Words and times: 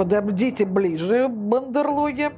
Подождите 0.00 0.64
ближе, 0.64 1.28
бандерлоги. 1.28 2.32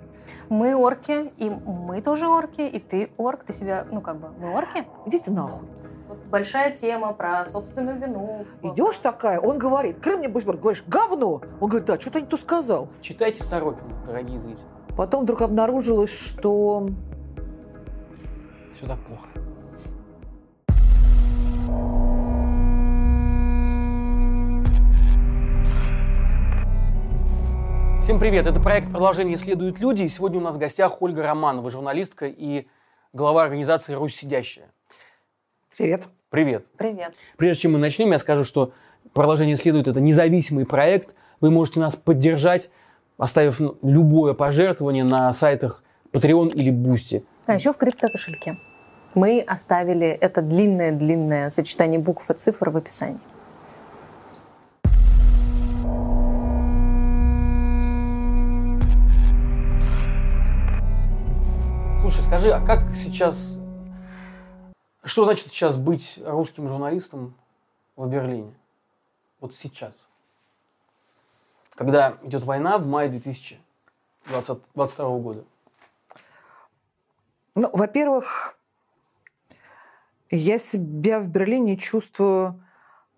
Мы 0.49 0.75
орки, 0.75 1.31
и 1.39 1.49
мы 1.49 2.03
тоже 2.03 2.27
орки, 2.27 2.63
и 2.63 2.81
ты 2.81 3.11
орк. 3.17 3.45
Ты 3.45 3.53
себя, 3.53 3.87
ну 3.89 4.01
как 4.01 4.17
бы, 4.17 4.31
мы 4.41 4.53
орки? 4.53 4.85
Идите 5.07 5.31
нахуй. 5.31 5.69
Вот 6.09 6.19
большая 6.29 6.73
тема 6.73 7.13
про 7.13 7.45
собственную 7.45 8.01
вину. 8.01 8.47
Идешь 8.65 8.97
такая, 8.97 9.39
он 9.39 9.59
говорит, 9.59 10.01
Крым 10.01 10.23
не 10.23 10.27
Буйсберг, 10.27 10.59
говоришь, 10.59 10.83
говно. 10.89 11.41
Он 11.61 11.69
говорит, 11.69 11.87
да, 11.87 12.01
что-то 12.01 12.21
не 12.21 12.27
то 12.27 12.37
сказал. 12.37 12.89
Читайте 13.01 13.45
Сорокина, 13.45 13.95
дорогие 14.09 14.41
зрители. 14.41 14.67
Потом 14.97 15.23
вдруг 15.23 15.43
обнаружилось, 15.43 16.11
что 16.11 16.89
Все 18.75 18.89
так 18.89 18.99
плохо. 19.07 19.29
Всем 28.03 28.19
привет! 28.19 28.49
Это 28.49 28.59
проект 28.59 28.91
«Продолжение 28.91 29.39
следуют 29.39 29.79
люди». 29.79 30.03
И 30.03 30.09
сегодня 30.09 30.41
у 30.41 30.43
нас 30.43 30.57
в 30.57 30.59
гостях 30.59 31.01
Ольга 31.03 31.23
Романова, 31.23 31.71
журналистка 31.71 32.27
и 32.27 32.67
глава 33.13 33.45
организации 33.45 33.95
«Русь 33.95 34.17
сидящая». 34.17 34.67
привет. 35.77 36.09
Привет! 36.29 36.67
Привет. 36.77 37.15
Прежде 37.37 37.63
чем 37.63 37.75
мы 37.75 37.79
начнем, 37.79 38.11
я 38.11 38.19
скажу, 38.19 38.43
что 38.43 38.73
«Продолжение 39.13 39.57
следует»— 39.57 39.87
это 39.89 40.01
независимый 40.01 40.67
проект. 40.67 41.15
Вы 41.41 41.53
можете 41.53 41.79
нас 41.79 41.95
поддержать, 41.95 42.71
оставив 43.19 43.61
любое 43.83 44.35
пожертвование 44.35 45.05
на 45.05 45.33
сайтах 45.33 45.85
Patreon 46.13 46.53
или 46.55 46.73
Boosty. 46.73 47.25
А 47.47 47.55
еще 47.55 47.73
в 47.73 47.77
криптокошельке. 47.77 48.59
Мы 49.15 49.41
оставили 49.47 50.09
это 50.09 50.43
длинное-длинное 50.43 51.51
сочетание 51.51 52.01
букв 52.01 52.29
и 52.29 52.35
цифр 52.35 52.71
в 52.71 52.77
описании. 52.79 53.21
Слушай, 62.13 62.27
скажи, 62.27 62.51
а 62.51 62.61
как 62.61 62.95
сейчас... 62.95 63.59
Что 65.03 65.25
значит 65.25 65.47
сейчас 65.47 65.79
быть 65.79 66.19
русским 66.23 66.69
журналистом 66.69 67.35
в 67.97 68.07
Берлине? 68.07 68.53
Вот 69.41 69.55
сейчас. 69.55 69.95
Когда 71.75 72.19
идет 72.23 72.43
война 72.43 72.77
в 72.77 72.87
мае 72.87 73.09
2022 73.09 75.19
года. 75.21 75.43
Ну, 77.55 77.71
во-первых, 77.73 78.59
я 80.31 80.59
себя 80.59 81.19
в 81.19 81.29
Берлине 81.29 81.79
чувствую 81.79 82.63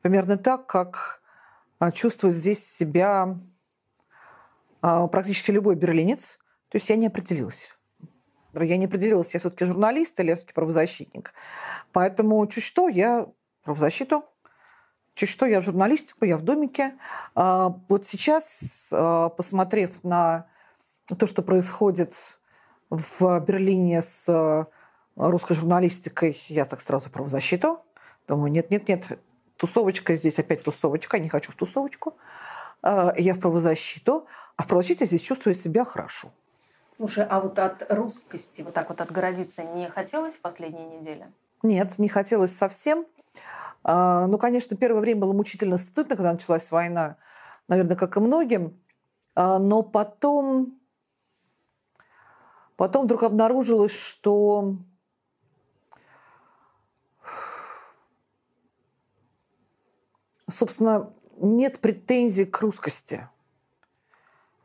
примерно 0.03 0.39
так, 0.39 0.69
как 0.69 1.21
а, 1.81 1.91
чувствует 1.91 2.37
здесь 2.37 2.65
себя 2.65 3.37
а, 4.83 5.09
практически 5.09 5.51
любой 5.51 5.75
берлинец. 5.75 6.39
То 6.69 6.77
есть 6.77 6.89
я 6.89 6.95
не 6.95 7.09
определилась. 7.09 7.74
Я 8.63 8.77
не 8.77 8.87
определилась, 8.87 9.35
я 9.35 9.41
все-таки 9.41 9.65
журналист 9.65 10.19
или 10.21 10.29
я 10.29 10.37
все-таки 10.37 10.55
правозащитник. 10.55 11.33
Поэтому 11.93 12.47
чуть 12.47 12.65
что 12.65 12.89
я 12.89 13.27
правозащиту, 13.63 14.25
чуть 15.15 15.29
что 15.29 15.47
я 15.47 15.61
журналистику, 15.61 16.25
я 16.25 16.37
в 16.37 16.43
домике. 16.43 16.95
А, 17.35 17.75
Вот 17.89 18.07
сейчас, 18.07 18.91
а, 18.93 19.29
посмотрев 19.31 20.03
на 20.05 20.47
то, 21.19 21.27
что 21.27 21.43
происходит 21.43 22.15
в 22.91 23.41
Берлине 23.41 24.03
с 24.03 24.29
а, 24.29 24.67
русской 25.17 25.55
журналистикой, 25.55 26.41
я 26.49 26.65
так 26.65 26.81
сразу 26.81 27.11
правозащиту. 27.11 27.81
Думаю, 28.27 28.51
нет-нет-нет, 28.53 29.19
тусовочка 29.57 30.17
здесь, 30.17 30.39
опять 30.39 30.63
тусовочка, 30.63 31.19
не 31.19 31.29
хочу 31.29 31.53
в 31.53 31.57
тусовочку. 31.57 32.17
Я 32.83 33.35
в 33.35 33.39
правозащиту, 33.39 34.27
а 34.57 34.63
в 34.63 34.67
правозащите 34.67 35.07
здесь 35.07 35.23
чувствую 35.23 35.55
себя 35.55 35.85
хорошо. 35.85 36.33
Слушай, 36.97 37.27
а 37.29 37.41
вот 37.41 37.59
от 37.59 37.91
русскости 37.93 38.63
вот 38.63 38.73
так 38.73 38.89
вот 38.89 39.01
отгородиться 39.01 39.65
не 39.65 39.89
хотелось 39.89 40.35
в 40.35 40.41
последние 40.41 40.87
недели? 40.87 41.27
Нет, 41.65 41.99
не 41.99 42.09
хотелось 42.09 42.57
совсем. 42.57 43.05
А, 43.83 44.27
Ну, 44.29 44.39
конечно, 44.39 44.77
первое 44.77 45.01
время 45.01 45.23
было 45.23 45.33
мучительно 45.33 45.77
стыдно, 45.77 46.15
когда 46.15 46.33
началась 46.33 46.71
война, 46.71 47.17
наверное, 47.67 47.97
как 47.97 48.17
и 48.17 48.21
многим. 48.21 48.81
А, 49.35 49.59
Но 49.59 49.83
потом, 49.83 50.79
потом 52.77 53.07
вдруг 53.07 53.25
обнаружилось, 53.25 53.97
что 53.97 54.77
собственно, 60.49 61.13
нет 61.39 61.81
претензий 61.81 62.45
к 62.45 62.61
русскости. 62.61 63.29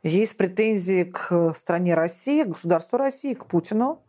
Есть 0.02 0.36
претензии 0.36 1.04
к 1.04 1.52
стране 1.54 1.94
России, 1.94 2.44
к 2.44 2.48
государству 2.48 2.98
России, 2.98 3.34
к 3.34 3.46
Путину. 3.46 4.00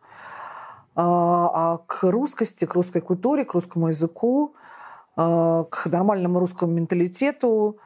А 0.96 1.42
а 1.54 1.78
к 1.88 2.04
русскости, 2.04 2.66
к 2.66 2.74
русской 2.74 3.02
культуре, 3.02 3.46
к 3.46 3.54
русскому 3.54 3.90
языку, 3.90 4.56
а, 5.16 5.64
к 5.66 5.86
нормальному 5.86 6.40
русскому 6.40 6.74
менталитету 6.74 7.78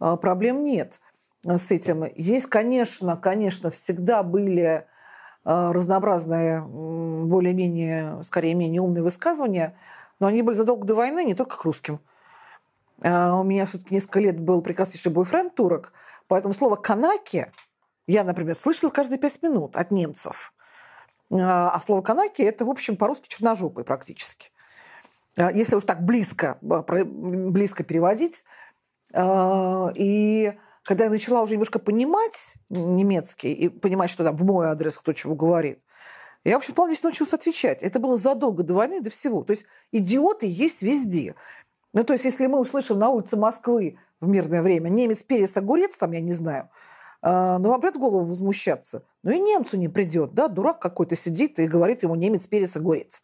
а, 0.00 0.16
проблем 0.16 0.64
нет 0.64 1.00
с 1.44 1.70
этим. 1.70 2.04
Есть, 2.16 2.46
конечно, 2.46 3.16
конечно, 3.16 3.70
всегда 3.70 4.22
были 4.22 4.86
разнообразные, 5.44 6.60
более-менее, 6.60 8.22
скорее 8.24 8.54
менее 8.54 8.82
умные 8.82 9.02
высказывания, 9.02 9.76
но 10.20 10.26
они 10.26 10.42
были 10.42 10.56
задолго 10.56 10.84
до 10.84 10.94
войны 10.94 11.24
не 11.24 11.34
только 11.34 11.56
к 11.56 11.64
русским. 11.64 12.00
У 13.00 13.04
меня 13.44 13.64
все-таки 13.64 13.94
несколько 13.94 14.20
лет 14.20 14.38
был 14.38 14.60
прекраснейший 14.60 15.10
бойфренд 15.10 15.54
турок, 15.54 15.94
поэтому 16.28 16.54
слово 16.54 16.76
«канаки» 16.76 17.50
я, 18.06 18.24
например, 18.24 18.54
слышала 18.54 18.90
каждые 18.90 19.18
пять 19.18 19.42
минут 19.42 19.76
от 19.76 19.90
немцев. 19.90 20.54
А 21.30 21.70
а 21.70 21.80
слово 21.80 22.00
«канаки»– 22.00 22.42
это, 22.42 22.64
в 22.64 22.70
общем, 22.70 22.96
по-русски 22.96 23.28
черножопый 23.28 23.84
практически. 23.84 24.50
А, 25.36 25.52
Если 25.52 25.76
уж 25.76 25.84
так 25.84 26.02
близко, 26.02 26.58
а, 26.62 26.82
близко 26.82 27.84
переводить. 27.84 28.44
И 29.14 30.54
когда 30.84 31.04
я 31.04 31.10
начала 31.10 31.42
уже 31.42 31.52
немножко 31.54 31.78
понимать 31.78 32.54
немецкий 32.68 33.52
и 33.52 33.68
понимать, 33.68 34.10
что 34.10 34.24
там 34.24 34.36
в 34.36 34.44
мой 34.44 34.68
адрес 34.68 34.98
кто 34.98 35.12
чего 35.12 35.34
говорит, 35.34 35.82
я, 36.44 36.54
в 36.54 36.58
общем, 36.58 36.72
вполне 36.72 36.96
научилась 37.02 37.32
отвечать. 37.32 37.82
Это 37.82 37.98
было 37.98 38.16
задолго 38.16 38.62
до 38.62 38.74
войны, 38.74 39.00
до 39.00 39.10
всего. 39.10 39.44
То 39.44 39.52
есть 39.52 39.66
идиоты 39.92 40.46
есть 40.46 40.82
везде. 40.82 41.34
Ну, 41.92 42.04
то 42.04 42.12
есть, 42.12 42.24
если 42.24 42.46
мы 42.46 42.60
услышим 42.60 42.98
на 42.98 43.08
улице 43.08 43.36
Москвы 43.36 43.98
в 44.20 44.28
мирное 44.28 44.62
время 44.62 44.88
немец, 44.88 45.22
перец, 45.22 45.56
огурец, 45.56 45.96
там, 45.96 46.12
я 46.12 46.20
не 46.20 46.32
знаю, 46.32 46.70
а, 47.20 47.58
ну, 47.58 47.70
вам 47.70 47.80
придет 47.80 47.96
в 47.96 48.00
голову 48.00 48.24
возмущаться. 48.24 49.02
Ну, 49.22 49.30
и 49.32 49.38
немцу 49.38 49.76
не 49.76 49.88
придет, 49.88 50.34
да, 50.34 50.48
дурак 50.48 50.80
какой-то 50.80 51.16
сидит 51.16 51.58
и 51.58 51.66
говорит 51.66 52.02
ему 52.02 52.14
немец, 52.14 52.46
перец, 52.46 52.76
огурец. 52.76 53.22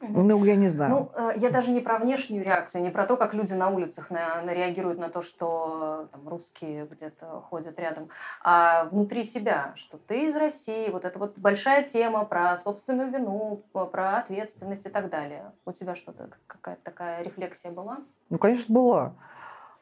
Ну, 0.00 0.44
я 0.44 0.56
не 0.56 0.68
знаю. 0.68 0.90
Ну, 0.90 1.10
э, 1.14 1.32
я 1.36 1.50
даже 1.50 1.70
не 1.70 1.80
про 1.80 1.98
внешнюю 1.98 2.44
реакцию, 2.44 2.82
не 2.82 2.90
про 2.90 3.06
то, 3.06 3.16
как 3.16 3.32
люди 3.32 3.54
на 3.54 3.70
улицах 3.70 4.10
на, 4.10 4.42
на 4.42 4.52
реагируют 4.52 4.98
на 4.98 5.08
то, 5.08 5.22
что 5.22 6.08
там, 6.12 6.28
русские 6.28 6.86
где-то 6.86 7.42
ходят 7.48 7.78
рядом, 7.78 8.10
а 8.42 8.84
внутри 8.90 9.24
себя, 9.24 9.72
что 9.76 9.96
ты 9.96 10.28
из 10.28 10.34
России, 10.34 10.90
вот 10.90 11.04
это 11.04 11.18
вот 11.18 11.38
большая 11.38 11.82
тема 11.82 12.24
про 12.24 12.56
собственную 12.58 13.10
вину, 13.10 13.62
про 13.72 14.18
ответственность 14.18 14.86
и 14.86 14.90
так 14.90 15.08
далее. 15.08 15.52
У 15.64 15.72
тебя 15.72 15.94
что-то, 15.94 16.28
какая-то 16.46 16.82
такая 16.82 17.22
рефлексия 17.22 17.72
была? 17.72 17.98
Ну, 18.28 18.38
конечно, 18.38 18.74
была. 18.74 19.14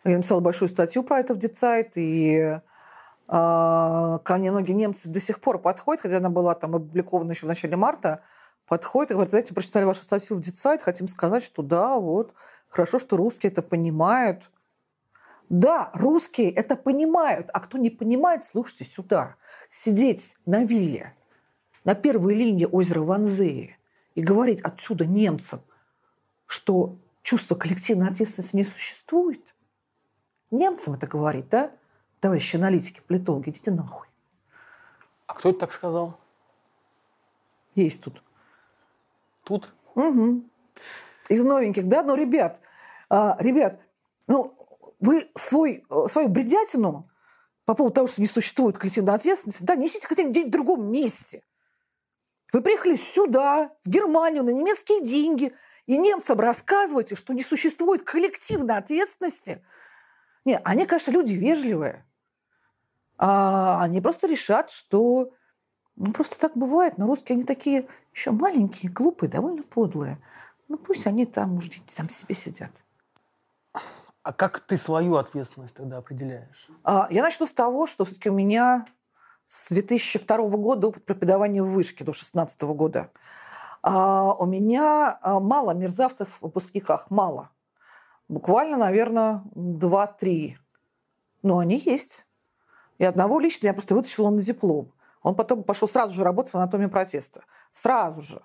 Я 0.04 0.18
написала 0.18 0.40
большую 0.40 0.68
статью 0.68 1.02
про 1.02 1.20
это 1.20 1.34
в 1.34 1.38
Децайт, 1.38 1.92
и 1.96 2.60
а, 3.26 4.18
ко 4.18 4.36
мне 4.36 4.50
многие 4.50 4.72
немцы 4.72 5.08
до 5.08 5.18
сих 5.18 5.40
пор 5.40 5.58
подходят, 5.58 6.02
хотя 6.02 6.18
она 6.18 6.28
была 6.28 6.54
там 6.54 6.76
опубликована 6.76 7.30
еще 7.32 7.46
в 7.46 7.48
начале 7.48 7.76
марта, 7.76 8.22
подходят 8.66 9.10
и 9.10 9.14
говорят, 9.14 9.30
знаете, 9.30 9.54
прочитали 9.54 9.84
вашу 9.84 10.02
статью 10.02 10.36
в 10.36 10.40
Децайт, 10.40 10.82
хотим 10.82 11.08
сказать, 11.08 11.42
что 11.42 11.62
да, 11.62 11.98
вот, 11.98 12.34
хорошо, 12.68 12.98
что 12.98 13.16
русские 13.16 13.50
это 13.50 13.62
понимают. 13.62 14.50
Да, 15.48 15.90
русские 15.94 16.50
это 16.50 16.76
понимают, 16.76 17.48
а 17.52 17.60
кто 17.60 17.78
не 17.78 17.90
понимает, 17.90 18.44
слушайте 18.44 18.84
сюда. 18.84 19.36
Сидеть 19.70 20.36
на 20.46 20.64
вилле, 20.64 21.14
на 21.84 21.94
первой 21.94 22.34
линии 22.34 22.66
озера 22.66 23.00
Ванзеи 23.00 23.78
и 24.14 24.22
говорить 24.22 24.60
отсюда 24.60 25.06
немцам, 25.06 25.60
что 26.46 26.96
чувство 27.22 27.54
коллективной 27.54 28.08
ответственности 28.08 28.56
не 28.56 28.64
существует. 28.64 29.53
Немцам 30.54 30.94
это 30.94 31.06
говорит, 31.06 31.48
да? 31.48 31.72
Товарищи 32.20 32.56
аналитики, 32.56 33.00
политологи, 33.06 33.50
идите 33.50 33.70
нахуй. 33.70 34.06
А 35.26 35.34
кто 35.34 35.50
это 35.50 35.60
так 35.60 35.72
сказал? 35.72 36.18
Есть 37.74 38.02
тут. 38.02 38.22
Тут? 39.42 39.72
Угу. 39.94 40.44
Из 41.28 41.44
новеньких, 41.44 41.88
да? 41.88 42.02
Но, 42.02 42.14
ребят, 42.14 42.60
а, 43.10 43.36
ребят, 43.40 43.80
ну, 44.26 44.56
вы 45.00 45.28
свой, 45.34 45.84
э, 45.90 46.06
свою 46.10 46.28
бредятину 46.28 47.10
по 47.64 47.74
поводу 47.74 47.94
того, 47.94 48.06
что 48.06 48.20
не 48.20 48.26
существует 48.26 48.78
коллективной 48.78 49.14
ответственности, 49.14 49.64
да, 49.64 49.74
несите 49.74 50.06
хотя 50.06 50.22
бы 50.22 50.30
где-нибудь 50.30 50.50
в 50.50 50.52
другом 50.52 50.90
месте. 50.90 51.42
Вы 52.52 52.62
приехали 52.62 52.94
сюда, 52.94 53.72
в 53.84 53.88
Германию, 53.88 54.44
на 54.44 54.50
немецкие 54.50 55.02
деньги, 55.02 55.52
и 55.86 55.98
немцам 55.98 56.38
рассказываете, 56.38 57.16
что 57.16 57.34
не 57.34 57.42
существует 57.42 58.02
коллективной 58.02 58.76
ответственности. 58.76 59.62
Не, 60.44 60.58
они, 60.58 60.86
конечно, 60.86 61.10
люди 61.10 61.34
вежливые. 61.34 62.04
А 63.16 63.82
они 63.82 64.00
просто 64.00 64.26
решат, 64.26 64.70
что 64.70 65.32
ну, 65.96 66.12
просто 66.12 66.38
так 66.38 66.56
бывает. 66.56 66.98
Но 66.98 67.06
русские, 67.06 67.36
они 67.36 67.44
такие 67.44 67.86
еще 68.12 68.30
маленькие, 68.30 68.90
глупые, 68.90 69.30
довольно 69.30 69.62
подлые. 69.62 70.18
Ну, 70.68 70.76
пусть 70.76 71.06
они 71.06 71.26
там 71.26 71.56
уже 71.56 71.70
там 71.94 72.08
себе 72.08 72.34
сидят. 72.34 72.84
А 74.22 74.32
как 74.32 74.60
ты 74.60 74.78
свою 74.78 75.16
ответственность 75.16 75.74
тогда 75.74 75.98
определяешь? 75.98 76.68
А, 76.82 77.06
я 77.10 77.22
начну 77.22 77.46
с 77.46 77.52
того, 77.52 77.86
что 77.86 78.04
все-таки 78.04 78.30
у 78.30 78.34
меня 78.34 78.86
с 79.46 79.68
2002 79.68 80.36
года 80.48 80.88
опыт 80.88 81.04
преподавания 81.04 81.62
в 81.62 81.70
вышке 81.70 82.04
до 82.04 82.12
2016 82.12 82.62
года. 82.62 83.10
А 83.82 84.32
у 84.32 84.46
меня 84.46 85.18
а, 85.20 85.40
мало 85.40 85.72
мерзавцев 85.72 86.30
в 86.30 86.42
выпускниках, 86.42 87.10
мало. 87.10 87.50
Буквально, 88.28 88.76
наверное, 88.76 89.42
2-3. 89.54 90.54
Но 91.42 91.58
они 91.58 91.78
есть. 91.78 92.26
И 92.98 93.04
одного 93.04 93.38
лично 93.38 93.66
я 93.66 93.74
просто 93.74 93.94
вытащила 93.94 94.30
на 94.30 94.40
диплом. 94.40 94.92
Он 95.22 95.34
потом 95.34 95.64
пошел 95.64 95.88
сразу 95.88 96.14
же 96.14 96.24
работать 96.24 96.52
в 96.52 96.56
анатомии 96.56 96.86
протеста. 96.86 97.44
Сразу 97.72 98.22
же. 98.22 98.42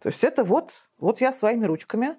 То 0.00 0.08
есть 0.08 0.24
это 0.24 0.44
вот, 0.44 0.72
вот 0.98 1.20
я 1.20 1.32
своими 1.32 1.64
ручками. 1.64 2.18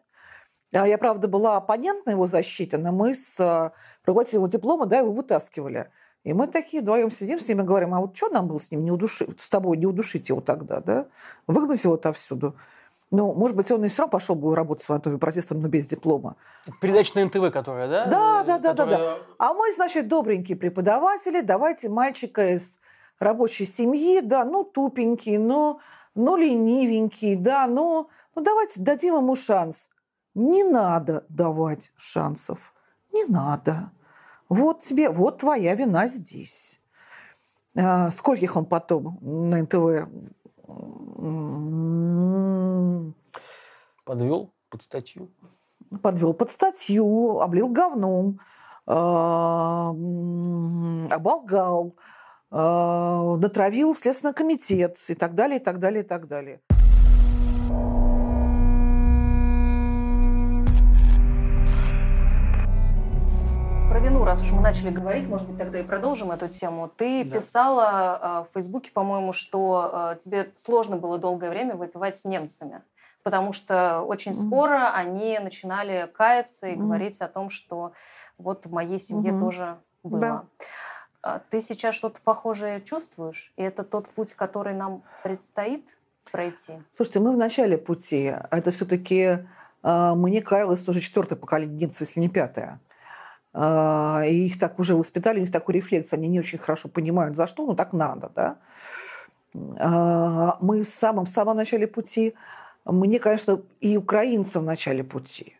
А 0.73 0.87
я, 0.87 0.97
правда, 0.97 1.27
была 1.27 1.57
оппонент 1.57 2.05
на 2.05 2.11
его 2.11 2.27
защите, 2.27 2.77
но 2.77 2.91
мы 2.91 3.15
с 3.15 3.39
а, 3.39 3.73
руководителем 4.05 4.41
его 4.41 4.47
диплома 4.47 4.85
да, 4.85 4.99
его 4.99 5.11
вытаскивали. 5.11 5.91
И 6.23 6.33
мы 6.33 6.47
такие 6.47 6.83
вдвоем 6.83 7.11
сидим 7.11 7.39
с 7.39 7.47
ним 7.47 7.61
и 7.61 7.63
говорим, 7.63 7.95
а 7.95 8.01
вот 8.01 8.15
что 8.15 8.29
нам 8.29 8.47
было 8.47 8.59
с 8.59 8.69
ним 8.69 8.83
не 8.83 8.91
удушить, 8.91 9.39
с 9.39 9.49
тобой 9.49 9.77
не 9.77 9.87
удушить 9.87 10.29
его 10.29 10.41
тогда, 10.41 10.79
да? 10.79 11.07
Выгнать 11.47 11.83
его 11.83 11.95
отовсюду. 11.95 12.55
Ну, 13.11 13.33
может 13.33 13.57
быть, 13.57 13.71
он 13.71 13.83
и 13.85 13.89
все 13.89 14.03
равно 14.03 14.11
пошел 14.11 14.35
бы 14.35 14.55
работать 14.55 14.85
с 14.85 14.89
анатомией 14.89 15.19
протестом, 15.19 15.61
но 15.61 15.67
без 15.67 15.87
диплома. 15.87 16.35
Передача 16.79 17.13
на 17.15 17.25
НТВ, 17.25 17.51
которая, 17.51 17.87
да? 17.87 18.05
Да, 18.05 18.43
да, 18.43 18.59
да, 18.59 18.69
которая... 18.69 18.97
да, 18.97 19.03
да. 19.03 19.17
А 19.39 19.53
мы, 19.53 19.73
значит, 19.73 20.07
добренькие 20.07 20.55
преподаватели, 20.55 21.41
давайте 21.41 21.89
мальчика 21.89 22.53
из 22.53 22.77
рабочей 23.19 23.65
семьи, 23.65 24.21
да, 24.21 24.45
ну, 24.45 24.63
тупенький, 24.63 25.37
ну, 25.37 25.79
ну, 26.13 26.35
ленивенький, 26.35 27.35
да, 27.35 27.65
ну, 27.65 28.09
ну, 28.35 28.43
давайте 28.43 28.79
дадим 28.79 29.15
ему 29.15 29.35
шанс. 29.35 29.89
Не 30.35 30.63
надо 30.63 31.25
давать 31.29 31.91
шансов. 31.97 32.73
Не 33.11 33.25
надо. 33.25 33.91
Вот 34.49 34.81
тебе, 34.81 35.09
вот 35.09 35.39
твоя 35.39 35.73
вина 35.75 36.07
здесь. 36.07 36.79
А, 37.75 38.09
скольких 38.11 38.55
он 38.55 38.65
потом 38.65 39.17
на 39.21 39.61
НТВ 39.61 40.09
подвел 44.03 44.51
под 44.69 44.81
статью? 44.81 45.29
Подвел 46.01 46.33
под 46.33 46.51
статью, 46.51 47.39
облил 47.39 47.69
говном, 47.69 48.39
а, 48.85 49.89
оболгал, 51.11 51.95
а, 52.51 53.37
натравил 53.37 53.93
Следственный 53.95 54.33
комитет 54.33 54.97
и 55.07 55.15
так 55.15 55.35
далее, 55.35 55.59
и 55.59 55.63
так 55.63 55.79
далее, 55.79 56.03
и 56.03 56.07
так 56.07 56.27
далее. 56.27 56.59
Раз 64.29 64.41
уж 64.41 64.51
мы 64.51 64.61
начали 64.61 64.91
говорить, 64.91 65.27
может 65.27 65.47
быть, 65.47 65.57
тогда 65.57 65.79
и 65.79 65.83
продолжим 65.83 66.31
эту 66.31 66.47
тему. 66.47 66.87
Ты 66.87 67.23
да. 67.23 67.37
писала 67.37 68.19
э, 68.21 68.49
в 68.49 68.53
Фейсбуке, 68.53 68.91
по-моему, 68.91 69.33
что 69.33 70.13
э, 70.13 70.23
тебе 70.23 70.51
сложно 70.55 70.97
было 70.97 71.17
долгое 71.17 71.49
время 71.49 71.75
выпивать 71.75 72.15
с 72.15 72.25
немцами, 72.25 72.83
потому 73.23 73.53
что 73.53 74.01
очень 74.01 74.33
mm-hmm. 74.33 74.47
скоро 74.47 74.91
они 74.93 75.39
начинали 75.39 76.07
каяться 76.13 76.67
и 76.67 76.73
mm-hmm. 76.73 76.77
говорить 76.77 77.21
о 77.21 77.27
том, 77.27 77.49
что 77.49 77.93
вот 78.37 78.67
в 78.67 78.71
моей 78.71 78.99
семье 78.99 79.31
mm-hmm. 79.31 79.39
тоже 79.39 79.77
было. 80.03 80.21
Да. 80.21 80.43
А 81.23 81.41
ты 81.49 81.59
сейчас 81.61 81.95
что-то 81.95 82.21
похожее 82.23 82.81
чувствуешь? 82.81 83.51
И 83.57 83.63
это 83.63 83.83
тот 83.83 84.07
путь, 84.09 84.35
который 84.35 84.75
нам 84.75 85.01
предстоит 85.23 85.85
пройти? 86.31 86.73
Слушайте, 86.95 87.19
мы 87.19 87.33
в 87.33 87.37
начале 87.37 87.79
пути. 87.79 88.35
Это 88.51 88.69
все-таки 88.69 89.39
э, 89.81 90.13
мне 90.13 90.43
каялось 90.43 90.87
уже 90.87 91.01
четвертое 91.01 91.35
поколение 91.35 91.77
немцев, 91.77 92.01
если 92.01 92.19
не 92.19 92.29
пятое. 92.29 92.79
А, 93.53 94.23
и 94.25 94.45
их 94.45 94.59
так 94.59 94.79
уже 94.79 94.95
воспитали, 94.95 95.39
у 95.39 95.41
них 95.41 95.51
такой 95.51 95.75
рефлекс, 95.75 96.13
они 96.13 96.27
не 96.27 96.39
очень 96.39 96.59
хорошо 96.59 96.87
понимают, 96.87 97.35
за 97.35 97.47
что, 97.47 97.65
но 97.65 97.73
так 97.75 97.93
надо, 97.93 98.31
да. 98.35 98.57
А, 99.79 100.57
мы 100.61 100.83
в 100.83 100.91
самом, 100.91 101.25
в 101.25 101.29
самом 101.29 101.57
начале 101.57 101.87
пути, 101.87 102.35
мне, 102.85 103.19
конечно, 103.19 103.61
и 103.81 103.97
украинцам 103.97 104.63
в 104.63 104.65
начале 104.65 105.03
пути. 105.03 105.55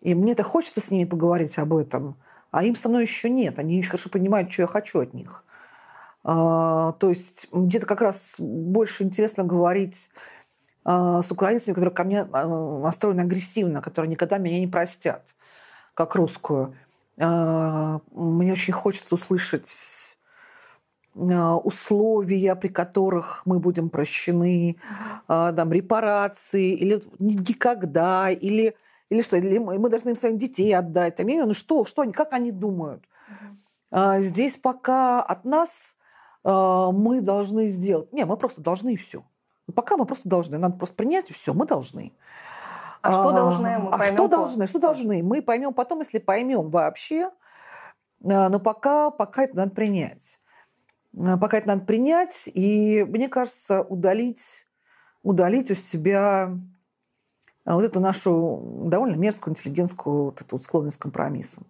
И 0.00 0.14
мне-то 0.14 0.42
хочется 0.42 0.80
с 0.80 0.90
ними 0.90 1.04
поговорить 1.04 1.58
об 1.58 1.74
этом, 1.74 2.16
а 2.50 2.64
им 2.64 2.74
со 2.76 2.88
мной 2.88 3.02
еще 3.02 3.30
нет. 3.30 3.58
Они 3.58 3.78
очень 3.78 3.90
хорошо 3.90 4.10
понимают, 4.10 4.52
что 4.52 4.62
я 4.62 4.68
хочу 4.68 5.00
от 5.00 5.14
них. 5.14 5.44
А, 6.24 6.92
то 6.92 7.10
есть 7.10 7.46
где-то 7.52 7.86
как 7.86 8.00
раз 8.00 8.36
больше 8.38 9.04
интересно 9.04 9.44
говорить 9.44 10.10
с 10.84 11.30
украинцами, 11.30 11.74
которые 11.74 11.94
ко 11.94 12.02
мне 12.02 12.24
настроены 12.24 13.20
агрессивно, 13.20 13.80
которые 13.80 14.10
никогда 14.10 14.38
меня 14.38 14.58
не 14.58 14.66
простят, 14.66 15.24
как 15.94 16.16
русскую. 16.16 16.74
А, 17.18 18.00
мне 18.12 18.52
очень 18.52 18.72
хочется 18.72 19.14
услышать 19.14 19.68
а, 21.14 21.56
условия, 21.56 22.56
при 22.56 22.68
которых 22.68 23.42
мы 23.44 23.58
будем 23.58 23.90
прощены, 23.90 24.76
а, 25.28 25.52
там, 25.52 25.72
репарации, 25.72 26.72
или 26.72 27.02
никогда, 27.18 28.30
или, 28.30 28.74
или 29.10 29.22
что, 29.22 29.36
или 29.36 29.58
мы 29.58 29.88
должны 29.88 30.10
им 30.10 30.16
своих 30.16 30.38
детей 30.38 30.74
отдать. 30.74 31.16
Там, 31.16 31.26
ну 31.26 31.52
что, 31.52 31.84
что 31.84 32.02
они, 32.02 32.12
как 32.12 32.32
они 32.32 32.50
думают. 32.50 33.04
Здесь 33.90 34.56
пока 34.56 35.22
от 35.22 35.44
нас 35.44 35.96
мы 36.44 37.20
должны 37.20 37.68
сделать... 37.68 38.10
Не, 38.10 38.24
мы 38.24 38.38
просто 38.38 38.62
должны 38.62 38.96
все. 38.96 39.22
Пока 39.74 39.98
мы 39.98 40.06
просто 40.06 40.30
должны. 40.30 40.56
Надо 40.56 40.78
просто 40.78 40.96
принять 40.96 41.30
все, 41.30 41.52
мы 41.52 41.66
должны. 41.66 42.14
А, 43.02 43.08
а 43.08 43.12
что 43.12 43.32
должны, 43.32 43.78
мы 43.78 43.90
а 43.90 44.04
что 44.04 44.28
должны, 44.28 44.66
что 44.66 44.78
должны? 44.78 45.22
Мы 45.22 45.42
поймем 45.42 45.74
потом, 45.74 45.98
если 46.00 46.18
поймем 46.18 46.70
вообще. 46.70 47.30
А, 48.24 48.48
но 48.48 48.60
пока, 48.60 49.10
пока 49.10 49.42
это 49.44 49.56
надо 49.56 49.72
принять. 49.72 50.38
А, 51.18 51.36
пока 51.36 51.58
это 51.58 51.68
надо 51.68 51.84
принять, 51.84 52.48
и 52.54 53.04
мне 53.08 53.28
кажется, 53.28 53.82
удалить, 53.82 54.68
удалить 55.22 55.70
у 55.72 55.74
себя 55.74 56.56
вот 57.64 57.84
эту 57.84 58.00
нашу 58.00 58.84
довольно 58.86 59.16
мерзкую 59.16 59.52
интеллигентскую 59.52 60.24
вот 60.26 60.40
эту 60.40 60.58
склонность 60.58 60.98
к 60.98 61.02
компромиссам. 61.02 61.66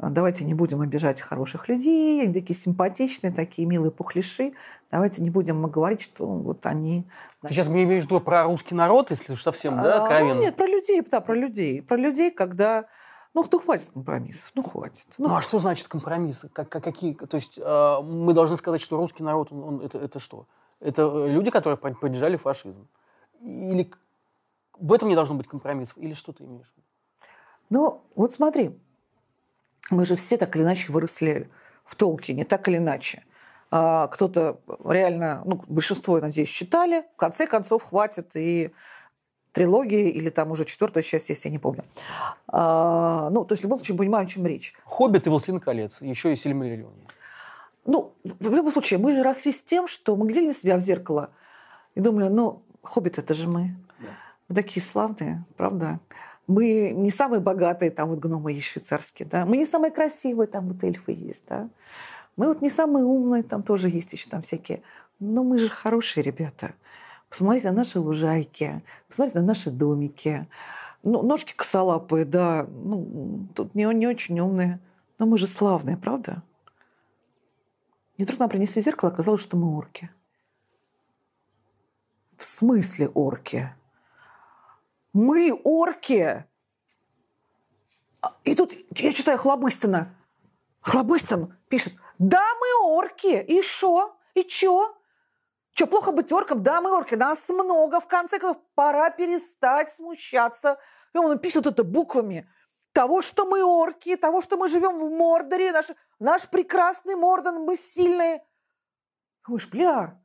Давайте 0.00 0.44
не 0.44 0.54
будем 0.54 0.80
обижать 0.80 1.20
хороших 1.20 1.68
людей, 1.68 2.22
они 2.22 2.32
такие 2.32 2.54
симпатичные, 2.54 3.32
такие 3.32 3.66
милые 3.66 3.90
пухлиши. 3.90 4.52
Давайте 4.92 5.22
не 5.22 5.30
будем 5.30 5.66
говорить, 5.66 6.02
что 6.02 6.24
вот 6.24 6.64
они... 6.66 7.04
Ты 7.42 7.48
сейчас 7.48 7.68
мне 7.68 7.82
имеешь 7.82 8.04
в 8.04 8.06
виду 8.06 8.20
про 8.20 8.44
русский 8.44 8.76
народ, 8.76 9.10
если 9.10 9.32
уж 9.32 9.42
совсем, 9.42 9.74
да, 9.76 9.96
а, 9.96 10.02
откровенно? 10.02 10.34
Ну, 10.36 10.42
нет, 10.42 10.54
про 10.54 10.68
людей, 10.68 11.02
да, 11.02 11.20
про 11.20 11.34
людей. 11.34 11.82
Про 11.82 11.96
людей, 11.96 12.30
когда... 12.30 12.86
Ну, 13.34 13.44
ну 13.50 13.60
хватит 13.60 13.90
компромиссов, 13.92 14.52
ну 14.54 14.62
хватит. 14.62 15.06
Ну, 15.18 15.28
ну 15.28 15.34
а 15.34 15.42
что 15.42 15.58
значит 15.58 15.88
компромиссы? 15.88 16.48
Как, 16.48 16.68
как, 16.68 16.84
какие? 16.84 17.14
То 17.14 17.36
есть 17.36 17.58
э, 17.58 17.96
мы 18.02 18.32
должны 18.34 18.56
сказать, 18.56 18.80
что 18.80 18.96
русский 18.96 19.24
народ, 19.24 19.48
он, 19.50 19.62
он, 19.64 19.80
это, 19.80 19.98
это 19.98 20.20
что? 20.20 20.46
Это 20.78 21.26
люди, 21.26 21.50
которые 21.50 21.76
поддержали 21.76 22.36
фашизм? 22.36 22.86
Или 23.40 23.90
в 24.78 24.92
этом 24.92 25.08
не 25.08 25.16
должно 25.16 25.34
быть 25.34 25.48
компромиссов? 25.48 25.98
Или 25.98 26.14
что 26.14 26.32
ты 26.32 26.44
имеешь 26.44 26.68
в 26.68 26.76
виду? 26.76 26.86
Ну, 27.70 28.02
вот 28.14 28.32
смотри, 28.32 28.78
мы 29.90 30.04
же 30.04 30.16
все 30.16 30.36
так 30.36 30.54
или 30.56 30.62
иначе 30.62 30.92
выросли 30.92 31.48
в 31.84 31.94
Толкине, 31.96 32.44
так 32.44 32.68
или 32.68 32.76
иначе. 32.76 33.24
А, 33.70 34.08
кто-то 34.08 34.60
реально, 34.84 35.42
ну, 35.44 35.62
большинство, 35.66 36.16
я 36.16 36.22
надеюсь, 36.22 36.48
читали. 36.48 37.04
В 37.14 37.16
конце 37.16 37.46
концов, 37.46 37.84
хватит 37.84 38.30
и 38.34 38.72
трилогии, 39.52 40.10
или 40.10 40.30
там 40.30 40.50
уже 40.50 40.64
четвертая 40.64 41.02
часть, 41.02 41.28
если 41.28 41.48
я 41.48 41.52
не 41.52 41.58
помню. 41.58 41.84
А, 42.46 43.28
ну, 43.30 43.44
то 43.44 43.52
есть 43.52 43.62
в 43.62 43.64
любом 43.64 43.78
случае 43.78 43.98
понимаем, 43.98 44.26
о 44.26 44.30
чем 44.30 44.46
речь. 44.46 44.74
«Хоббит» 44.84 45.26
и 45.26 45.30
«Властелин 45.30 45.60
колец», 45.60 46.00
еще 46.02 46.32
и 46.32 46.36
«Сильмариллион». 46.36 46.94
Ну, 47.84 48.12
в 48.22 48.54
любом 48.54 48.70
случае, 48.70 48.98
мы 48.98 49.14
же 49.14 49.22
росли 49.22 49.50
с 49.50 49.62
тем, 49.62 49.88
что 49.88 50.14
мы 50.16 50.26
глядели 50.26 50.48
на 50.48 50.54
себя 50.54 50.76
в 50.76 50.80
зеркало 50.80 51.30
и 51.94 52.00
думали, 52.00 52.28
ну, 52.28 52.62
«Хоббит»— 52.82 53.18
это 53.18 53.34
же 53.34 53.48
мы. 53.48 53.76
Да. 53.98 54.06
Мы 54.48 54.54
такие 54.54 54.84
славные, 54.84 55.44
правда? 55.56 55.98
Мы 56.48 56.92
не 56.96 57.10
самые 57.10 57.40
богатые, 57.40 57.90
там 57.90 58.08
вот 58.08 58.18
гномы 58.20 58.52
есть 58.52 58.66
швейцарские, 58.66 59.28
да. 59.28 59.44
Мы 59.44 59.58
не 59.58 59.66
самые 59.66 59.92
красивые, 59.92 60.48
там 60.48 60.66
вот 60.68 60.82
эльфы 60.82 61.12
есть, 61.12 61.44
да. 61.46 61.68
Мы 62.36 62.46
вот 62.48 62.62
не 62.62 62.70
самые 62.70 63.04
умные, 63.04 63.42
там 63.42 63.62
тоже 63.62 63.90
есть 63.90 64.12
еще 64.14 64.30
там 64.30 64.40
всякие. 64.40 64.82
Но 65.20 65.44
мы 65.44 65.58
же 65.58 65.68
хорошие 65.68 66.24
ребята. 66.24 66.72
Посмотрите 67.28 67.68
на 67.70 67.76
наши 67.76 68.00
лужайки, 68.00 68.82
посмотрите 69.08 69.40
на 69.40 69.46
наши 69.46 69.70
домики. 69.70 70.46
Ну, 71.02 71.22
ножки 71.22 71.52
косолапые, 71.54 72.24
да, 72.24 72.66
ну, 72.66 73.46
тут 73.54 73.74
не, 73.74 73.84
не 73.94 74.06
очень 74.06 74.40
умные. 74.40 74.80
Но 75.18 75.26
мы 75.26 75.36
же 75.36 75.46
славные, 75.46 75.98
правда? 75.98 76.42
И 78.16 78.24
вдруг 78.24 78.40
нам 78.40 78.48
принесли 78.48 78.80
зеркало, 78.80 79.12
оказалось, 79.12 79.42
что 79.42 79.56
мы 79.58 79.76
орки. 79.76 80.08
В 82.36 82.44
смысле 82.44 83.08
орки? 83.08 83.70
Мы 85.12 85.52
орки. 85.64 86.44
И 88.44 88.54
тут 88.54 88.74
я 88.96 89.12
читаю 89.12 89.38
Хлобыстина. 89.38 90.14
Хлобыстин 90.80 91.56
пишет, 91.68 91.94
Да, 92.18 92.44
мы 92.60 92.88
орки. 92.88 93.42
И 93.42 93.62
шо? 93.62 94.16
И 94.34 94.44
чё? 94.44 94.94
Чё, 95.72 95.86
плохо 95.86 96.12
быть 96.12 96.32
орком? 96.32 96.62
Да, 96.62 96.80
мы 96.80 96.90
орки. 96.90 97.14
Нас 97.14 97.48
много. 97.48 98.00
В 98.00 98.08
конце 98.08 98.38
концов, 98.38 98.62
пора 98.74 99.10
перестать 99.10 99.90
смущаться. 99.90 100.78
И 101.14 101.18
он 101.18 101.38
пишет 101.38 101.66
это 101.66 101.84
буквами. 101.84 102.48
Того, 102.92 103.22
что 103.22 103.46
мы 103.46 103.62
орки, 103.62 104.16
того, 104.16 104.42
что 104.42 104.56
мы 104.56 104.68
живем 104.68 104.98
в 104.98 105.10
Мордоре, 105.10 105.72
наш, 105.72 105.86
наш 106.18 106.48
прекрасный 106.48 107.14
Мордон, 107.14 107.62
мы 107.64 107.76
сильные. 107.76 108.44
Думаешь, 109.46 109.68
бля, 109.68 110.20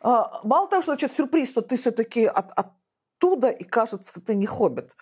а, 0.00 0.40
мало 0.42 0.68
того, 0.68 0.82
что 0.82 0.92
значит, 0.92 1.12
сюрприз, 1.12 1.50
что 1.50 1.60
ты 1.60 1.76
все-таки 1.76 2.24
от, 2.24 2.52
оттуда, 3.16 3.50
и 3.50 3.64
кажется, 3.64 4.20
ты 4.20 4.34
не 4.34 4.46
хоббит, 4.46 4.96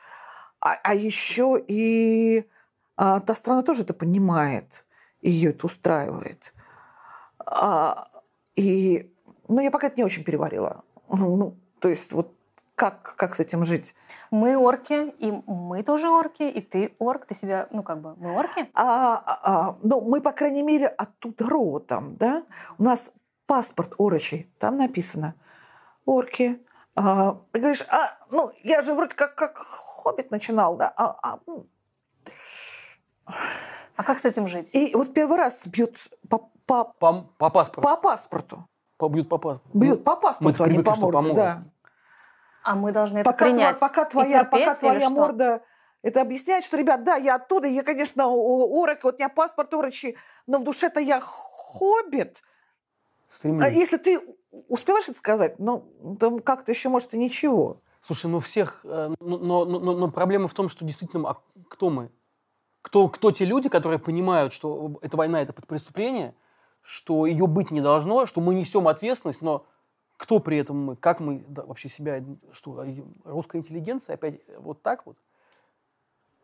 а, 0.60 0.74
а 0.82 0.94
еще 0.94 1.62
и 1.66 2.48
а, 2.96 3.20
та 3.20 3.34
страна 3.34 3.62
тоже 3.62 3.82
это 3.82 3.94
понимает, 3.94 4.84
и 5.20 5.30
ее 5.30 5.50
это 5.50 5.66
устраивает. 5.66 6.54
А, 7.38 8.08
и, 8.54 9.12
ну, 9.48 9.60
я 9.60 9.70
пока 9.70 9.88
это 9.88 9.96
не 9.96 10.04
очень 10.04 10.24
переварила. 10.24 10.84
Ну, 11.08 11.56
то 11.80 11.88
есть 11.88 12.12
вот 12.12 12.32
как, 12.74 13.14
как 13.16 13.34
с 13.34 13.40
этим 13.40 13.64
жить? 13.64 13.94
Мы 14.30 14.56
орки, 14.56 15.10
и 15.18 15.32
мы 15.46 15.82
тоже 15.82 16.08
орки, 16.08 16.42
и 16.42 16.60
ты 16.60 16.94
орк, 16.98 17.26
ты 17.26 17.34
себя, 17.34 17.66
ну 17.70 17.82
как 17.82 18.00
бы, 18.00 18.14
мы 18.16 18.34
орки? 18.34 18.70
А, 18.74 19.22
а, 19.26 19.40
а 19.42 19.76
ну, 19.82 20.00
мы, 20.00 20.20
по 20.20 20.32
крайней 20.32 20.62
мере, 20.62 20.86
оттуда 20.86 21.46
родом, 21.46 22.16
да? 22.16 22.44
У 22.78 22.82
нас 22.82 23.12
паспорт 23.46 23.94
орочий, 23.98 24.50
там 24.58 24.78
написано 24.78 25.34
орки. 26.06 26.58
А, 26.94 27.38
ты 27.52 27.60
говоришь, 27.60 27.84
а, 27.88 28.18
ну, 28.30 28.52
я 28.62 28.82
же 28.82 28.94
вроде 28.94 29.14
как, 29.14 29.34
как 29.34 29.58
хоббит 29.58 30.30
начинал, 30.30 30.76
да? 30.76 30.92
А, 30.96 31.16
а, 31.22 31.38
ну. 31.46 31.66
а 33.96 34.04
как 34.04 34.20
с 34.20 34.24
этим 34.24 34.46
жить? 34.46 34.70
И 34.74 34.94
вот 34.94 35.14
первый 35.14 35.38
раз 35.38 35.66
бьют 35.66 35.96
по, 36.28 36.50
по, 36.66 36.84
по, 36.84 37.28
по 37.38 37.50
паспорту. 37.50 37.80
По 37.80 37.96
паспорту. 37.96 38.68
Побьют 38.98 39.28
по 39.28 39.38
паспорту. 39.38 39.78
Бьют 39.78 40.04
по 40.04 40.16
паспорту, 40.16 40.64
а 40.64 40.68
не 40.68 40.82
по 40.82 40.94
морде, 40.96 41.32
да. 41.32 41.64
А 42.62 42.74
мы 42.74 42.92
должны 42.92 43.18
это 43.18 43.30
пока 43.30 43.46
принять 43.46 43.78
тва, 43.78 43.88
пока 43.88 44.04
твоя, 44.04 44.44
пока 44.44 44.74
твоя 44.74 45.10
морда 45.10 45.62
это 46.02 46.20
объясняет, 46.20 46.64
что, 46.64 46.76
ребят, 46.76 47.04
да, 47.04 47.16
я 47.16 47.36
оттуда, 47.36 47.68
я, 47.68 47.82
конечно, 47.82 48.26
орок, 48.26 49.04
вот 49.04 49.14
у 49.14 49.18
меня 49.18 49.28
паспорт 49.28 49.72
орочий, 49.72 50.16
но 50.46 50.58
в 50.58 50.64
душе-то 50.64 51.00
я 51.00 51.20
хоббит. 51.20 52.42
А 53.42 53.68
если 53.68 53.96
ты 53.96 54.20
успеваешь 54.68 55.08
это 55.08 55.18
сказать, 55.18 55.58
ну, 55.58 55.84
там 56.20 56.40
как-то 56.40 56.72
еще, 56.72 56.88
может, 56.88 57.14
и 57.14 57.18
ничего. 57.18 57.78
Слушай, 58.00 58.26
ну 58.26 58.38
всех, 58.38 58.80
э, 58.84 59.14
но, 59.20 59.38
но, 59.38 59.64
но, 59.64 59.78
но 59.78 60.10
проблема 60.10 60.48
в 60.48 60.54
том, 60.54 60.68
что 60.68 60.84
действительно, 60.84 61.30
а 61.30 61.42
кто 61.68 61.90
мы? 61.90 62.10
Кто, 62.82 63.08
кто 63.08 63.30
те 63.30 63.44
люди, 63.44 63.68
которые 63.68 63.98
понимают, 63.98 64.52
что 64.52 64.98
эта 65.02 65.16
война– 65.16 65.40
это 65.42 65.52
преступление, 65.52 66.34
что 66.82 67.26
ее 67.26 67.46
быть 67.46 67.70
не 67.70 67.80
должно, 67.80 68.26
что 68.26 68.40
мы 68.40 68.54
несем 68.54 68.88
ответственность, 68.88 69.40
но 69.40 69.64
кто 70.16 70.40
при 70.40 70.58
этом 70.58 70.84
мы, 70.84 70.96
как 70.96 71.20
мы 71.20 71.44
да, 71.48 71.64
вообще 71.64 71.88
себя, 71.88 72.24
что 72.52 72.84
русская 73.24 73.58
интеллигенция 73.58 74.14
опять 74.14 74.40
вот 74.58 74.82
так 74.82 75.06
вот? 75.06 75.16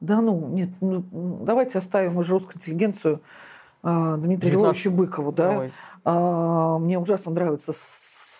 Да 0.01 0.21
ну, 0.21 0.47
нет, 0.49 0.71
ну, 0.81 1.03
давайте 1.43 1.79
оставим 1.79 2.17
уже 2.17 2.33
русскую 2.33 2.57
интеллигенцию 2.57 3.21
а, 3.83 4.17
Дмитрию 4.17 4.55
Львовичу 4.55 4.91
Быкову. 4.91 5.33
Да? 5.33 5.71
А, 6.05 6.79
мне 6.79 6.99
ужасно 6.99 7.33
нравится 7.33 7.73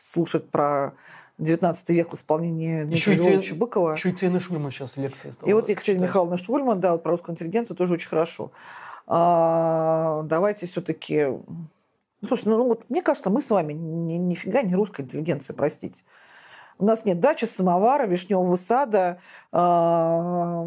слушать 0.03 0.49
про 0.51 0.93
19 1.39 1.89
век 1.91 2.11
в 2.11 2.15
исполнении 2.15 2.85
Дмитрия 2.85 3.17
Львовича 3.17 3.55
Быкова. 3.55 3.93
Еще 3.93 4.09
и 4.09 4.13
Екатерина 4.13 4.41
Шульман 4.41 4.71
сейчас 4.71 4.97
лекции 4.97 5.31
стала 5.31 5.49
И 5.49 5.53
вот 5.53 5.69
Екатерина 5.69 6.01
читать. 6.01 6.09
Михайловна 6.09 6.37
Шульман, 6.37 6.81
да, 6.81 6.97
про 6.97 7.13
русскую 7.13 7.35
интеллигенцию 7.35 7.77
тоже 7.77 7.95
очень 7.95 8.09
хорошо. 8.09 8.51
А, 9.07 10.23
давайте 10.25 10.67
все-таки 10.67 11.29
Слушай, 12.27 12.49
ну 12.49 12.65
вот 12.65 12.85
мне 12.89 13.01
кажется, 13.03 13.31
мы 13.31 13.41
с 13.41 13.49
вами 13.49 13.73
ни, 13.73 14.15
нифига 14.15 14.63
не 14.63 14.75
русская 14.75 15.05
интеллигенция, 15.05 15.55
простите. 15.55 16.03
У 16.79 16.85
нас 16.85 17.05
нет 17.05 17.21
дачи, 17.21 17.45
самовара, 17.45 18.07
вишневого 18.07 18.57
сада. 18.57 19.19
Э, 19.53 20.65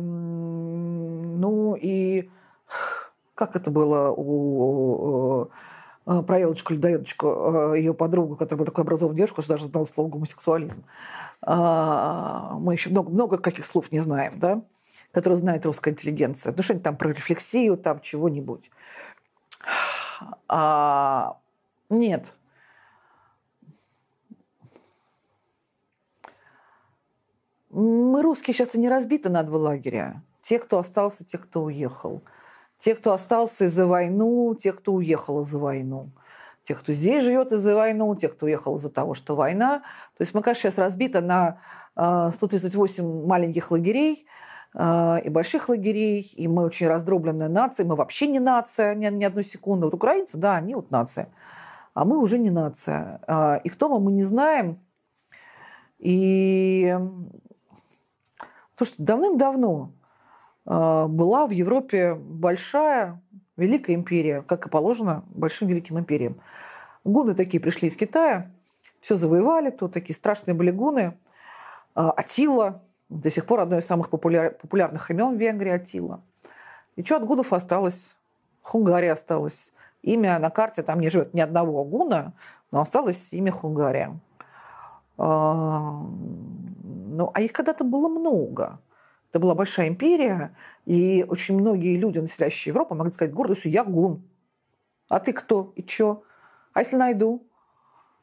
ну 1.31 1.75
и 1.75 2.29
как 3.41 3.55
это 3.55 3.71
было 3.71 4.11
у, 4.11 5.49
у 6.05 6.21
про 6.23 6.39
Елочку 6.39 6.73
Людоедочку, 6.73 7.73
ее 7.73 7.95
подругу, 7.95 8.35
которая 8.35 8.59
была 8.59 8.65
такой 8.67 8.83
образованной 8.83 9.17
девушкой, 9.17 9.41
что 9.41 9.53
даже 9.53 9.65
знала 9.65 9.85
слово 9.85 10.09
гомосексуализм. 10.09 10.83
А, 11.41 12.55
мы 12.59 12.73
еще 12.73 12.91
много, 12.91 13.09
много 13.09 13.37
каких 13.39 13.65
слов 13.65 13.91
не 13.91 13.99
знаем, 13.99 14.37
да, 14.37 14.61
которые 15.11 15.37
знает 15.37 15.65
русская 15.65 15.89
интеллигенция. 15.89 16.53
Ну, 16.55 16.61
что-нибудь 16.61 16.83
там 16.83 16.97
про 16.97 17.09
рефлексию, 17.09 17.77
там 17.77 17.99
чего-нибудь. 18.01 18.69
А, 20.47 21.37
нет. 21.89 22.35
Мы, 27.71 28.21
русские, 28.21 28.53
сейчас 28.53 28.75
и 28.75 28.79
не 28.79 28.89
разбиты 28.89 29.29
на 29.29 29.41
два 29.41 29.57
лагеря. 29.57 30.21
Те, 30.43 30.59
кто 30.59 30.77
остался, 30.77 31.25
те, 31.25 31.39
кто 31.39 31.63
уехал. 31.63 32.21
Те, 32.83 32.95
кто 32.95 33.13
остался 33.13 33.65
из-за 33.65 33.85
войну, 33.85 34.55
те, 34.55 34.73
кто 34.73 34.93
уехал 34.93 35.41
из-за 35.41 35.59
войну. 35.59 36.09
Те, 36.63 36.75
кто 36.75 36.93
здесь 36.93 37.23
живет 37.23 37.51
из-за 37.51 37.75
войну, 37.75 38.15
те, 38.15 38.27
кто 38.27 38.45
уехал 38.45 38.77
из-за 38.77 38.89
того, 38.89 39.13
что 39.13 39.35
война. 39.35 39.79
То 40.17 40.21
есть 40.21 40.31
конечно, 40.31 40.55
сейчас 40.55 40.77
разбиты 40.77 41.21
на 41.21 41.57
138 41.95 43.03
а, 43.03 43.27
маленьких 43.27 43.71
лагерей 43.71 44.25
а, 44.73 45.19
и 45.23 45.29
больших 45.29 45.69
лагерей, 45.69 46.21
и 46.21 46.47
мы 46.47 46.63
очень 46.63 46.87
раздробленная 46.87 47.49
нация, 47.49 47.85
мы 47.85 47.95
вообще 47.95 48.27
не 48.27 48.39
нация 48.39 48.95
ни, 48.95 49.05
ни 49.07 49.23
одну 49.23 49.43
секунду. 49.43 49.87
Вот 49.87 49.93
украинцы, 49.93 50.37
да, 50.37 50.55
они 50.55 50.75
вот 50.75 50.91
нация 50.91 51.29
а 51.93 52.05
мы 52.05 52.19
уже 52.19 52.37
не 52.37 52.49
нация. 52.49 53.19
А, 53.27 53.55
и 53.63 53.69
кто 53.69 53.89
мы, 53.89 53.99
мы 53.99 54.11
не 54.11 54.23
знаем. 54.23 54.79
И 55.99 56.95
то, 58.75 58.85
что 58.85 59.03
давным-давно 59.03 59.91
была 60.65 61.47
в 61.47 61.51
Европе 61.51 62.13
большая, 62.13 63.21
великая 63.57 63.95
империя, 63.95 64.41
как 64.41 64.65
и 64.65 64.69
положено 64.69 65.23
большим 65.29 65.67
великим 65.67 65.99
империям. 65.99 66.39
Гуны 67.03 67.33
такие 67.33 67.59
пришли 67.59 67.87
из 67.87 67.95
Китая, 67.95 68.51
все 68.99 69.17
завоевали, 69.17 69.71
тут 69.71 69.93
такие 69.93 70.15
страшные 70.15 70.53
были 70.55 70.71
гуны. 70.71 71.17
А, 71.95 72.11
Атила, 72.11 72.81
до 73.09 73.29
сих 73.31 73.45
пор 73.45 73.61
одно 73.61 73.77
из 73.77 73.85
самых 73.85 74.09
популяр, 74.09 74.51
популярных 74.53 75.09
имен 75.09 75.35
в 75.35 75.39
Венгрии 75.39 75.71
Атила. 75.71 76.21
И 76.95 77.03
что 77.03 77.17
от 77.17 77.25
гунов 77.25 77.51
осталось? 77.51 78.15
Хунгария 78.61 79.13
осталась. 79.13 79.73
Имя 80.03 80.37
на 80.39 80.51
карте, 80.51 80.83
там 80.83 80.99
не 80.99 81.09
живет 81.09 81.33
ни 81.33 81.41
одного 81.41 81.83
гуна, 81.83 82.33
но 82.69 82.81
осталось 82.81 83.33
имя 83.33 83.51
Хунгария. 83.51 84.17
А, 85.17 86.03
ну, 86.83 87.31
а 87.33 87.41
их 87.41 87.51
когда-то 87.51 87.83
было 87.83 88.07
много. 88.07 88.79
Это 89.31 89.39
была 89.39 89.55
большая 89.55 89.87
империя, 89.87 90.53
и 90.85 91.25
очень 91.25 91.57
многие 91.57 91.95
люди, 91.95 92.19
населяющие 92.19 92.71
Европу, 92.71 92.95
могли 92.95 93.13
сказать 93.13 93.33
гордостью, 93.33 93.71
я 93.71 93.85
гун. 93.85 94.23
А 95.07 95.21
ты 95.21 95.31
кто? 95.31 95.71
И 95.77 95.83
чё? 95.83 96.23
А 96.73 96.79
если 96.79 96.97
найду? 96.97 97.47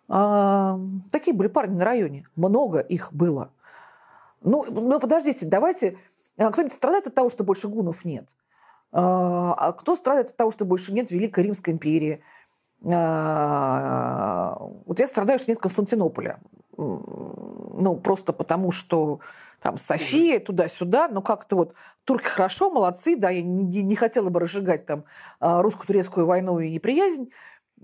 А, 0.07 0.79
такие 1.11 1.35
были 1.35 1.49
парни 1.49 1.79
на 1.79 1.85
районе. 1.87 2.27
Много 2.37 2.81
их 2.81 3.15
было. 3.15 3.53
Ну, 4.43 4.67
ну 4.71 5.01
подождите, 5.01 5.47
давайте... 5.47 5.97
А 6.37 6.53
кто-нибудь 6.53 6.75
страдает 6.75 7.07
от 7.07 7.15
того, 7.15 7.31
что 7.31 7.43
больше 7.43 7.69
гунов 7.69 8.05
нет? 8.05 8.29
А, 8.93 9.55
а 9.55 9.73
кто 9.73 9.97
страдает 9.97 10.31
от 10.31 10.37
того, 10.37 10.51
что 10.51 10.67
больше 10.67 10.93
нет 10.93 11.11
Великой 11.11 11.45
Римской 11.45 11.73
империи? 11.73 12.23
А, 12.85 14.59
вот 14.85 15.01
я 15.01 15.09
страдаю, 15.09 15.39
что 15.39 15.51
нет 15.51 15.59
Константинополя. 15.59 16.39
Ну, 16.77 17.99
просто 18.03 18.35
потому, 18.35 18.73
что 18.73 19.21
там 19.61 19.79
София, 19.79 20.41
туда-сюда, 20.41 21.09
но 21.09 21.23
как-то 21.23 21.57
вот 21.57 21.75
турки 22.05 22.27
хорошо, 22.27 22.71
молодцы, 22.71 23.17
да, 23.17 23.31
я 23.31 23.43
не, 23.43 23.83
не 23.83 23.97
хотела 23.97 24.29
бы 24.29 24.41
разжигать 24.41 24.87
там 24.87 25.05
а, 25.41 25.63
русско-турецкую 25.63 26.27
войну 26.27 26.61
и 26.61 26.71
неприязнь, 26.71 27.31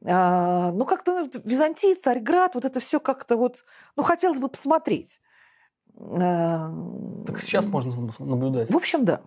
ну, 0.00 0.85
как-то 0.87 1.21
ну, 1.21 1.31
Византия, 1.45 1.95
Царьград, 1.95 2.54
вот 2.54 2.64
это 2.64 2.81
все 2.81 3.00
как-то 3.00 3.37
вот, 3.37 3.64
ну, 3.97 4.02
хотелось 4.02 4.38
бы 4.38 4.49
посмотреть. 4.49 5.21
Так 5.97 7.40
сейчас 7.40 7.66
можно 7.66 8.11
наблюдать. 8.19 8.71
В 8.71 8.76
общем, 8.76 9.04
да. 9.04 9.23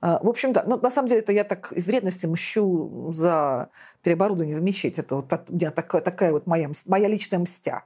А, 0.00 0.20
в 0.22 0.28
общем, 0.28 0.52
да. 0.52 0.62
Но 0.66 0.76
на 0.76 0.90
самом 0.90 1.08
деле 1.08 1.20
это 1.20 1.32
я 1.32 1.44
так 1.44 1.72
из 1.72 1.86
вредности 1.86 2.26
мщу 2.26 3.10
за 3.12 3.70
переоборудование 4.02 4.58
в 4.58 4.62
мечеть. 4.62 4.98
Это 4.98 5.16
вот 5.16 5.32
у 5.48 5.52
меня 5.52 5.70
такая, 5.70 6.02
такая 6.02 6.32
вот 6.32 6.46
моя, 6.46 6.70
моя 6.86 7.08
личная 7.08 7.38
мстя. 7.38 7.84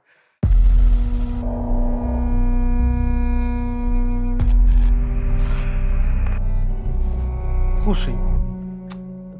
Слушай, 7.91 8.15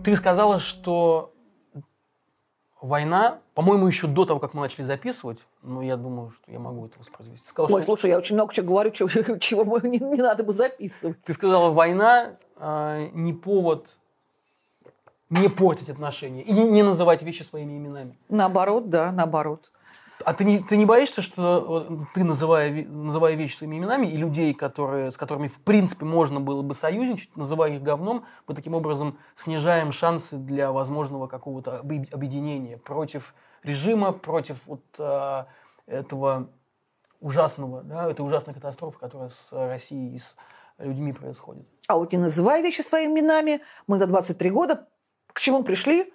ты 0.04 0.16
сказала, 0.16 0.58
что 0.58 1.36
война, 2.82 3.42
по-моему, 3.54 3.86
еще 3.86 4.08
до 4.08 4.26
того, 4.26 4.40
как 4.40 4.56
мы 4.56 4.62
начали 4.62 4.86
записывать, 4.86 5.38
но 5.62 5.84
я 5.84 5.96
думаю, 5.98 6.32
что 6.32 6.52
я 6.52 6.58
могу 6.58 6.88
это 6.88 6.98
воспроизвести. 6.98 7.48
Сказала, 7.48 7.76
Ой, 7.76 7.84
что... 7.84 7.92
слушай, 7.92 8.10
я 8.10 8.18
очень 8.18 8.34
много 8.34 8.52
чего 8.52 8.66
говорю, 8.66 8.90
чего, 8.90 9.08
чего 9.38 9.80
не, 9.82 10.00
не 10.00 10.22
надо 10.24 10.44
бы 10.44 10.54
записывать. 10.54 11.22
Ты 11.22 11.36
сказала, 11.36 11.70
война 11.70 12.38
э, 12.58 13.10
не 13.14 13.34
повод 13.34 13.96
не 15.30 15.48
портить 15.48 15.92
отношения 15.92 16.42
и 16.42 16.52
не, 16.52 16.64
не 16.64 16.82
называть 16.82 17.22
вещи 17.22 17.44
своими 17.44 17.78
именами. 17.78 18.18
Наоборот, 18.30 18.90
да, 18.90 19.12
наоборот. 19.12 19.72
А 20.26 20.34
ты 20.34 20.44
не, 20.44 20.60
ты 20.60 20.76
не 20.76 20.86
боишься, 20.86 21.22
что 21.22 22.06
ты, 22.14 22.24
называя, 22.24 22.86
называя 22.86 23.36
вещи 23.36 23.58
своими 23.58 23.78
именами, 23.78 24.08
и 24.08 24.18
людей, 24.18 24.54
которые, 24.54 25.12
с 25.12 25.18
которыми, 25.18 25.48
в 25.48 25.60
принципе, 25.62 26.06
можно 26.06 26.42
было 26.42 26.62
бы 26.62 26.74
союзничать, 26.74 27.36
называя 27.38 27.72
их 27.72 27.84
говном, 27.84 28.26
мы 28.48 28.56
таким 28.56 28.76
образом 28.76 29.18
снижаем 29.36 29.92
шансы 29.92 30.36
для 30.36 30.72
возможного 30.72 31.28
какого-то 31.28 31.80
объединения 31.80 32.78
против 32.78 33.34
режима, 33.64 34.12
против 34.12 34.58
вот, 34.66 34.84
э, 34.98 35.46
этого 35.86 36.50
ужасного, 37.22 37.84
да, 37.84 38.10
этой 38.10 38.22
ужасной 38.22 38.54
катастрофы, 38.54 39.00
которая 39.00 39.30
с 39.30 39.50
Россией 39.52 40.16
и 40.16 40.20
с 40.20 40.36
людьми 40.78 41.14
происходит. 41.14 41.66
А 41.88 41.98
вот 41.98 42.12
не 42.12 42.18
называя 42.18 42.62
вещи 42.62 42.82
своими 42.82 43.20
именами, 43.20 43.62
мы 43.88 43.98
за 43.98 44.08
23 44.08 44.50
года 44.50 44.88
к 45.34 45.40
чему 45.40 45.64
пришли? 45.64 46.14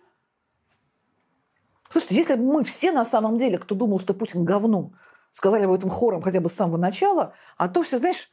Слушайте, 1.95 2.17
если 2.17 2.35
бы 2.35 2.43
мы 2.43 2.65
все 2.65 2.91
на 2.91 3.05
самом 3.05 3.39
деле, 3.39 3.57
кто 3.57 3.77
думал, 3.77 4.01
что 4.01 4.15
Путин 4.15 4.45
говно, 4.45 4.91
сказали 5.31 5.65
бы 5.65 5.77
этом 5.77 5.91
хором 5.91 6.23
хотя 6.23 6.41
бы 6.41 6.49
с 6.49 6.55
самого 6.55 6.77
начала, 6.77 7.35
а 7.57 7.69
то 7.69 7.85
все, 7.85 7.99
знаешь, 7.99 8.33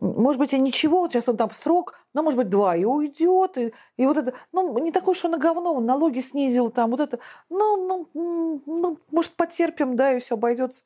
может 0.00 0.40
быть, 0.40 0.52
и 0.52 0.58
ничего, 0.58 0.98
вот 0.98 1.12
сейчас 1.12 1.28
он 1.28 1.36
там 1.36 1.52
срок, 1.52 1.94
но, 2.12 2.24
может 2.24 2.36
быть, 2.36 2.48
два, 2.48 2.74
и 2.74 2.82
уйдет, 2.82 3.56
и, 3.56 3.72
и 3.96 4.04
вот 4.04 4.16
это, 4.16 4.34
ну, 4.50 4.76
не 4.78 4.90
такой, 4.90 5.14
что 5.14 5.28
на 5.28 5.38
говно, 5.38 5.74
он 5.74 5.86
налоги 5.86 6.18
снизил, 6.18 6.70
там, 6.70 6.90
вот 6.90 6.98
это, 6.98 7.20
ну, 7.50 8.08
ну, 8.12 8.60
ну, 8.66 8.98
может, 9.12 9.30
потерпим, 9.36 9.94
да, 9.94 10.14
и 10.14 10.18
все 10.18 10.34
обойдется. 10.34 10.82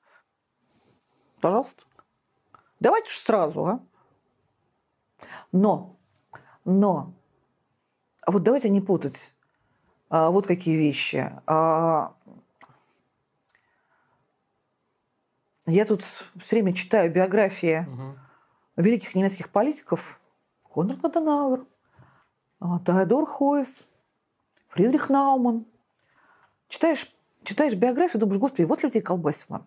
Пожалуйста. 1.41 1.85
Давайте 2.79 3.09
уж 3.09 3.17
сразу, 3.17 3.65
а. 3.65 3.81
Но, 5.51 5.97
но, 6.67 7.15
вот 8.27 8.43
давайте 8.43 8.69
не 8.69 8.83
путать 8.83 9.33
а, 9.33 9.40
вот 10.11 10.47
какие 10.47 10.77
вещи. 10.77 11.33
А, 11.47 12.13
я 15.67 15.85
тут 15.85 16.03
все 16.03 16.57
время 16.57 16.75
читаю 16.75 17.13
биографии 17.13 17.87
угу. 17.89 18.19
великих 18.77 19.15
немецких 19.15 19.51
политиков. 19.51 20.21
Конрад 20.73 21.05
Аденауэр, 21.05 21.65
а, 22.61 22.81
Теодор 22.81 23.27
Хойс, 23.27 23.85
Фридрих 24.69 25.09
Науман. 25.11 25.65
Читаешь, 26.69 27.13
читаешь 27.45 27.75
биографию, 27.75 28.21
думаешь, 28.21 28.41
господи, 28.41 28.67
вот 28.67 28.83
людей 28.83 29.03
колбасило. 29.03 29.65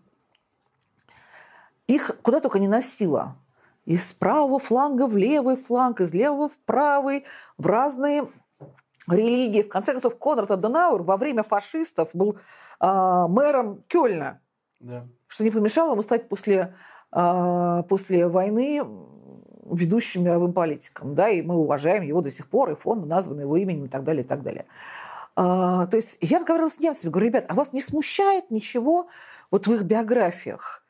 Их 1.88 2.12
куда 2.22 2.40
только 2.40 2.60
не 2.60 2.68
носило. 2.68 3.38
Из 3.86 4.14
правого 4.14 4.60
фланга 4.60 5.08
в 5.08 5.18
левый 5.18 5.58
фланг, 5.58 6.00
из 6.00 6.14
левого 6.14 6.48
в 6.48 6.58
правый, 6.60 7.26
в 7.58 7.68
разные 7.68 8.30
религии. 9.08 9.64
В 9.64 9.70
конце 9.70 9.92
концов, 9.94 10.18
Конрад 10.18 10.52
Аденауэр 10.52 11.04
во 11.04 11.18
время 11.18 11.44
фашистов 11.44 12.10
был 12.14 12.38
э, 12.80 13.26
мэром 13.30 13.84
Кёльна, 13.88 14.42
да. 14.80 15.06
что 15.28 15.44
не 15.44 15.52
помешало 15.52 15.94
ему 15.94 16.02
стать 16.02 16.30
после, 16.30 16.76
э, 17.12 17.84
после 17.88 18.28
войны 18.28 18.82
ведущим 19.66 20.24
мировым 20.24 20.54
политиком. 20.54 21.16
Да, 21.16 21.30
и 21.30 21.42
мы 21.42 21.56
уважаем 21.56 22.04
его 22.04 22.22
до 22.22 22.32
сих 22.32 22.48
пор, 22.48 22.72
и 22.72 22.76
фонд 22.76 23.06
назван 23.06 23.40
его 23.40 23.58
именем 23.58 23.86
и 23.86 23.90
так 23.90 24.04
далее, 24.04 24.24
и 24.24 24.28
так 24.28 24.44
далее. 24.44 24.66
А, 25.36 25.88
то 25.88 25.98
есть 25.98 26.18
я 26.22 26.40
разговаривала 26.40 26.70
с 26.70 26.80
немцами, 26.80 27.12
говорю, 27.12 27.28
ребят, 27.28 27.46
а 27.50 27.54
вас 27.56 27.74
не 27.74 27.82
смущает 27.82 28.52
ничего 28.52 29.08
вот 29.50 29.68
в 29.68 29.74
их 29.74 29.84
биографиях? 29.84 30.84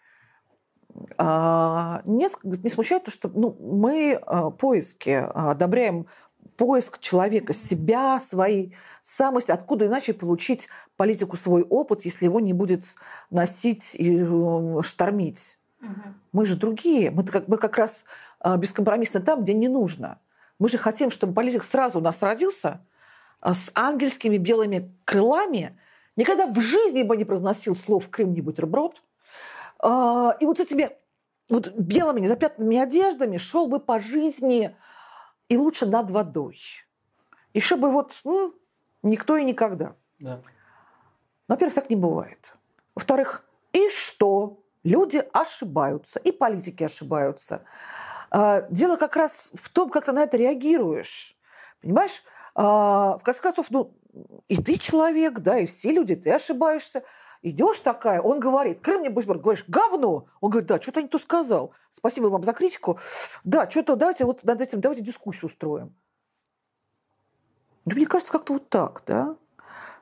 А, 1.17 2.01
нет, 2.05 2.33
не 2.43 2.69
смущает 2.69 3.05
то, 3.05 3.11
что 3.11 3.29
ну, 3.29 3.55
мы 3.59 4.13
а, 4.13 4.51
поиски 4.51 5.09
одобряем 5.09 6.07
поиск 6.55 6.99
человека, 6.99 7.53
себя, 7.53 8.19
своей 8.19 8.75
самости, 9.01 9.51
откуда 9.51 9.87
иначе 9.87 10.13
получить 10.13 10.67
политику 10.95 11.37
свой 11.37 11.63
опыт, 11.63 12.05
если 12.05 12.25
его 12.25 12.39
не 12.39 12.53
будет 12.53 12.83
носить 13.29 13.95
и 13.95 14.23
э, 14.23 14.81
штормить. 14.83 15.57
Угу. 15.81 16.01
Мы 16.31 16.45
же 16.45 16.55
другие, 16.55 17.11
мы 17.11 17.23
как, 17.25 17.47
мы 17.47 17.57
как 17.57 17.77
раз 17.77 18.05
э, 18.43 18.57
бескомпромиссно 18.57 19.19
там, 19.19 19.43
где 19.43 19.53
не 19.53 19.67
нужно. 19.67 20.19
Мы 20.59 20.69
же 20.69 20.77
хотим, 20.77 21.11
чтобы 21.11 21.33
политик 21.33 21.63
сразу 21.63 21.99
у 21.99 22.01
нас 22.01 22.21
родился 22.21 22.79
э, 23.41 23.53
с 23.53 23.71
ангельскими 23.75 24.37
белыми 24.37 24.93
крылами, 25.05 25.77
никогда 26.15 26.47
в 26.47 26.59
жизни 26.59 27.03
бы 27.03 27.17
не 27.17 27.25
произносил 27.25 27.75
слов 27.75 28.09
«Крым 28.09 28.33
не 28.33 28.41
бутерброд», 28.41 29.01
и 29.83 30.45
вот 30.45 30.57
с 30.57 30.61
этими 30.61 30.91
вот 31.49 31.73
белыми 31.77 32.21
незапятнанными 32.21 32.77
одеждами 32.77 33.37
шел 33.37 33.67
бы 33.67 33.79
по 33.79 33.99
жизни 33.99 34.75
и 35.53 35.57
лучше 35.57 35.85
над 35.85 36.09
водой. 36.09 36.59
И 37.53 37.59
чтобы 37.61 37.91
вот 37.91 38.13
ну, 38.23 38.55
никто 39.03 39.37
и 39.37 39.43
никогда. 39.43 39.95
Да. 40.19 40.41
Во-первых, 41.47 41.75
так 41.75 41.89
не 41.89 41.95
бывает. 41.95 42.53
Во-вторых, 42.95 43.45
и 43.71 43.89
что? 43.89 44.63
Люди 44.83 45.23
ошибаются, 45.31 46.19
и 46.19 46.31
политики 46.31 46.83
ошибаются. 46.83 47.63
А, 48.31 48.61
дело 48.69 48.97
как 48.97 49.15
раз 49.15 49.51
в 49.53 49.69
том, 49.69 49.89
как 49.89 50.05
ты 50.05 50.11
на 50.11 50.23
это 50.23 50.37
реагируешь. 50.37 51.37
Понимаешь? 51.81 52.23
А, 52.55 53.17
в 53.17 53.23
конце 53.23 53.41
концов, 53.41 53.67
ну, 53.69 53.95
и 54.47 54.57
ты 54.57 54.77
человек, 54.77 55.39
да, 55.39 55.59
и 55.59 55.65
все 55.67 55.91
люди, 55.91 56.15
ты 56.15 56.31
ошибаешься. 56.31 57.03
Идешь 57.45 57.79
такая, 57.79 58.21
он 58.21 58.39
говорит, 58.39 58.79
Крым 58.79 59.01
мне 59.01 59.09
Буйсберг, 59.09 59.41
говоришь, 59.41 59.65
говно. 59.67 60.27
Он 60.39 60.49
говорит, 60.49 60.69
да, 60.69 60.81
что-то 60.81 61.01
не 61.01 61.09
то 61.09 61.19
сказал. 61.19 61.73
Спасибо 61.91 62.27
вам 62.27 62.43
за 62.45 62.53
критику. 62.53 62.97
Да, 63.43 63.69
что-то 63.69 63.97
давайте 63.97 64.23
вот 64.23 64.45
над 64.45 64.61
этим, 64.61 64.79
давайте 64.79 65.03
дискуссию 65.03 65.49
устроим. 65.49 65.93
Ну, 67.83 67.95
мне 67.95 68.05
кажется, 68.05 68.31
как-то 68.31 68.53
вот 68.53 68.69
так, 68.69 69.03
да? 69.05 69.35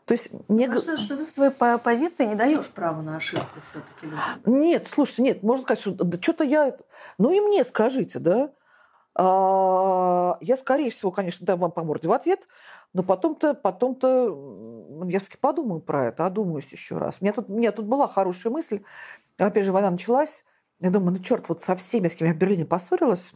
То 0.06 0.14
есть 0.14 0.30
не... 0.50 0.68
Кажется, 0.68 1.00
что 1.00 1.18
ты 1.18 1.26
в 1.26 1.30
своей 1.32 1.52
позиции 1.80 2.26
не 2.26 2.36
даешь 2.36 2.68
права 2.68 3.02
на 3.02 3.18
ошибку 3.18 3.60
все-таки 3.72 4.16
Нет, 4.46 4.88
слушайте, 4.88 5.24
нет, 5.24 5.42
можно 5.42 5.64
сказать, 5.64 5.82
что 5.82 5.92
да 5.94 6.22
что-то 6.22 6.44
я... 6.44 6.78
Ну 7.18 7.32
и 7.32 7.40
мне 7.40 7.64
скажите, 7.64 8.20
да? 8.20 8.52
А, 9.16 10.38
я, 10.42 10.58
скорее 10.58 10.92
всего, 10.92 11.12
конечно, 11.12 11.46
дам 11.46 11.60
вам 11.60 11.72
по 11.72 11.84
морде 11.84 12.08
в 12.08 12.12
ответ, 12.12 12.48
но 12.94 13.04
потом-то, 13.04 13.54
потом-то 13.54 14.81
я 15.10 15.20
все-таки 15.20 15.40
подумаю 15.40 15.82
про 15.82 16.08
это, 16.08 16.26
одумаюсь 16.26 16.72
еще 16.72 16.98
раз. 16.98 17.18
У 17.20 17.24
меня 17.24 17.34
тут, 17.34 17.50
у 17.50 17.54
меня 17.54 17.72
тут 17.72 17.86
была 17.86 18.08
хорошая 18.08 18.52
мысль. 18.52 18.82
Опять 19.38 19.66
же, 19.66 19.72
война 19.72 19.92
началась. 19.92 20.44
Я 20.80 20.90
думаю, 20.90 21.18
ну 21.18 21.24
черт, 21.24 21.48
вот 21.50 21.62
со 21.62 21.76
всеми, 21.76 22.08
с 22.08 22.16
кем 22.16 22.28
я 22.28 22.34
в 22.34 22.38
Берлине 22.38 22.66
поссорилась, 22.66 23.34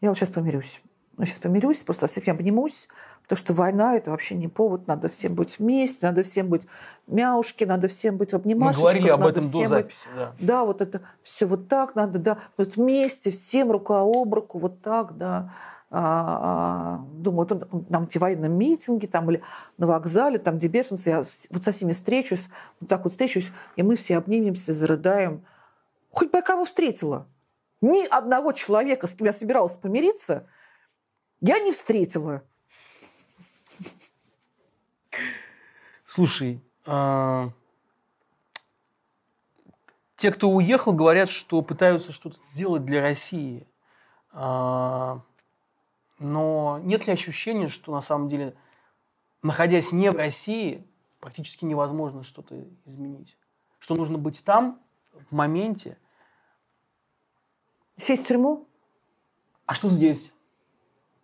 я 0.00 0.08
вот 0.08 0.18
сейчас 0.18 0.30
помирюсь. 0.30 0.80
Ну, 1.16 1.26
сейчас 1.26 1.38
помирюсь, 1.38 1.78
просто 1.78 2.08
со 2.08 2.20
всеми 2.22 2.38
обнимусь, 2.38 2.88
потому 3.24 3.36
что 3.36 3.52
война– 3.52 3.94
это 3.96 4.10
вообще 4.10 4.34
не 4.36 4.48
повод. 4.48 4.86
Надо 4.86 5.10
всем 5.10 5.34
быть 5.34 5.58
вместе, 5.58 5.98
надо 6.06 6.22
всем 6.22 6.48
быть 6.48 6.62
мяушки, 7.06 7.64
надо 7.64 7.88
всем 7.88 8.16
быть 8.16 8.32
в 8.32 8.36
обнимашечках. 8.36 8.94
Мы 8.94 9.00
говорили 9.00 9.08
об 9.10 9.26
этом 9.26 9.44
до 9.44 9.68
записи, 9.68 10.08
быть, 10.08 10.16
да. 10.16 10.32
Да, 10.38 10.64
вот 10.64 10.80
это 10.80 11.02
все 11.22 11.44
вот 11.44 11.68
так 11.68 11.94
надо, 11.94 12.18
да. 12.18 12.38
Вот 12.56 12.76
вместе, 12.76 13.30
всем 13.32 13.70
рука 13.70 14.00
об 14.00 14.32
руку, 14.32 14.58
вот 14.58 14.80
так, 14.80 15.18
да. 15.18 15.52
А, 15.92 17.00
а, 17.00 17.04
думаю, 17.14 17.48
вот 17.48 17.90
нам 17.90 18.04
эти 18.04 18.18
военные 18.18 18.48
митинги 18.48 19.06
там, 19.06 19.28
или 19.28 19.42
на 19.76 19.88
вокзале, 19.88 20.38
там, 20.38 20.56
где 20.56 20.68
бешенцы, 20.68 21.08
я 21.08 21.24
вот 21.50 21.64
со 21.64 21.72
всеми 21.72 21.90
встречусь, 21.90 22.46
вот 22.78 22.88
так 22.88 23.02
вот 23.02 23.12
встречусь, 23.12 23.50
и 23.74 23.82
мы 23.82 23.96
все 23.96 24.16
обнимемся, 24.16 24.72
зарыдаем. 24.72 25.44
Хоть 26.12 26.30
бы 26.30 26.38
я 26.38 26.42
кого 26.42 26.64
встретила. 26.64 27.26
Ни 27.80 28.06
одного 28.06 28.52
человека, 28.52 29.08
с 29.08 29.14
кем 29.14 29.26
я 29.26 29.32
собиралась 29.32 29.76
помириться, 29.76 30.46
я 31.40 31.58
не 31.58 31.72
встретила. 31.72 32.42
Слушай, 36.06 36.62
а... 36.86 37.50
те, 40.16 40.30
кто 40.30 40.50
уехал, 40.50 40.92
говорят, 40.92 41.30
что 41.30 41.62
пытаются 41.62 42.12
что-то 42.12 42.36
сделать 42.42 42.84
для 42.84 43.00
России. 43.00 43.66
А 44.32 45.22
но 46.20 46.78
нет 46.82 47.06
ли 47.06 47.14
ощущения, 47.14 47.68
что 47.68 47.92
на 47.92 48.02
самом 48.02 48.28
деле, 48.28 48.54
находясь 49.42 49.90
не 49.90 50.10
в 50.10 50.16
России, 50.16 50.86
практически 51.18 51.64
невозможно 51.64 52.22
что-то 52.22 52.62
изменить? 52.84 53.36
Что 53.78 53.94
нужно 53.94 54.18
быть 54.18 54.44
там, 54.44 54.78
в 55.30 55.34
моменте? 55.34 55.96
Сесть 57.96 58.24
в 58.24 58.26
тюрьму? 58.26 58.68
А 59.64 59.74
что 59.74 59.88
здесь? 59.88 60.30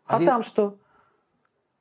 А, 0.07 0.17
а 0.17 0.25
там 0.25 0.43
что? 0.43 0.79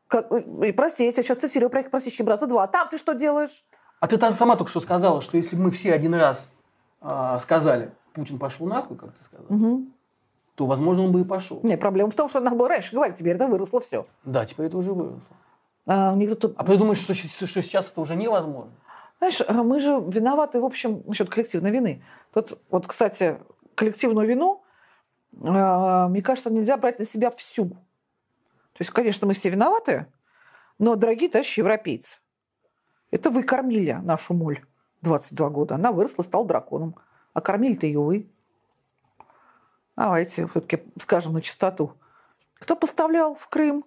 Как, 0.08 0.30
и, 0.32 0.72
прости, 0.74 1.06
я 1.06 1.12
тебя 1.14 1.24
сейчас 1.24 1.38
цитирую 1.38 1.70
проект 1.70 1.92
«Простички 1.92 2.22
брата 2.22 2.46
2». 2.46 2.62
А 2.62 2.68
там 2.68 2.90
ты 2.90 2.98
что 2.98 3.14
делаешь? 3.14 3.64
А 4.02 4.08
ты 4.08 4.20
сама 4.34 4.58
только 4.58 4.70
что 4.70 4.82
сказала, 4.82 5.22
что 5.22 5.38
если 5.38 5.56
бы 5.56 5.64
мы 5.64 5.72
все 5.72 5.94
один 5.94 6.14
раз 6.14 6.52
э, 7.00 7.38
сказали, 7.40 7.94
Путин 8.14 8.40
пошел 8.40 8.68
нахуй, 8.68 8.98
как 8.98 9.14
ты 9.14 9.24
сказала, 9.24 9.48
угу 9.48 9.95
то, 10.56 10.66
возможно, 10.66 11.04
он 11.04 11.12
бы 11.12 11.22
и 11.22 11.24
пошел. 11.24 11.60
Нет, 11.64 11.80
проблема 11.80 12.12
в 12.12 12.16
том, 12.16 12.30
что 12.30 12.40
надо 12.40 12.56
было 12.56 12.70
раньше 12.70 12.96
говорить, 12.96 13.18
теперь 13.18 13.36
это 13.36 13.48
выросло 13.48 13.80
все. 13.80 14.06
Да, 14.24 14.46
теперь 14.46 14.68
это 14.68 14.78
уже 14.78 14.94
выросло. 14.94 15.36
А, 15.86 16.16
никто... 16.16 16.54
а 16.56 16.64
ты 16.64 16.78
думаешь, 16.78 17.00
что, 17.00 17.14
что 17.14 17.62
сейчас 17.62 17.92
это 17.92 18.02
уже 18.02 18.16
невозможно? 18.16 18.72
Знаешь, 19.20 19.42
а 19.48 19.54
мы 19.64 19.80
же 19.80 20.02
виноваты, 20.08 20.60
в 20.60 20.66
общем, 20.66 21.04
насчет 21.06 21.30
коллективной 21.30 21.72
вины. 21.72 22.04
Тут, 22.34 22.60
вот, 22.70 22.88
кстати, 22.88 23.38
коллективную 23.76 24.28
вину, 24.28 24.64
а, 25.44 26.08
мне 26.08 26.22
кажется, 26.22 26.50
нельзя 26.50 26.78
брать 26.78 27.00
на 27.00 27.06
себя 27.06 27.32
всю. 27.32 27.70
То 27.70 28.80
есть, 28.80 28.92
конечно, 28.92 29.28
мы 29.28 29.34
все 29.34 29.50
виноваты, 29.50 30.08
но, 30.80 30.96
дорогие 30.96 31.30
товарищи 31.30 31.60
европейцы, 31.60 32.20
это 33.12 33.30
вы 33.30 33.44
кормили 33.44 33.92
нашу 34.04 34.34
моль 34.34 34.66
22 35.02 35.50
года. 35.50 35.76
Она 35.76 35.92
выросла, 35.92 36.24
стала 36.24 36.46
драконом. 36.46 36.96
А 37.34 37.42
кормили-то 37.42 37.86
ее 37.86 38.00
вы. 38.00 38.30
Давайте 39.96 40.48
все-таки 40.48 40.84
скажем 41.00 41.34
на 41.34 41.42
чистоту. 41.42 41.94
Кто 42.56 42.76
поставлял 42.76 43.36
в 43.36 43.48
Крым? 43.48 43.86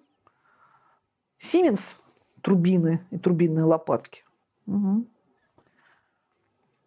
Сименс 1.39 1.97
турбины 2.43 3.05
и 3.11 3.19
турбинные 3.19 3.65
лопатки. 3.65 4.25
Угу. 4.67 5.07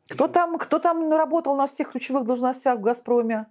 Кто 0.09 0.27
там, 0.27 0.57
кто 0.57 0.79
там 0.79 1.11
работал 1.11 1.55
на 1.55 1.67
всех 1.67 1.91
ключевых 1.91 2.25
должностях 2.25 2.79
в 2.79 2.81
«Газпроме», 2.81 3.47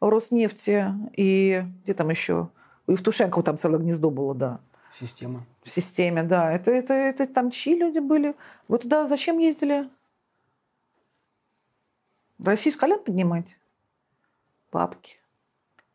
в 0.00 0.08
«Роснефти» 0.08 0.92
и 1.16 1.64
где 1.82 1.94
там 1.94 2.10
еще? 2.10 2.50
У 2.86 2.92
Евтушенкова 2.92 3.42
там 3.42 3.58
целое 3.58 3.78
гнездо 3.78 4.10
было, 4.10 4.34
да. 4.34 4.60
Система. 4.98 5.44
В 5.62 5.70
системе, 5.70 6.22
да. 6.22 6.52
Это, 6.52 6.70
это, 6.70 6.94
это 6.94 7.26
там 7.26 7.50
чьи 7.50 7.74
люди 7.74 7.98
были? 7.98 8.34
Вы 8.68 8.78
туда 8.78 9.06
зачем 9.06 9.38
ездили? 9.38 9.88
Россию 12.38 12.74
с 12.74 12.76
колен 12.76 13.02
поднимать? 13.02 13.57
Бабки. 14.72 15.16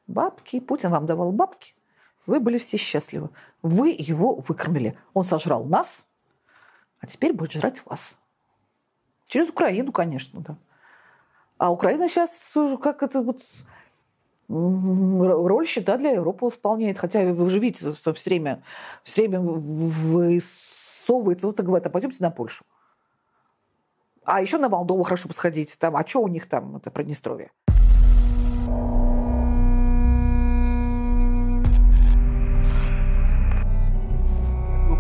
Бабки. 0.08 0.60
Путин 0.60 0.92
вам 0.92 1.06
давал 1.06 1.32
бабки. 1.32 1.74
Вы 2.26 2.40
были 2.40 2.58
все 2.58 2.78
счастливы. 2.78 3.30
Вы 3.62 3.96
его 3.98 4.36
выкормили. 4.36 4.98
Он 5.14 5.24
сожрал 5.24 5.66
нас, 5.66 6.06
а 7.00 7.08
теперь 7.08 7.34
будет 7.34 7.52
жрать 7.52 7.86
вас. 7.86 8.18
Через 9.28 9.50
Украину, 9.50 9.92
конечно, 9.92 10.42
да. 10.42 10.58
А 11.58 11.72
Украина 11.72 12.08
сейчас 12.08 12.54
как 12.82 13.04
это 13.04 13.22
вот 13.22 13.42
роль 14.50 15.68
щита 15.68 15.98
для 15.98 16.12
Европы 16.12 16.48
исполняет. 16.48 16.98
Хотя 16.98 17.34
вы 17.34 17.50
же 17.50 17.60
видите, 17.60 17.94
что 17.96 18.14
все 18.14 18.30
время, 18.30 18.64
все 19.04 19.28
время 19.28 19.42
высовывается, 19.42 21.48
вот 21.48 21.60
и 21.60 21.64
говорит, 21.64 21.88
а 21.88 21.90
пойдемте 21.90 22.18
на 22.22 22.32
Польшу. 22.32 22.64
А 24.26 24.42
еще 24.42 24.58
на 24.58 24.70
Молдову 24.70 25.04
хорошо 25.04 25.28
бы 25.28 25.34
сходить. 25.34 25.78
Там, 25.80 25.98
а 25.98 26.06
что 26.06 26.22
у 26.22 26.28
них 26.28 26.48
там, 26.48 26.78
это 26.78 26.92
Приднестровье? 26.92 27.52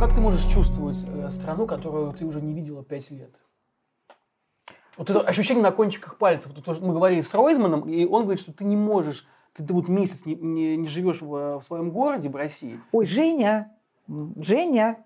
Как 0.03 0.15
ты 0.15 0.19
можешь 0.19 0.43
чувствовать 0.43 0.97
э, 1.07 1.29
страну, 1.29 1.65
которую 1.65 2.11
ты 2.11 2.25
уже 2.25 2.41
не 2.41 2.53
видела 2.53 2.83
пять 2.83 3.09
лет? 3.09 3.33
Вот 4.97 5.09
это 5.09 5.21
ощущение 5.21 5.63
на 5.63 5.71
кончиках 5.71 6.17
пальцев. 6.17 6.51
Вот 6.53 6.81
мы 6.81 6.93
говорили 6.93 7.21
с 7.21 7.33
Ройзманом, 7.33 7.87
и 7.87 8.03
он 8.05 8.23
говорит, 8.23 8.41
что 8.41 8.51
ты 8.51 8.65
не 8.65 8.75
можешь, 8.75 9.25
ты, 9.53 9.63
ты 9.63 9.73
вот 9.73 9.87
месяц 9.87 10.25
не, 10.25 10.35
не, 10.35 10.75
не 10.75 10.87
живешь 10.89 11.21
в, 11.21 11.59
в 11.59 11.61
своем 11.61 11.89
городе, 11.91 12.27
в 12.27 12.35
России. 12.35 12.81
Ой, 12.91 13.05
Женя, 13.05 13.71
Женя, 14.35 14.97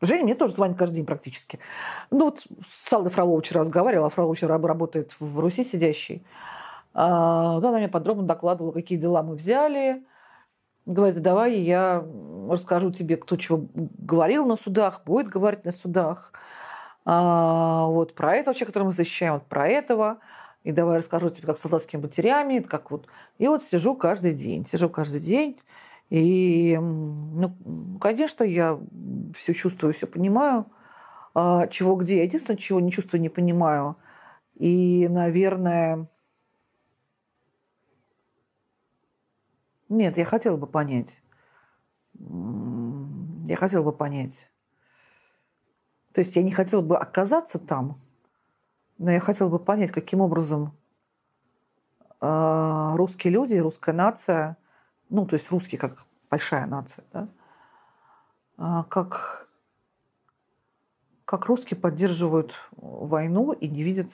Женя 0.00 0.24
мне 0.24 0.34
тоже 0.34 0.54
звонит 0.54 0.78
каждый 0.78 0.94
день 0.96 1.04
практически. 1.04 1.58
Ну 2.10 2.24
вот 2.24 2.46
с 2.72 2.90
Аллой 2.90 3.10
Фроловой 3.10 3.42
вчера 3.42 3.60
разговаривала, 3.60 4.06
а 4.06 4.10
Фролова 4.10 4.34
вчера 4.34 4.56
работает 4.56 5.12
в 5.20 5.40
Руси 5.40 5.62
сидящей. 5.62 6.24
А, 6.94 7.58
она 7.58 7.72
мне 7.72 7.88
подробно 7.88 8.22
докладывала, 8.22 8.72
какие 8.72 8.96
дела 8.96 9.22
мы 9.22 9.34
взяли. 9.34 10.02
Говорит, 10.88 11.22
давай 11.22 11.58
я 11.60 12.04
расскажу 12.48 12.90
тебе, 12.90 13.16
кто 13.16 13.36
чего 13.36 13.66
говорил 13.74 14.46
на 14.46 14.56
судах, 14.56 15.02
будет 15.04 15.28
говорить 15.28 15.64
на 15.64 15.72
судах. 15.72 16.32
А, 17.04 17.86
вот 17.86 18.14
про 18.14 18.36
этого 18.36 18.54
человека, 18.54 18.72
которого 18.72 18.88
мы 18.88 18.94
защищаем, 18.94 19.34
вот 19.34 19.44
про 19.44 19.68
этого. 19.68 20.18
И 20.64 20.72
давай 20.72 20.98
расскажу 20.98 21.30
тебе, 21.30 21.46
как 21.46 21.58
с 21.58 21.60
солдатскими 21.60 22.00
матерями, 22.00 22.60
как 22.60 22.90
вот. 22.90 23.06
И 23.38 23.46
вот 23.46 23.62
сижу 23.62 23.94
каждый 23.94 24.34
день, 24.34 24.66
сижу 24.66 24.88
каждый 24.88 25.20
день 25.20 25.58
и, 26.10 26.78
ну, 26.80 27.54
конечно, 28.00 28.44
я 28.44 28.78
все 29.36 29.52
чувствую, 29.52 29.92
все 29.92 30.06
понимаю, 30.06 30.66
а, 31.34 31.66
чего 31.66 31.96
где. 31.96 32.22
Единственное, 32.22 32.56
чего 32.56 32.80
не 32.80 32.90
чувствую, 32.90 33.20
не 33.20 33.28
понимаю. 33.28 33.96
И, 34.54 35.06
наверное, 35.08 36.08
нет, 39.88 40.16
я 40.16 40.24
хотела 40.24 40.56
бы 40.56 40.66
понять. 40.66 41.20
Я 42.18 43.56
хотела 43.56 43.82
бы 43.82 43.92
понять. 43.92 44.50
То 46.12 46.20
есть 46.20 46.36
я 46.36 46.42
не 46.42 46.50
хотела 46.50 46.82
бы 46.82 46.96
оказаться 46.96 47.58
там, 47.58 47.96
но 48.98 49.10
я 49.10 49.20
хотела 49.20 49.48
бы 49.48 49.58
понять, 49.58 49.92
каким 49.92 50.20
образом 50.20 50.72
а, 52.20 52.96
русские 52.96 53.32
люди, 53.32 53.56
русская 53.56 53.92
нация– 53.92 54.56
ну, 55.10 55.26
то 55.26 55.34
есть 55.34 55.50
русские 55.50 55.78
как 55.78 56.04
большая 56.30 56.66
нация, 56.66 57.04
да, 57.12 57.28
а 58.56 58.84
как, 58.84 59.48
как 61.24 61.46
русские 61.46 61.78
поддерживают 61.78 62.52
войну 62.72 63.52
и 63.52 63.68
не 63.68 63.82
видят 63.82 64.10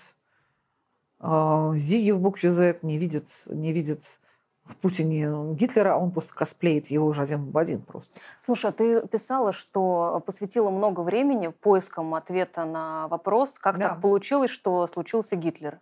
э, 1.21 1.73
Зиги 1.77 2.11
в 2.13 2.21
букве 2.21 2.53
Z, 2.53 2.79
не 2.83 2.99
видят, 2.99 3.29
не 3.47 3.73
видят 3.73 4.21
в 4.67 4.77
Путине 4.77 5.55
Гитлера, 5.55 5.97
он 5.97 6.11
просто 6.11 6.35
косплеит 6.35 6.87
его 6.87 7.07
уже 7.07 7.23
один 7.23 7.51
в 7.51 7.59
один 7.59 7.83
просто. 7.83 8.19
Слушай, 8.41 8.71
а 8.71 8.73
ты 8.73 9.07
писала, 9.07 9.53
что 9.53 10.23
посвятила 10.25 10.71
много 10.71 11.01
времени 11.01 11.49
поискам 11.49 12.15
ответа 12.15 12.65
на 12.65 13.09
вопрос, 13.09 13.59
как 13.59 13.79
да. 13.79 13.91
так 13.91 14.01
получилось, 14.01 14.51
что 14.51 14.87
случился 14.87 15.37
Гитлер. 15.37 15.81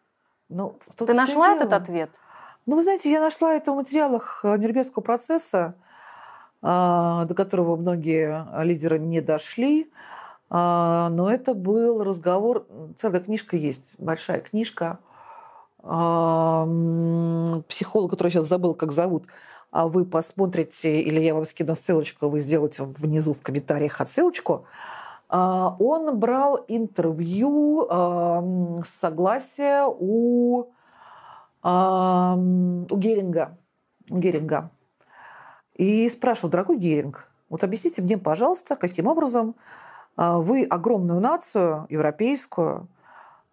Ну, 0.49 0.77
ты 0.97 1.15
нашла 1.15 1.55
этот 1.55 1.73
ответ? 1.73 2.11
Ну, 2.67 2.77
вы 2.77 2.83
знаете, 2.83 3.11
я 3.11 3.21
нашла 3.21 3.55
это 3.55 3.73
в 3.73 3.77
материалах 3.77 4.41
Нюрнбергского 4.45 5.03
процесса, 5.03 5.75
а, 6.61 7.25
до 7.25 7.35
которого 7.35 7.77
многие 7.77 8.47
лидеры 8.63 8.99
не 8.99 9.21
дошли. 9.21 9.91
А, 10.51 11.09
но 11.11 11.33
это 11.33 11.55
был 11.55 12.05
разговор, 12.05 12.67
целая 12.99 13.21
книжка 13.21 13.57
есть, 13.57 13.85
большая 13.99 14.41
книжка. 14.41 14.99
А, 15.83 16.67
психолог, 17.69 18.11
который 18.11 18.31
сейчас 18.31 18.47
забыл, 18.47 18.75
как 18.75 18.93
зовут, 18.93 19.27
а 19.71 19.89
вы 19.89 20.05
посмотрите, 20.05 21.01
или 21.01 21.21
я 21.21 21.35
вам 21.35 21.45
скину 21.47 21.77
ссылочку, 21.77 22.29
вы 22.29 22.41
сделаете 22.41 22.85
внизу 22.85 23.35
в 23.35 23.43
комментариях 23.43 24.01
отсылочку. 24.01 24.67
Он 25.31 26.19
брал 26.19 26.63
интервью 26.69 27.89
согласия 29.01 29.87
у 29.87 30.67
у 31.65 32.97
Геринга. 32.97 33.57
У 34.11 34.19
Геринга. 34.19 34.71
И 35.75 36.09
спрашивал, 36.11 36.51
дорогой 36.51 36.77
Геринг, 36.77 37.29
вот 37.49 37.65
объясните 37.65 38.03
мне, 38.03 38.19
пожалуйста, 38.19 38.77
каким 38.77 39.07
образом 39.07 39.55
а, 40.17 40.39
вы 40.39 40.65
огромную 40.65 41.21
нацию 41.21 41.87
европейскую, 41.89 42.77
а, 42.79 43.02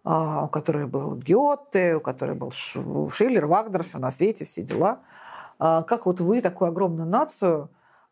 у 0.04 0.48
которой 0.48 0.86
был 0.86 1.14
Гёте, 1.16 1.96
у 1.96 2.00
которой 2.00 2.34
был 2.34 2.50
Шиллер, 2.50 3.46
Вагнер, 3.46 3.82
все 3.82 3.98
на 3.98 4.10
свете, 4.10 4.44
все 4.44 4.62
дела, 4.62 5.00
а, 5.58 5.82
как 5.82 6.06
вот 6.06 6.20
вы 6.20 6.40
такую 6.40 6.68
огромную 6.68 7.08
нацию 7.08 7.68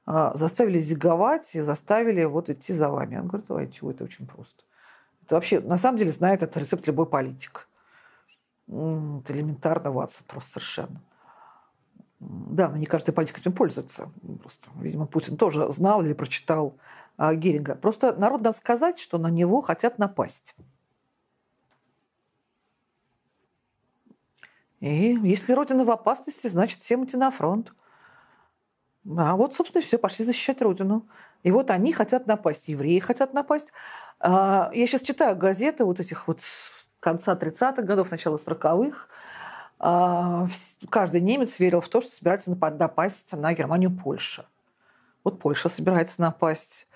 заставили 0.07 0.79
зиговать 0.79 1.55
и 1.55 1.61
заставили 1.61 2.25
вот 2.25 2.49
идти 2.49 2.73
за 2.73 2.89
вами? 2.89 3.19
Он 3.19 3.27
говорит, 3.27 3.47
давайте, 3.47 3.91
это 3.91 4.05
очень 4.05 4.27
просто. 4.27 4.65
Это 5.23 5.35
вообще, 5.35 5.61
на 5.61 5.77
самом 5.77 5.99
деле, 5.99 6.13
знает 6.13 6.43
это 6.43 6.59
рецепт 6.59 6.87
любой 6.87 7.05
политик. 7.05 7.69
Это 8.67 9.33
элементарно, 9.35 9.91
Ватсон, 9.91 10.25
просто 10.27 10.53
совершенно. 10.53 11.03
Да, 12.21 12.69
но 12.69 12.79
не 12.79 12.87
каждый 12.87 13.13
политик 13.13 13.39
этим 13.39 13.53
пользуется. 13.53 14.11
Просто, 14.41 14.71
видимо, 14.77 15.07
Путин 15.07 15.37
тоже 15.37 15.71
знал 15.71 16.03
или 16.03 16.15
прочитал 16.15 16.77
а, 17.17 17.35
Геринга. 17.35 17.75
Просто 17.75 18.15
народ 18.15 18.41
надо 18.41 18.57
сказать, 18.57 18.99
что 18.99 19.19
на 19.19 19.29
него 19.29 19.61
хотят 19.61 19.99
напасть. 19.99 20.55
И 24.81 25.19
если 25.23 25.53
Родина 25.53 25.85
в 25.85 25.91
опасности, 25.91 26.47
значит, 26.47 26.81
всем 26.81 27.05
идти 27.05 27.17
на 27.17 27.31
фронт. 27.31 27.73
А 29.17 29.37
вот, 29.37 29.55
собственно, 29.55 29.83
все, 29.83 29.99
пошли 29.99 30.25
защищать 30.25 30.63
Родину. 30.63 31.07
И 31.43 31.51
вот 31.51 31.71
они 31.71 31.93
хотят 31.93 32.27
напасть, 32.27 32.69
евреи 32.69 32.99
хотят 32.99 33.33
напасть. 33.33 33.73
А, 34.21 34.71
я 34.73 34.87
сейчас 34.87 35.03
читаю 35.03 35.37
газеты 35.37 35.85
вот 35.85 36.01
этих 36.01 36.29
вот 36.29 36.41
конца 37.01 37.35
30-х 37.35 37.83
годов, 37.83 38.11
начала 38.11 38.37
40-х, 38.37 39.07
а, 39.81 40.49
каждый 40.91 41.21
немец 41.21 41.59
верил 41.59 41.81
в 41.81 41.89
то, 41.89 42.01
что 42.01 42.13
собирается 42.13 42.51
напасть 42.51 43.33
на 43.33 43.53
Германию 43.53 43.91
Польша. 43.91 44.47
Вот 45.23 45.39
Польша 45.39 45.69
собирается 45.69 46.21
напасть, 46.21 46.89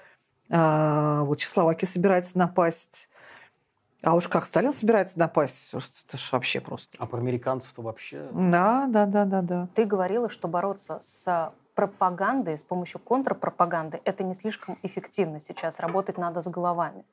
а, 0.51 1.23
вот 1.23 1.39
Чехословакия 1.39 1.89
собирается 1.89 2.37
напасть. 2.37 3.09
А 4.03 4.15
уж 4.15 4.27
как 4.27 4.47
Сталин 4.47 4.73
собирается 4.73 5.19
напасть, 5.19 5.73
это 5.73 6.19
же 6.19 6.29
вообще 6.33 6.61
просто. 6.61 6.97
А 6.99 7.07
про 7.07 7.19
американцев-то 7.19 7.83
вообще? 7.83 8.29
Да, 8.33 8.87
да, 8.89 9.07
да, 9.07 9.25
да, 9.25 9.43
да. 9.43 9.69
Ты 9.75 9.85
говорила, 9.85 10.29
что 10.29 10.49
бороться 10.49 10.99
с 11.01 11.53
пропагандой, 11.75 12.59
с 12.59 12.63
помощью 12.63 13.01
контрпропаганды, 13.01 14.01
это 14.05 14.25
не 14.25 14.35
слишком 14.35 14.79
эффективно 14.83 15.41
сейчас. 15.41 15.81
Работать 15.81 16.19
надо 16.19 16.43
с 16.43 16.47
головами. 16.47 17.05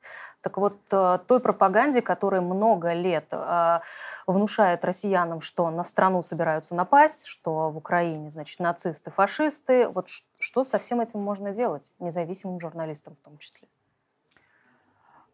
Так 0.42 0.58
вот, 0.58 0.76
э, 0.90 1.18
той 1.26 1.40
пропаганде, 1.40 2.02
которая 2.02 2.40
много 2.42 2.92
лет 2.92 3.26
э, 3.30 3.80
внушает 4.26 4.84
россиянам, 4.84 5.40
что 5.40 5.70
на 5.70 5.84
страну 5.84 6.22
собираются 6.22 6.74
напасть, 6.74 7.26
что 7.26 7.70
в 7.70 7.76
Украине, 7.78 8.30
значит, 8.30 8.60
нацисты, 8.60 9.10
фашисты, 9.10 9.88
вот 9.88 10.08
что 10.38 10.64
со 10.64 10.78
всем 10.78 11.00
этим 11.00 11.20
можно 11.20 11.52
делать, 11.52 11.94
независимым 11.98 12.60
журналистам 12.60 13.16
в 13.16 13.24
том 13.24 13.38
числе? 13.38 13.66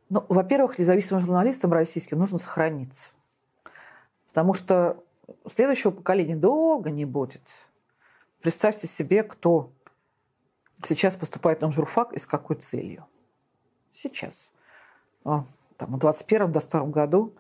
Ну, 0.09 0.25
во-первых, 0.29 0.79
независимым 0.79 1.21
журналистам 1.21 1.73
российским 1.73 2.19
нужно 2.19 2.39
сохраниться. 2.39 3.15
Потому 4.29 4.55
что 4.55 5.03
следующего 5.51 5.91
поколения 5.91 6.37
долго 6.37 6.91
не 6.91 7.05
будет. 7.05 7.43
Представьте 8.41 8.87
себе, 8.87 9.23
кто 9.23 9.73
сейчас 10.85 11.17
поступает 11.17 11.61
на 11.61 11.71
журфак 11.71 12.13
и 12.13 12.19
с 12.19 12.27
какой 12.27 12.57
целью. 12.57 13.07
Сейчас. 13.93 14.53
А, 15.25 15.45
там, 15.77 15.99
в 15.99 16.05
21-22 16.05 16.91
году. 16.91 17.35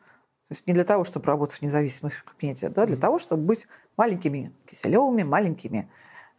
То 0.49 0.53
есть 0.53 0.67
не 0.67 0.73
для 0.73 0.85
того, 0.85 1.05
чтобы 1.05 1.27
работать 1.27 1.59
в 1.59 1.63
независимых 1.63 2.25
медиа, 2.41 2.71
да, 2.71 2.87
для 2.87 2.97
mm-hmm. 2.97 3.01
того, 3.01 3.19
чтобы 3.19 3.43
быть 3.43 3.67
маленькими 3.97 4.53
Киселевыми, 4.67 5.23
маленькими, 5.23 5.91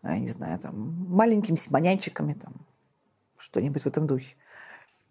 я 0.03 0.15
э, 0.15 0.19
не 0.19 0.29
знаю, 0.29 0.59
там, 0.59 1.05
маленькими 1.09 1.55
Симонянчиками, 1.57 2.33
там, 2.33 2.53
что-нибудь 3.37 3.83
в 3.83 3.87
этом 3.87 4.07
духе. 4.07 4.35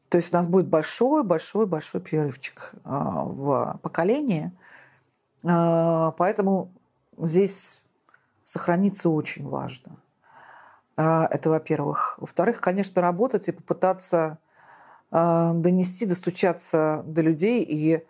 То 0.09 0.19
есть 0.19 0.33
у 0.33 0.37
нас 0.37 0.47
будет 0.47 0.69
большой-большой-большой 0.69 2.01
перерывчик 2.01 2.73
а, 2.85 3.25
в 3.25 3.79
поколении. 3.83 4.53
А, 5.45 6.13
поэтому 6.13 6.71
здесь 7.19 7.83
сохраниться 8.45 9.11
очень 9.11 9.49
важно. 9.49 9.97
А, 10.97 11.27
это, 11.31 11.51
во-первых. 11.51 12.15
Во-вторых, 12.19 12.61
конечно, 12.61 13.03
работать 13.03 13.49
и 13.49 13.53
попытаться 13.53 14.39
донести, 15.13 16.05
достучаться 16.05 17.05
до 17.07 17.23
людей. 17.23 17.63
И 17.63 18.05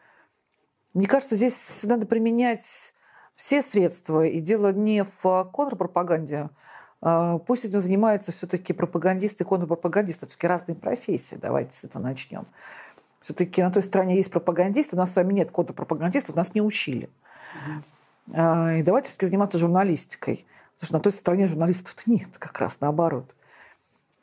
мне 0.95 1.07
кажется, 1.07 1.37
здесь 1.37 1.85
надо 1.85 2.07
применять 2.07 2.95
все 3.35 3.61
средства. 3.61 4.25
И 4.25 4.41
дело 4.41 4.73
не 4.73 5.05
в 5.05 5.45
контрпропаганде, 5.53 6.49
пусть 7.01 7.65
этим 7.65 7.81
занимаются 7.81 8.33
все-таки 8.33 8.73
пропагандисты 8.73 9.45
и 9.45 9.47
контрпропагандисты. 9.47 10.27
Все-таки 10.27 10.47
разные 10.47 10.77
профессии. 10.77 11.37
Давайте 11.37 11.77
с 11.77 11.85
этого 11.85 12.03
начнем. 12.03 12.47
Все-таки 13.21 13.63
на 13.63 13.71
той 13.73 13.83
стороне 13.83 14.17
есть 14.17 14.31
пропагандисты, 14.31 14.95
у 14.95 14.99
нас 14.99 15.13
с 15.13 15.17
вами 15.17 15.33
нет 15.33 15.51
контрпропагандистов, 15.51 16.37
нас 16.37 16.55
не 16.55 16.63
учили. 16.63 17.11
Mm-hmm. 18.29 18.81
И 18.81 18.83
давайте 18.83 19.09
все-таки 19.09 19.27
заниматься 19.27 19.59
журналистикой. 19.59 20.47
Потому 20.75 20.87
что 20.87 20.95
на 20.95 21.01
той 21.01 21.13
стороне 21.13 21.47
журналистов 21.47 21.95
нет, 22.07 22.39
как 22.39 22.59
раз 22.59 22.81
наоборот. 22.81 23.35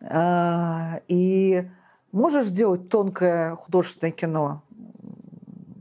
А, 0.01 1.01
и 1.07 1.69
можешь 2.12 2.45
сделать 2.45 2.89
тонкое 2.89 3.55
художественное 3.55 4.12
кино, 4.12 4.62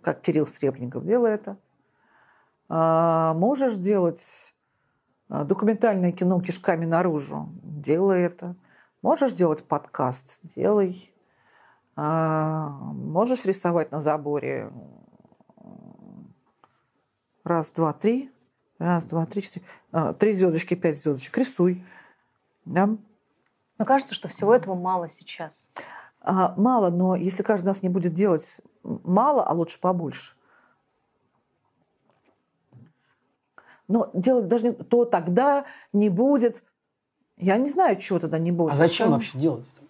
как 0.03 0.21
Кирилл 0.23 0.47
Сребников 0.47 1.05
делает 1.05 1.43
это. 1.43 1.57
Можешь 3.35 3.75
делать 3.75 4.21
а, 4.21 4.52
документальное 5.45 6.13
кино 6.13 6.41
кишками 6.41 6.85
наружу, 6.85 7.49
делай 7.63 8.23
это. 8.23 8.55
Можешь 9.01 9.33
делать 9.33 9.65
подкаст, 9.65 10.41
делай. 10.43 11.13
А, 11.97 12.69
можешь 12.69 13.45
рисовать 13.45 13.91
на 13.93 14.01
заборе. 14.01 14.71
Раз, 17.45 17.71
два, 17.71 17.93
три. 17.93 18.31
Раз, 18.79 19.05
два, 19.05 19.27
три, 19.27 19.43
четыре. 19.43 19.67
А, 19.91 20.13
три 20.13 20.35
звездочки, 20.35 20.75
пять 20.75 20.99
звездочек. 20.99 21.37
Рисуй. 21.39 21.85
Да? 22.65 22.91
Но 23.79 23.85
кажется, 23.85 24.15
что 24.15 24.29
всего 24.29 24.55
этого 24.55 24.75
мало 24.75 25.09
сейчас. 25.09 25.71
Мало, 26.25 26.91
но 26.91 27.17
если 27.17 27.43
каждый 27.43 27.67
нас 27.67 27.83
не 27.83 27.89
будет 27.89 28.15
делать 28.15 28.59
мало, 28.83 29.45
а 29.45 29.53
лучше 29.53 29.81
побольше, 29.81 30.35
Но 33.93 34.09
делать 34.15 34.49
даже 34.49 34.73
то 34.73 35.05
тогда 35.05 35.67
не 35.93 36.09
будет. 36.09 36.65
Я 37.37 37.59
не 37.59 37.69
знаю, 37.69 37.99
чего 37.99 38.19
тогда 38.19 38.39
не 38.39 38.51
будет. 38.51 38.73
А 38.73 38.77
зачем 38.77 39.09
Там... 39.09 39.13
вообще 39.13 39.37
делать 39.37 39.65
это? 39.77 39.87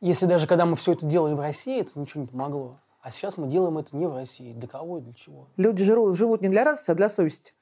Если 0.00 0.26
даже 0.26 0.46
когда 0.46 0.64
мы 0.64 0.76
все 0.76 0.92
это 0.92 1.06
делали 1.06 1.34
в 1.34 1.40
России, 1.40 1.80
это 1.80 1.98
ничего 1.98 2.20
не 2.20 2.28
помогло. 2.28 2.78
А 3.02 3.10
сейчас 3.10 3.36
мы 3.36 3.48
делаем 3.48 3.78
это 3.78 3.96
не 3.96 4.06
в 4.06 4.14
России. 4.14 4.52
Для 4.52 4.68
кого 4.68 4.98
и 4.98 5.00
для 5.00 5.12
чего? 5.14 5.48
Люди 5.56 5.82
живут, 5.82 6.16
живут 6.16 6.40
не 6.40 6.48
для 6.48 6.62
радости, 6.62 6.92
а 6.92 6.94
для 6.94 7.10
совести. 7.10 7.52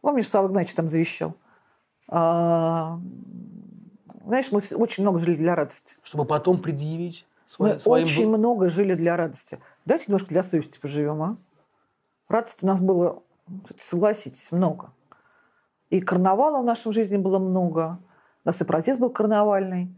Помнишь, 0.00 0.26
Савва 0.26 0.48
Игнатьевич 0.48 0.74
там 0.74 0.88
завещал? 0.88 1.34
А, 2.08 2.98
знаешь, 4.24 4.50
мы 4.50 4.60
очень 4.74 5.04
много 5.04 5.20
жили 5.20 5.36
для 5.36 5.54
радости. 5.54 5.94
Чтобы 6.02 6.24
потом 6.24 6.60
предъявить 6.60 7.24
свои, 7.48 7.74
Мы 7.74 7.78
своим... 7.78 8.04
очень 8.04 8.28
много 8.28 8.68
жили 8.68 8.94
для 8.94 9.16
радости. 9.16 9.60
Давайте 9.84 10.06
немножко 10.08 10.30
для 10.30 10.42
совести 10.42 10.80
поживем, 10.80 11.22
а? 11.22 11.36
Радости 12.28 12.64
у 12.64 12.66
нас 12.66 12.80
было 12.80 13.22
согласитесь, 13.78 14.52
много. 14.52 14.92
И 15.90 16.00
карнавала 16.00 16.60
в 16.60 16.64
нашей 16.64 16.92
жизни 16.92 17.16
было 17.16 17.38
много. 17.38 17.98
У 18.44 18.48
нас 18.48 18.60
и 18.60 18.64
протест 18.64 19.00
был 19.00 19.10
карнавальный. 19.10 19.94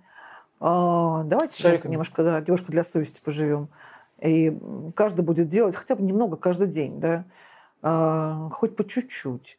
А, 0.60 1.22
давайте 1.24 1.54
сейчас 1.54 1.72
Шариками. 1.72 1.92
немножко, 1.92 2.22
да, 2.22 2.40
девушка 2.40 2.70
для 2.70 2.84
совести 2.84 3.20
поживем. 3.20 3.68
И 4.20 4.56
каждый 4.94 5.22
будет 5.22 5.48
делать 5.48 5.74
хотя 5.74 5.96
бы 5.96 6.02
немного 6.02 6.36
каждый 6.36 6.68
день, 6.68 7.00
да, 7.00 7.24
а, 7.82 8.50
хоть 8.50 8.76
по 8.76 8.86
чуть-чуть. 8.86 9.58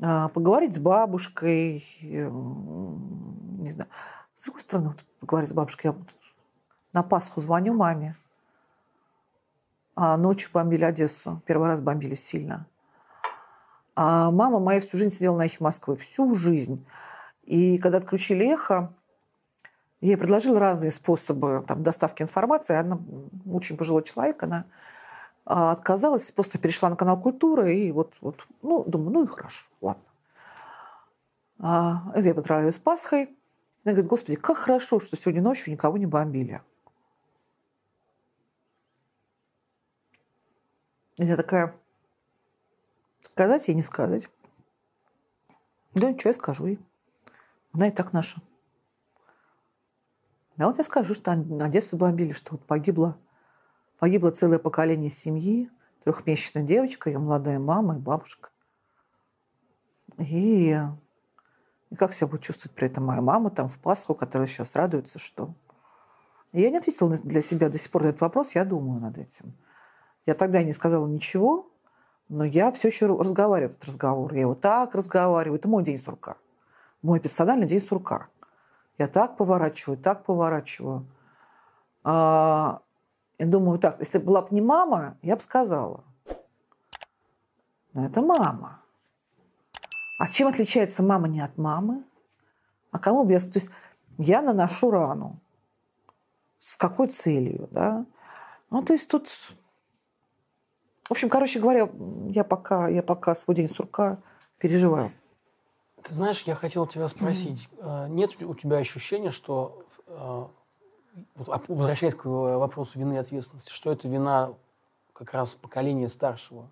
А, 0.00 0.28
поговорить 0.28 0.76
с 0.76 0.78
бабушкой, 0.78 1.84
не 2.00 3.70
знаю. 3.70 3.90
С 4.36 4.44
другой 4.44 4.62
стороны, 4.62 4.88
вот 4.90 5.04
поговорить 5.18 5.50
с 5.50 5.52
бабушкой, 5.52 5.90
я 5.90 5.96
на 6.92 7.02
Пасху 7.02 7.40
звоню 7.40 7.74
маме. 7.74 8.16
А 9.96 10.16
ночью 10.16 10.50
бомбили 10.54 10.84
Одессу. 10.84 11.42
Первый 11.44 11.66
раз 11.66 11.80
бомбили 11.80 12.14
сильно. 12.14 12.66
А 14.00 14.30
мама 14.30 14.60
моя 14.60 14.78
всю 14.80 14.96
жизнь 14.96 15.12
сидела 15.12 15.36
на 15.36 15.46
эхе 15.46 15.56
Москвы. 15.58 15.96
Всю 15.96 16.32
жизнь. 16.32 16.86
И 17.42 17.78
когда 17.78 17.98
отключили 17.98 18.46
эхо, 18.46 18.94
я 20.00 20.10
ей 20.10 20.16
предложила 20.16 20.60
разные 20.60 20.92
способы 20.92 21.64
там, 21.66 21.82
доставки 21.82 22.22
информации. 22.22 22.76
Она 22.76 23.00
очень 23.50 23.76
пожилой 23.76 24.04
человек, 24.04 24.40
она 24.44 24.66
а, 25.44 25.72
отказалась, 25.72 26.30
просто 26.30 26.58
перешла 26.58 26.90
на 26.90 26.94
канал 26.94 27.20
культуры. 27.20 27.74
И 27.74 27.90
вот, 27.90 28.14
вот 28.20 28.46
ну, 28.62 28.84
думаю, 28.84 29.10
ну 29.10 29.24
и 29.24 29.26
хорошо, 29.26 29.66
ладно. 29.80 30.04
А, 31.58 32.12
это 32.14 32.28
я 32.28 32.34
поздравляю 32.34 32.72
с 32.72 32.78
Пасхой. 32.78 33.36
Она 33.84 33.94
говорит, 33.94 34.06
господи, 34.06 34.36
как 34.36 34.58
хорошо, 34.58 35.00
что 35.00 35.16
сегодня 35.16 35.42
ночью 35.42 35.72
никого 35.72 35.98
не 35.98 36.06
бомбили. 36.06 36.62
И 41.16 41.24
я 41.24 41.34
такая, 41.34 41.74
Сказать 43.38 43.68
и 43.68 43.74
не 43.74 43.82
сказать. 43.82 44.28
Да, 45.94 46.12
что 46.18 46.30
я 46.30 46.32
скажу 46.32 46.66
ей. 46.66 46.80
Она 47.72 47.86
и 47.86 47.92
так 47.92 48.12
наша. 48.12 48.42
Да 50.56 50.66
вот 50.66 50.78
я 50.78 50.82
скажу, 50.82 51.14
что 51.14 51.30
Одессу 51.30 51.96
бомбили, 51.96 52.32
что 52.32 52.56
вот 52.56 52.64
погибло, 52.66 53.16
погибло 54.00 54.32
целое 54.32 54.58
поколение 54.58 55.08
семьи, 55.08 55.70
трехмесячная 56.02 56.64
девочка, 56.64 57.10
ее 57.10 57.20
молодая 57.20 57.60
мама 57.60 57.94
и 57.94 58.00
бабушка. 58.00 58.50
И, 60.18 60.76
и 61.90 61.94
как 61.94 62.14
себя 62.14 62.26
будет 62.26 62.42
чувствовать 62.42 62.74
при 62.74 62.88
этом 62.88 63.04
моя 63.04 63.20
мама 63.20 63.50
там 63.50 63.68
в 63.68 63.78
Пасху, 63.78 64.16
которая 64.16 64.48
сейчас 64.48 64.74
радуется, 64.74 65.20
что... 65.20 65.54
я 66.50 66.70
не 66.70 66.78
ответила 66.78 67.16
для 67.16 67.40
себя 67.40 67.68
до 67.68 67.78
сих 67.78 67.92
пор 67.92 68.02
на 68.02 68.08
этот 68.08 68.20
вопрос, 68.20 68.56
я 68.56 68.64
думаю 68.64 69.00
над 69.00 69.16
этим. 69.16 69.56
Я 70.26 70.34
тогда 70.34 70.60
не 70.64 70.72
сказала 70.72 71.06
ничего, 71.06 71.67
но 72.28 72.44
я 72.44 72.70
все 72.72 72.88
еще 72.88 73.06
разговариваю 73.06 73.70
этот 73.70 73.84
разговор. 73.88 74.34
Я 74.34 74.46
вот 74.46 74.60
так 74.60 74.94
разговариваю. 74.94 75.58
Это 75.58 75.68
мой 75.68 75.82
день 75.82 75.98
сурка. 75.98 76.36
Мой 77.02 77.20
персональный 77.20 77.66
день 77.66 77.80
сурка. 77.80 78.28
Я 78.98 79.08
так 79.08 79.36
поворачиваю, 79.36 79.98
так 79.98 80.24
поворачиваю. 80.24 81.06
А, 82.04 82.80
я 83.38 83.46
думаю, 83.46 83.78
так, 83.78 83.98
если 84.00 84.18
была 84.18 84.42
бы 84.42 84.48
не 84.50 84.60
мама, 84.60 85.16
я 85.22 85.36
бы 85.36 85.42
сказала. 85.42 86.04
Но 87.94 88.04
это 88.04 88.20
мама. 88.20 88.82
А 90.18 90.26
чем 90.28 90.48
отличается 90.48 91.02
мама 91.02 91.28
не 91.28 91.40
от 91.40 91.56
мамы? 91.56 92.04
А 92.90 92.98
кому 92.98 93.24
бы 93.24 93.32
я... 93.32 93.38
То 93.38 93.52
есть 93.54 93.70
я 94.18 94.42
наношу 94.42 94.90
рану. 94.90 95.38
С 96.58 96.76
какой 96.76 97.08
целью, 97.08 97.68
да? 97.70 98.04
Ну, 98.70 98.82
то 98.82 98.92
есть 98.92 99.08
тут 99.08 99.30
в 101.08 101.12
общем, 101.12 101.28
короче 101.28 101.58
говоря, 101.58 101.88
я 102.28 102.44
пока, 102.44 102.88
я 102.88 103.02
пока 103.02 103.34
свой 103.34 103.56
день 103.56 103.68
сурка 103.68 104.18
переживаю. 104.58 105.12
Ты 106.02 106.14
знаешь, 106.14 106.42
я 106.42 106.54
хотел 106.54 106.86
тебя 106.86 107.08
спросить, 107.08 107.68
mm-hmm. 107.78 108.08
нет 108.10 108.42
у 108.42 108.54
тебя 108.54 108.76
ощущения, 108.76 109.30
что, 109.30 109.84
а, 110.06 110.50
возвращаясь 111.34 112.14
к 112.14 112.24
вопросу 112.24 112.98
вины 112.98 113.14
и 113.14 113.16
ответственности, 113.16 113.72
что 113.72 113.90
это 113.90 114.06
вина 114.08 114.54
как 115.12 115.32
раз 115.34 115.54
поколения 115.54 116.08
старшего, 116.08 116.70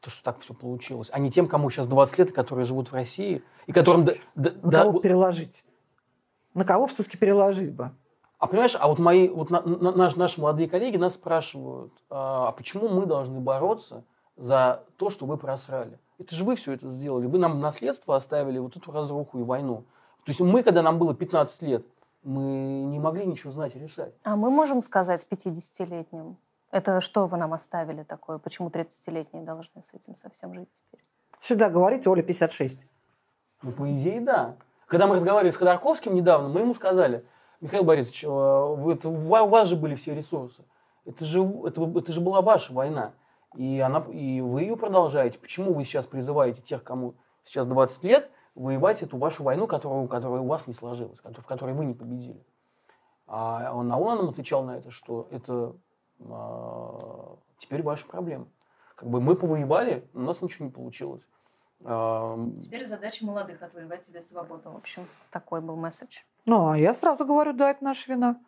то, 0.00 0.10
что 0.10 0.22
так 0.22 0.40
все 0.40 0.54
получилось, 0.54 1.10
а 1.12 1.18
не 1.18 1.30
тем, 1.30 1.48
кому 1.48 1.70
сейчас 1.70 1.86
20 1.88 2.18
лет, 2.18 2.32
которые 2.32 2.64
живут 2.64 2.90
в 2.90 2.94
России, 2.94 3.42
и 3.66 3.72
которым... 3.72 4.04
На 4.34 4.52
да, 4.62 4.84
кого 4.84 5.00
переложить? 5.00 5.64
На 6.54 6.64
кого 6.64 6.86
все-таки 6.86 7.16
переложить 7.16 7.72
бы? 7.72 7.90
А 8.38 8.46
понимаешь, 8.46 8.76
а 8.78 8.86
вот 8.86 8.98
мои, 8.98 9.28
вот 9.28 9.50
на, 9.50 9.60
на, 9.62 9.92
наши, 9.92 10.18
наши 10.18 10.40
молодые 10.40 10.68
коллеги 10.68 10.96
нас 10.96 11.14
спрашивают, 11.14 11.92
а, 12.08 12.48
а 12.48 12.52
почему 12.52 12.88
мы 12.88 13.04
должны 13.04 13.40
бороться 13.40 14.04
за 14.36 14.84
то, 14.96 15.10
что 15.10 15.26
вы 15.26 15.36
просрали? 15.36 15.98
Это 16.18 16.34
же 16.34 16.44
вы 16.44 16.54
все 16.54 16.72
это 16.72 16.88
сделали. 16.88 17.26
Вы 17.26 17.38
нам 17.38 17.52
в 17.52 17.60
наследство 17.60 18.14
оставили 18.14 18.58
вот 18.58 18.76
эту 18.76 18.92
разруху 18.92 19.38
и 19.38 19.42
войну. 19.42 19.84
То 20.24 20.30
есть 20.30 20.40
мы, 20.40 20.62
когда 20.62 20.82
нам 20.82 20.98
было 20.98 21.14
15 21.14 21.62
лет, 21.62 21.86
мы 22.22 22.42
не 22.84 23.00
могли 23.00 23.26
ничего 23.26 23.50
знать 23.52 23.74
и 23.74 23.78
решать. 23.78 24.14
А 24.22 24.36
мы 24.36 24.50
можем 24.50 24.82
сказать 24.82 25.26
50-летним, 25.28 26.36
это 26.70 27.00
что 27.00 27.26
вы 27.26 27.38
нам 27.38 27.54
оставили 27.54 28.02
такое? 28.02 28.38
Почему 28.38 28.68
30-летние 28.68 29.42
должны 29.44 29.82
с 29.82 29.94
этим 29.94 30.16
совсем 30.16 30.54
жить 30.54 30.68
теперь? 30.74 31.04
Сюда 31.40 31.70
говорите, 31.70 32.10
Оля 32.10 32.22
56. 32.22 32.80
Ну, 33.62 33.72
по 33.72 33.90
идее, 33.90 34.20
да. 34.20 34.56
Когда 34.86 35.06
мы 35.06 35.16
разговаривали 35.16 35.50
с 35.50 35.56
Ходорковским 35.56 36.14
недавно, 36.14 36.48
мы 36.48 36.60
ему 36.60 36.74
сказали, 36.74 37.24
Михаил 37.60 37.84
Борисович, 37.84 38.24
э, 38.24 38.28
вы, 38.28 38.98
у 39.04 39.48
вас 39.48 39.68
же 39.68 39.76
были 39.76 39.94
все 39.94 40.14
ресурсы. 40.14 40.64
Это 41.04 41.24
же, 41.24 41.42
это, 41.64 41.82
это 41.98 42.12
же 42.12 42.20
была 42.20 42.40
ваша 42.42 42.72
война. 42.72 43.14
И, 43.56 43.80
она, 43.80 44.04
и 44.12 44.40
вы 44.40 44.62
ее 44.62 44.76
продолжаете. 44.76 45.38
Почему 45.38 45.72
вы 45.72 45.84
сейчас 45.84 46.06
призываете 46.06 46.62
тех, 46.62 46.84
кому 46.84 47.14
сейчас 47.44 47.66
20 47.66 48.04
лет, 48.04 48.30
воевать 48.54 49.02
эту 49.02 49.16
вашу 49.16 49.42
войну, 49.42 49.66
которую, 49.66 50.06
которая 50.06 50.42
у 50.42 50.46
вас 50.46 50.66
не 50.66 50.74
сложилась, 50.74 51.20
в 51.20 51.46
которой 51.46 51.74
вы 51.74 51.84
не 51.84 51.94
победили? 51.94 52.44
А 53.26 53.72
он, 53.74 53.90
а 53.92 53.98
он 53.98 54.18
нам 54.18 54.28
отвечал 54.28 54.62
на 54.64 54.76
это, 54.76 54.90
что 54.90 55.28
это 55.30 55.74
а, 56.28 57.36
теперь 57.58 57.82
ваша 57.82 58.06
проблема. 58.06 58.46
Как 58.94 59.08
бы 59.08 59.20
мы 59.20 59.36
повоевали, 59.36 60.08
у 60.14 60.20
нас 60.20 60.42
ничего 60.42 60.66
не 60.66 60.70
получилось. 60.72 61.26
Теперь 61.80 62.86
задача 62.86 63.24
молодых 63.24 63.62
отвоевать 63.62 64.04
себе 64.04 64.20
свободу. 64.20 64.70
В 64.70 64.76
общем, 64.76 65.02
такой 65.30 65.60
был 65.60 65.76
месседж. 65.76 66.22
Ну, 66.44 66.70
а 66.70 66.78
я 66.78 66.92
сразу 66.94 67.24
говорю, 67.24 67.52
да, 67.52 67.70
это 67.70 67.84
наша 67.84 68.12
вина. 68.12 68.40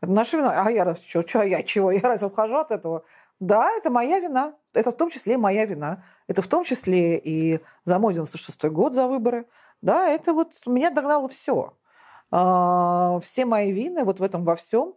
Это 0.00 0.10
наша 0.10 0.36
вина. 0.36 0.62
А 0.64 0.70
я 0.70 0.84
раз 0.84 1.02
что, 1.02 1.26
что 1.26 1.42
я 1.42 1.62
чего? 1.62 1.90
Я 1.92 2.00
раз 2.02 2.22
ухожу 2.22 2.56
от 2.56 2.72
этого. 2.72 3.04
Да, 3.38 3.70
это 3.70 3.90
моя 3.90 4.18
вина. 4.18 4.54
Это 4.72 4.90
в 4.90 4.96
том 4.96 5.10
числе 5.10 5.38
моя 5.38 5.64
вина. 5.64 6.02
Это 6.26 6.42
в 6.42 6.48
том 6.48 6.64
числе 6.64 7.18
и 7.18 7.60
за 7.84 7.98
мой 7.98 8.14
96 8.14 8.64
год, 8.64 8.94
за 8.94 9.06
выборы. 9.06 9.46
Да, 9.82 10.08
это 10.08 10.32
вот 10.32 10.52
меня 10.66 10.90
догнало 10.90 11.28
все. 11.28 11.74
А, 12.30 13.20
все 13.20 13.44
мои 13.44 13.70
вины 13.70 14.04
вот 14.04 14.18
в 14.18 14.22
этом 14.22 14.44
во 14.44 14.56
всем. 14.56 14.94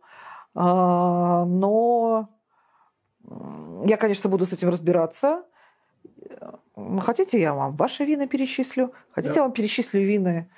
А, 0.55 1.45
но 1.45 2.29
я, 3.85 3.97
конечно, 3.97 4.29
буду 4.29 4.45
с 4.45 4.53
этим 4.53 4.69
разбираться. 4.69 5.43
Хотите, 7.01 7.39
я 7.39 7.53
вам 7.53 7.75
ваши 7.75 8.05
вины 8.05 8.27
перечислю? 8.27 8.93
Хотите, 9.11 9.33
да. 9.33 9.39
я 9.39 9.43
вам 9.43 9.51
перечислю 9.51 10.01
вины 10.01 10.49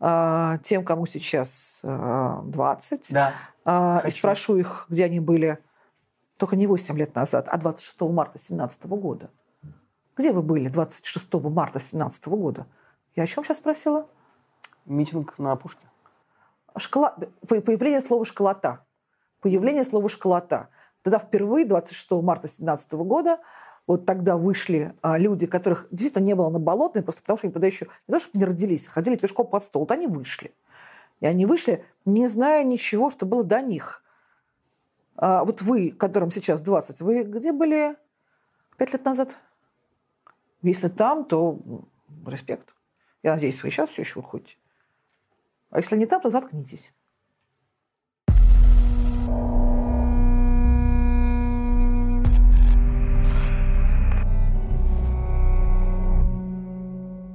а, 0.00 0.58
тем, 0.58 0.84
кому 0.84 1.06
сейчас 1.06 1.80
20? 1.82 3.12
Да. 3.12 4.02
И 4.06 4.10
спрошу 4.10 4.56
их, 4.56 4.86
где 4.88 5.04
они 5.04 5.20
были 5.20 5.58
только 6.38 6.56
не 6.56 6.66
8 6.66 6.96
лет 6.96 7.14
назад, 7.14 7.48
а 7.48 7.58
26 7.58 8.00
марта 8.02 8.32
2017 8.34 8.86
года. 8.86 9.30
Где 10.16 10.32
вы 10.32 10.42
были 10.42 10.68
26 10.68 11.34
марта 11.34 11.78
2017 11.78 12.28
года? 12.28 12.66
Я 13.14 13.24
о 13.24 13.26
чем 13.26 13.44
сейчас 13.44 13.58
спросила? 13.58 14.06
Митинг 14.86 15.38
на 15.38 15.52
опушке. 15.52 15.86
Школа... 16.76 17.16
Появление 17.46 18.00
слова 18.00 18.24
«школота». 18.24 18.84
Появление 19.40 19.84
слова 19.84 20.08
«школота». 20.08 20.68
Тогда 21.02 21.18
впервые, 21.18 21.66
26 21.66 22.10
марта 22.22 22.42
2017 22.42 22.92
года, 22.94 23.38
вот 23.88 24.06
тогда 24.06 24.36
вышли 24.36 24.94
а, 25.02 25.18
люди, 25.18 25.48
которых 25.48 25.88
действительно 25.90 26.24
не 26.24 26.36
было 26.36 26.48
на 26.48 26.60
Болотной, 26.60 27.02
просто 27.02 27.22
потому 27.22 27.38
что 27.38 27.48
они 27.48 27.52
тогда 27.52 27.66
еще 27.66 27.88
не 28.06 28.12
то, 28.12 28.20
чтобы 28.20 28.38
не 28.38 28.44
родились, 28.44 28.86
а 28.86 28.92
ходили 28.92 29.16
пешком 29.16 29.48
под 29.48 29.64
стол. 29.64 29.82
Вот 29.82 29.90
они 29.90 30.06
вышли. 30.06 30.52
И 31.18 31.26
они 31.26 31.46
вышли, 31.46 31.84
не 32.04 32.28
зная 32.28 32.62
ничего, 32.62 33.10
что 33.10 33.26
было 33.26 33.42
до 33.42 33.60
них– 33.60 34.04
а 35.20 35.44
вот 35.44 35.62
вы, 35.62 35.90
которым 35.90 36.30
сейчас 36.30 36.60
20, 36.60 37.00
вы 37.00 37.24
где 37.24 37.50
были 37.50 37.96
пять 38.76 38.92
лет 38.92 39.04
назад? 39.04 39.36
Если 40.62 40.86
там, 40.86 41.24
то 41.24 41.58
респект. 42.24 42.72
Я 43.24 43.34
надеюсь, 43.34 43.60
вы 43.60 43.70
сейчас 43.70 43.90
все 43.90 44.02
еще 44.02 44.20
выходите. 44.20 44.56
А 45.70 45.78
если 45.78 45.96
не 45.96 46.06
там, 46.06 46.20
то 46.20 46.30
заткнитесь. 46.30 46.94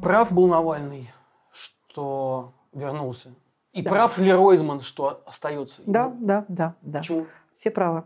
Прав 0.04 0.34
был 0.34 0.48
Навальный, 0.48 1.10
что 1.52 2.54
вернулся. 2.74 3.34
И 3.72 3.82
да. 3.82 3.90
прав 3.90 4.18
ли 4.18 4.32
Ройзман, 4.32 4.82
что 4.82 5.24
остается? 5.26 5.82
Да, 5.86 6.14
да, 6.20 6.46
да, 6.50 6.76
да. 6.82 7.00
Почему? 7.00 7.26
Все 7.56 7.72
правы. 7.72 8.04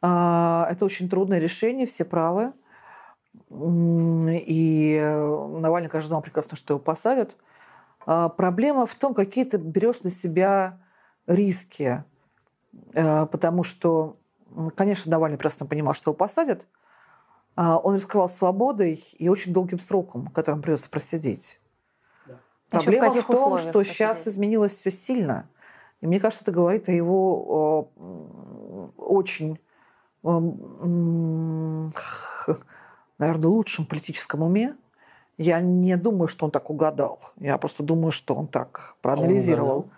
А, 0.00 0.68
это 0.70 0.84
очень 0.84 1.10
трудное 1.10 1.40
решение, 1.40 1.86
все 1.86 2.04
правы. 2.04 2.52
И 3.50 5.00
Навальный, 5.58 5.90
каждый 5.90 6.08
знал 6.08 6.22
прекрасно, 6.22 6.56
что 6.56 6.74
его 6.74 6.78
посадят. 6.78 7.34
А, 8.06 8.28
проблема 8.28 8.86
в 8.86 8.94
том, 8.94 9.12
какие 9.12 9.44
ты 9.44 9.58
берешь 9.58 10.02
на 10.02 10.10
себя 10.10 10.78
риски. 11.26 12.04
А, 12.94 13.26
потому 13.26 13.64
что, 13.64 14.18
конечно, 14.76 15.10
Навальный 15.10 15.36
прекрасно 15.36 15.66
понимал, 15.66 15.94
что 15.94 16.12
его 16.12 16.16
посадят. 16.16 16.66
Он 17.56 17.94
рисковал 17.94 18.28
свободой 18.28 19.04
и 19.18 19.28
очень 19.28 19.52
долгим 19.52 19.78
сроком, 19.78 20.28
которым 20.28 20.60
придется 20.60 20.90
просидеть. 20.90 21.60
Да. 22.26 22.40
Проблема 22.68 23.10
в, 23.12 23.22
в 23.22 23.26
том, 23.26 23.58
что 23.58 23.72
посидеть? 23.72 23.96
сейчас 23.96 24.26
изменилось 24.26 24.72
все 24.72 24.90
сильно. 24.90 25.48
И 26.00 26.06
мне 26.06 26.18
кажется, 26.20 26.42
это 26.44 26.52
говорит 26.52 26.88
о 26.88 26.92
его 26.92 27.88
очень, 28.96 29.58
наверное, 33.18 33.48
лучшем 33.48 33.86
политическом 33.86 34.42
уме. 34.42 34.76
Я 35.38 35.60
не 35.60 35.96
думаю, 35.96 36.28
что 36.28 36.44
он 36.46 36.50
так 36.50 36.70
угадал. 36.70 37.20
Я 37.38 37.58
просто 37.58 37.82
думаю, 37.82 38.12
что 38.12 38.34
он 38.34 38.46
так 38.46 38.96
проанализировал. 39.00 39.78
Он 39.78 39.90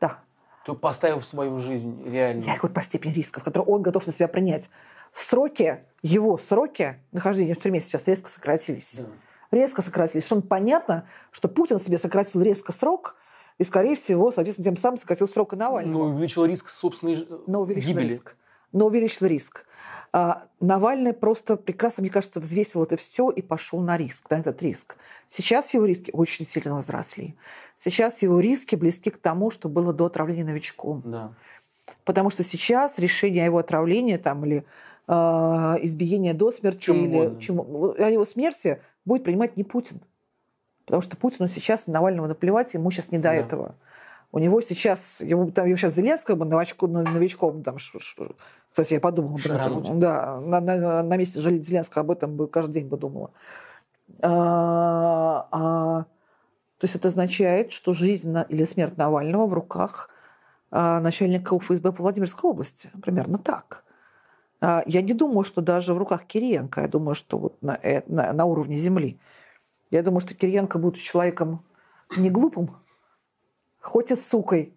да. 0.00 0.18
То 0.64 0.74
поставив 0.74 1.24
свою 1.24 1.58
жизнь 1.58 2.02
реально. 2.08 2.42
Я 2.42 2.56
говорю 2.56 2.74
по 2.74 2.82
степени 2.82 3.12
рисков, 3.12 3.42
которые 3.44 3.66
он 3.66 3.82
готов 3.82 4.06
на 4.06 4.12
себя 4.12 4.28
принять. 4.28 4.70
Сроки, 5.14 5.84
его 6.02 6.36
сроки 6.36 7.00
нахождения 7.12 7.54
в 7.54 7.60
тюрьме 7.60 7.80
сейчас 7.80 8.06
резко 8.06 8.28
сократились. 8.28 8.96
Да. 8.98 9.04
Резко 9.52 9.80
сократились. 9.80 10.26
Что 10.26 10.40
понятно, 10.42 11.08
что 11.30 11.48
Путин 11.48 11.78
себе 11.78 11.98
сократил 11.98 12.42
резко 12.42 12.72
срок, 12.72 13.14
и, 13.58 13.62
скорее 13.62 13.94
всего, 13.94 14.32
соответственно, 14.32 14.74
тем 14.74 14.76
самым 14.76 14.98
сократил 14.98 15.28
срок 15.28 15.52
и 15.52 15.56
Навального. 15.56 15.92
Но 15.92 16.04
увеличил 16.14 16.44
риск 16.44 16.68
собственной 16.68 17.28
Но 17.46 17.60
увеличил 17.60 17.90
гибели. 17.90 18.06
риск. 18.08 18.36
Но 18.72 18.86
увеличил 18.86 19.26
риск. 19.26 19.64
А, 20.12 20.48
Навальный 20.58 21.12
просто 21.12 21.56
прекрасно, 21.56 22.02
мне 22.02 22.10
кажется, 22.10 22.40
взвесил 22.40 22.82
это 22.82 22.96
все 22.96 23.30
и 23.30 23.40
пошел 23.40 23.80
на 23.80 23.96
риск, 23.96 24.28
на 24.30 24.40
этот 24.40 24.60
риск. 24.62 24.96
Сейчас 25.28 25.72
его 25.74 25.84
риски 25.86 26.10
очень 26.12 26.44
сильно 26.44 26.74
возросли. 26.74 27.36
Сейчас 27.78 28.22
его 28.22 28.40
риски 28.40 28.74
близки 28.74 29.10
к 29.10 29.18
тому, 29.18 29.52
что 29.52 29.68
было 29.68 29.92
до 29.92 30.06
отравления 30.06 30.44
новичком. 30.44 31.02
Да. 31.04 31.32
Потому 32.04 32.30
что 32.30 32.42
сейчас 32.42 32.98
решение 32.98 33.44
о 33.44 33.46
его 33.46 33.58
отравлении 33.58 34.16
там, 34.16 34.44
или 34.44 34.64
избиения 35.06 36.32
до 36.32 36.50
смерти, 36.50 36.78
чем 36.80 37.04
или 37.04 37.38
чем, 37.40 37.60
о 37.60 38.10
его 38.10 38.24
смерти 38.24 38.80
будет 39.04 39.24
принимать 39.24 39.56
не 39.56 39.64
Путин. 39.64 40.00
Потому 40.86 41.02
что 41.02 41.16
Путину 41.16 41.48
сейчас 41.48 41.86
Навального 41.86 42.26
наплевать, 42.26 42.74
ему 42.74 42.90
сейчас 42.90 43.10
не 43.10 43.18
до 43.18 43.24
да. 43.24 43.34
этого. 43.34 43.74
У 44.32 44.38
него 44.38 44.60
сейчас, 44.60 45.20
его, 45.20 45.50
там, 45.50 45.66
его 45.66 45.76
сейчас 45.76 45.94
Зеленского 45.94 46.34
бы 46.34 46.44
новичком, 46.44 46.92
новичком 46.92 47.62
там, 47.62 47.78
ш, 47.78 47.98
ш, 48.00 48.26
кстати, 48.68 48.94
я 48.94 49.00
подумала 49.00 49.38
об 49.44 49.78
этом. 49.78 50.00
Да, 50.00 50.40
на, 50.40 50.60
на, 50.60 51.02
на 51.04 51.16
месте 51.16 51.40
Зеленского 51.40 52.00
об 52.00 52.10
этом 52.10 52.36
бы 52.36 52.48
каждый 52.48 52.72
день 52.72 52.88
бы 52.88 52.96
думала. 52.96 53.30
А, 54.20 55.46
а, 55.52 56.02
то 56.78 56.84
есть 56.84 56.96
это 56.96 57.08
означает, 57.08 57.70
что 57.70 57.92
жизнь 57.92 58.30
на, 58.30 58.42
или 58.42 58.64
смерть 58.64 58.96
Навального 58.96 59.46
в 59.46 59.54
руках 59.54 60.10
а, 60.72 60.98
начальника 60.98 61.54
УФСБ 61.54 61.92
по 61.92 62.02
Владимирской 62.02 62.50
области. 62.50 62.90
Примерно 63.00 63.38
так. 63.38 63.83
А, 64.64 64.82
я 64.86 65.02
не 65.02 65.12
думаю, 65.12 65.44
что 65.44 65.60
даже 65.60 65.92
в 65.92 65.98
руках 65.98 66.24
Кириенко. 66.24 66.80
Я 66.80 66.88
думаю, 66.88 67.14
что 67.14 67.36
вот 67.36 67.62
на, 67.62 67.78
э, 67.82 68.02
на, 68.06 68.32
на 68.32 68.44
уровне 68.46 68.76
земли. 68.76 69.18
Я 69.90 70.02
думаю, 70.02 70.20
что 70.20 70.34
Кириенко, 70.34 70.78
будет 70.78 70.96
человеком 70.96 71.62
не 72.16 72.30
глупым, 72.30 72.70
хоть 73.80 74.10
и 74.10 74.16
сукой, 74.16 74.74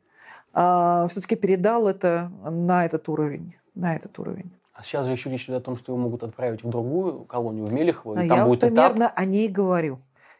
а 0.54 1.08
все-таки 1.08 1.36
передал 1.36 1.88
это 1.88 2.32
на 2.44 2.86
этот 2.86 3.08
уровень. 3.08 3.56
На 3.76 3.96
этот 3.96 4.20
уровень. 4.20 4.52
А 4.74 4.84
сейчас 4.84 5.06
же 5.06 5.14
еще 5.14 5.30
речь 5.30 5.46
идет 5.46 5.62
о 5.62 5.66
том, 5.66 5.78
что 5.78 5.94
его 5.94 6.02
могут 6.02 6.24
отправить 6.24 6.64
в 6.64 6.70
другую 6.70 7.24
колонию, 7.24 7.66
в 7.66 7.72
Мелехово, 7.72 8.24
и 8.24 8.28
там 8.28 8.40
я 8.40 8.46
будет 8.46 8.60
примерно 8.60 9.06
этап. 9.06 9.14
о 9.16 9.26
ней 9.26 9.48
говорю. 9.48 10.00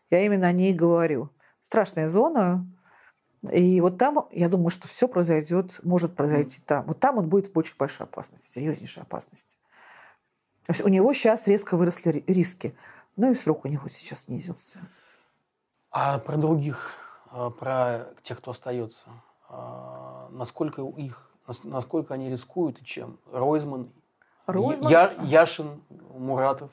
Я 0.10 0.26
именно 0.26 0.48
о 0.48 0.52
ней 0.52 0.74
говорю. 0.74 1.30
Страшная 1.62 2.10
зона. 2.10 2.68
И 3.52 3.80
вот 3.82 3.98
там, 3.98 4.28
я 4.32 4.50
думаю, 4.50 4.70
что 4.70 4.88
все 4.88 5.08
произойдет, 5.08 5.80
может 5.84 6.16
произойти 6.16 6.62
там. 6.66 6.86
Вот 6.86 7.00
там 7.00 7.18
он 7.18 7.30
будет 7.30 7.54
в 7.54 7.58
очень 7.58 7.76
большой 7.78 8.06
опасности, 8.06 8.52
серьезнейшей 8.54 9.04
опасности. 9.04 9.58
То 10.66 10.74
есть 10.74 10.84
у 10.84 10.88
него 10.88 11.14
сейчас 11.14 11.48
резко 11.48 11.78
выросли 11.78 12.24
риски. 12.28 12.76
Ну 13.16 13.32
и 13.32 13.36
срок 13.36 13.66
у 13.66 13.68
него 13.68 13.88
сейчас 13.90 14.24
снизился. 14.24 14.80
А 15.92 16.20
про 16.20 16.38
других, 16.38 16.94
а, 17.32 17.50
про 17.50 18.10
тех, 18.24 18.40
кто 18.40 18.52
остается, 18.52 19.06
а, 19.50 20.28
насколько 20.32 20.82
их, 20.82 21.32
насколько 21.64 22.14
они 22.14 22.30
рискуют 22.30 22.82
и 22.82 22.86
чем? 22.86 23.18
Ройзман, 23.32 23.92
Ройзман? 24.46 24.92
Я, 24.92 25.14
Яшин, 25.24 25.82
Муратов. 25.90 26.72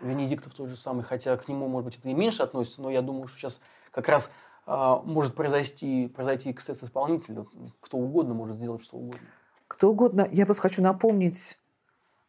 Венедиктов 0.00 0.54
тот 0.54 0.68
же 0.68 0.76
самый, 0.76 1.02
хотя 1.02 1.36
к 1.36 1.48
нему, 1.48 1.66
может 1.66 1.86
быть, 1.86 1.98
это 1.98 2.08
и 2.08 2.14
меньше 2.14 2.42
относится, 2.42 2.82
но 2.82 2.90
я 2.90 3.02
думаю, 3.02 3.26
что 3.26 3.38
сейчас 3.38 3.60
как 3.90 4.08
раз 4.08 4.30
может 4.68 5.34
произойти, 5.34 6.08
произойти 6.08 6.50
эксцесс 6.50 6.84
исполнителя. 6.84 7.46
Кто 7.80 7.96
угодно 7.96 8.34
может 8.34 8.56
сделать 8.56 8.82
что 8.82 8.98
угодно. 8.98 9.26
Кто 9.66 9.90
угодно. 9.90 10.28
Я 10.30 10.44
просто 10.44 10.62
хочу 10.62 10.82
напомнить, 10.82 11.58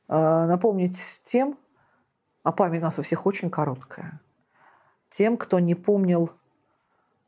а, 0.08 0.46
напомнить 0.48 1.22
тем, 1.24 1.58
а 2.44 2.54
память 2.54 2.82
у 2.82 2.86
нас 2.86 2.98
у 2.98 3.02
всех 3.02 3.26
очень 3.26 3.50
короткая, 3.50 4.22
тем, 5.10 5.36
кто 5.36 5.60
не 5.60 5.76
помнил 5.76 6.30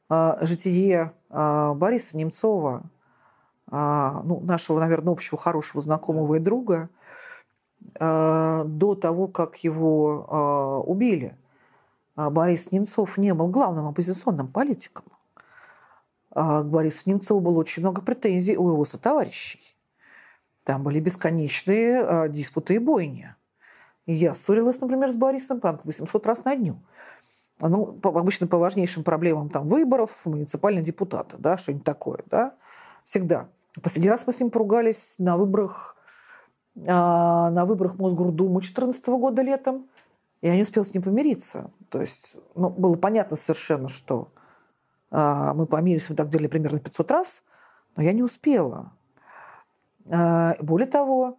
а, 0.07 0.37
житие 0.41 1.13
Бориса 1.29 2.17
Немцова, 2.17 2.83
ну, 3.69 4.41
нашего, 4.41 4.81
наверное, 4.81 5.13
общего 5.13 5.37
хорошего 5.37 5.81
знакомого 5.81 6.35
и 6.35 6.39
друга, 6.39 6.89
до 7.97 8.97
того, 9.01 9.27
как 9.29 9.55
его 9.63 10.83
убили. 10.85 11.37
А 12.15 12.29
Борис 12.29 12.71
Немцов 12.71 13.17
не 13.17 13.33
был 13.33 13.47
главным 13.47 13.87
оппозиционным 13.87 14.47
политиком. 14.47 15.05
А 16.31 16.63
к 16.63 16.67
Борису 16.67 17.01
Немцову 17.05 17.41
было 17.41 17.59
очень 17.59 17.81
много 17.81 18.01
претензий 18.01 18.57
у 18.57 18.69
его 18.69 18.85
сотоварищей. 18.85 19.59
Там 20.63 20.83
были 20.83 20.99
бесконечные 20.99 22.01
а, 22.01 22.27
диспуты 22.29 22.75
и 22.75 22.79
бойни. 22.79 23.35
И 24.05 24.13
я 24.13 24.33
ссорилась, 24.33 24.79
например, 24.81 25.09
с 25.11 25.15
Борисом 25.15 25.59
по 25.59 25.79
800 25.83 26.27
раз 26.27 26.43
на 26.45 26.55
дню. 26.55 26.77
Ну, 27.59 27.99
обычно 28.03 28.47
по 28.47 28.57
важнейшим 28.57 29.03
проблемам 29.03 29.49
там, 29.49 29.67
выборов, 29.67 30.25
муниципальные 30.25 30.83
депутаты, 30.83 31.37
да, 31.37 31.57
что-нибудь 31.57 31.83
такое, 31.83 32.23
да, 32.25 32.55
всегда. 33.03 33.49
Последний 33.81 34.09
раз 34.09 34.25
мы 34.25 34.33
с 34.33 34.39
ним 34.39 34.49
поругались 34.49 35.15
на 35.19 35.37
выборах, 35.37 35.95
на 36.73 37.65
выборах 37.65 37.99
Мосгордумы 37.99 38.61
2014 38.61 39.07
года 39.09 39.41
летом. 39.43 39.87
Я 40.41 40.55
не 40.55 40.63
успела 40.63 40.83
с 40.83 40.93
ним 40.93 41.03
помириться. 41.03 41.69
То 41.91 41.99
есть 41.99 42.37
ну, 42.55 42.69
было 42.69 42.95
понятно 42.95 43.35
совершенно, 43.35 43.89
что 43.89 44.29
э, 45.11 45.51
мы 45.53 45.65
помирились, 45.65 46.09
мы 46.09 46.15
так 46.15 46.29
делали 46.29 46.47
примерно 46.47 46.79
500 46.79 47.11
раз, 47.11 47.43
но 47.97 48.03
я 48.03 48.13
не 48.13 48.23
успела. 48.23 48.93
Э, 50.05 50.55
более 50.61 50.87
того, 50.87 51.37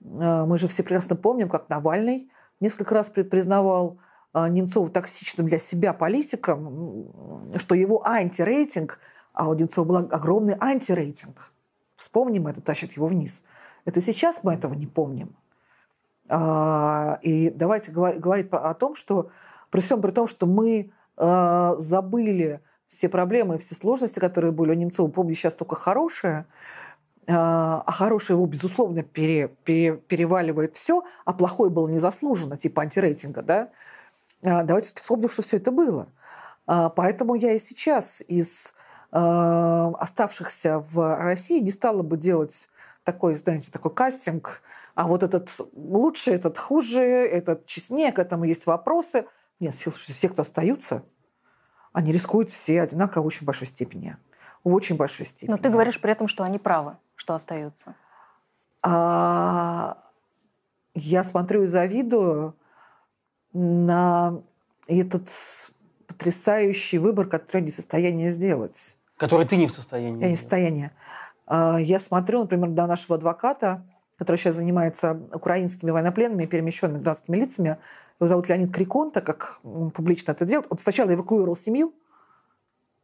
э, 0.00 0.44
мы 0.44 0.56
же 0.56 0.68
все 0.68 0.84
прекрасно 0.84 1.16
помним, 1.16 1.48
как 1.48 1.68
Навальный 1.68 2.30
несколько 2.60 2.94
раз 2.94 3.10
при, 3.10 3.22
признавал 3.22 3.98
э, 4.34 4.48
Немцова 4.48 4.88
токсичным 4.88 5.48
для 5.48 5.58
себя 5.58 5.92
политиком, 5.92 7.50
что 7.56 7.74
его 7.74 8.06
антирейтинг, 8.06 9.00
а 9.32 9.48
у 9.48 9.54
Немцова 9.54 9.84
был 9.84 9.96
огромный 9.96 10.56
антирейтинг. 10.60 11.50
Вспомним 11.96 12.46
это, 12.46 12.60
тащит 12.60 12.92
его 12.92 13.08
вниз. 13.08 13.42
Это 13.84 14.00
сейчас 14.00 14.44
мы 14.44 14.54
этого 14.54 14.74
не 14.74 14.86
помним. 14.86 15.34
И 16.30 17.52
давайте 17.54 17.90
говорить 17.92 18.48
о 18.52 18.74
том, 18.74 18.94
что 18.94 19.30
при 19.72 19.80
всем 19.80 20.02
при 20.02 20.10
том, 20.10 20.28
что 20.28 20.46
мы 20.46 20.92
а, 21.16 21.76
забыли 21.78 22.60
все 22.88 23.08
проблемы, 23.08 23.56
все 23.56 23.74
сложности, 23.74 24.20
которые 24.20 24.52
были 24.52 24.70
у 24.70 24.74
Немцова, 24.74 25.10
помню 25.10 25.34
сейчас 25.34 25.54
только 25.54 25.76
хорошее, 25.76 26.44
а, 27.26 27.82
а 27.86 27.90
хорошее 27.90 28.36
его, 28.36 28.44
безусловно, 28.44 29.02
пере, 29.02 29.48
пере, 29.64 29.96
переваливает 29.96 30.76
все, 30.76 31.04
а 31.24 31.32
плохое 31.32 31.70
было 31.70 31.88
незаслуженно, 31.88 32.58
типа 32.58 32.82
антирейтинга, 32.82 33.42
да? 33.42 33.70
Давайте 34.42 34.92
вспомним, 34.94 35.28
что 35.28 35.42
все 35.42 35.56
это 35.56 35.70
было. 35.70 36.08
Поэтому 36.66 37.36
я 37.36 37.52
и 37.52 37.60
сейчас 37.60 38.24
из 38.26 38.74
оставшихся 39.12 40.80
в 40.80 41.16
России 41.16 41.60
не 41.60 41.70
стала 41.70 42.02
бы 42.02 42.16
делать 42.16 42.68
такой, 43.04 43.36
знаете, 43.36 43.70
такой 43.70 43.94
кастинг, 43.94 44.60
а 44.96 45.06
вот 45.06 45.22
этот 45.22 45.48
лучше, 45.74 46.32
этот 46.32 46.58
хуже, 46.58 47.02
этот 47.02 47.66
честнее, 47.66 48.10
к 48.10 48.18
этому 48.18 48.44
есть 48.44 48.66
вопросы. 48.66 49.26
Нет, 49.62 49.76
все, 49.76 50.28
кто 50.28 50.42
остаются, 50.42 51.04
они 51.92 52.10
рискуют 52.10 52.50
все 52.50 52.82
одинаково 52.82 53.22
в 53.22 53.26
очень 53.26 53.46
большой 53.46 53.68
степени. 53.68 54.16
В 54.64 54.74
очень 54.74 54.96
большой 54.96 55.24
степени. 55.24 55.50
Но 55.50 55.56
ты 55.56 55.68
говоришь 55.68 56.00
при 56.00 56.10
этом, 56.10 56.26
что 56.26 56.42
они 56.42 56.58
правы, 56.58 56.96
что 57.14 57.34
остаются. 57.34 57.94
А, 58.82 59.98
я 60.94 61.22
смотрю 61.22 61.62
и 61.62 61.66
завидую 61.66 62.56
на 63.52 64.42
этот 64.88 65.30
потрясающий 66.08 66.98
выбор, 66.98 67.28
который 67.28 67.58
они 67.58 67.70
в 67.70 67.74
состоянии 67.76 68.32
сделать. 68.32 68.96
Который 69.16 69.46
ты 69.46 69.54
не 69.54 69.68
в 69.68 69.70
состоянии. 69.70 70.22
Я 70.22 70.28
не 70.30 70.34
в 70.34 70.38
состоянии. 70.38 70.90
А, 71.46 71.76
я 71.78 72.00
смотрю, 72.00 72.40
например, 72.40 72.70
на 72.70 72.88
нашего 72.88 73.14
адвоката, 73.14 73.84
который 74.18 74.38
сейчас 74.38 74.56
занимается 74.56 75.20
украинскими 75.32 75.92
военнопленными, 75.92 76.46
перемещенными 76.46 76.96
гражданскими 76.96 77.36
лицами. 77.36 77.78
Его 78.22 78.28
зовут 78.28 78.48
Леонид 78.48 78.72
Крикон, 78.72 79.10
так 79.10 79.26
как 79.26 79.58
он 79.64 79.90
публично 79.90 80.30
это 80.30 80.44
делает. 80.44 80.68
Он 80.70 80.78
сначала 80.78 81.12
эвакуировал 81.12 81.56
семью, 81.56 81.92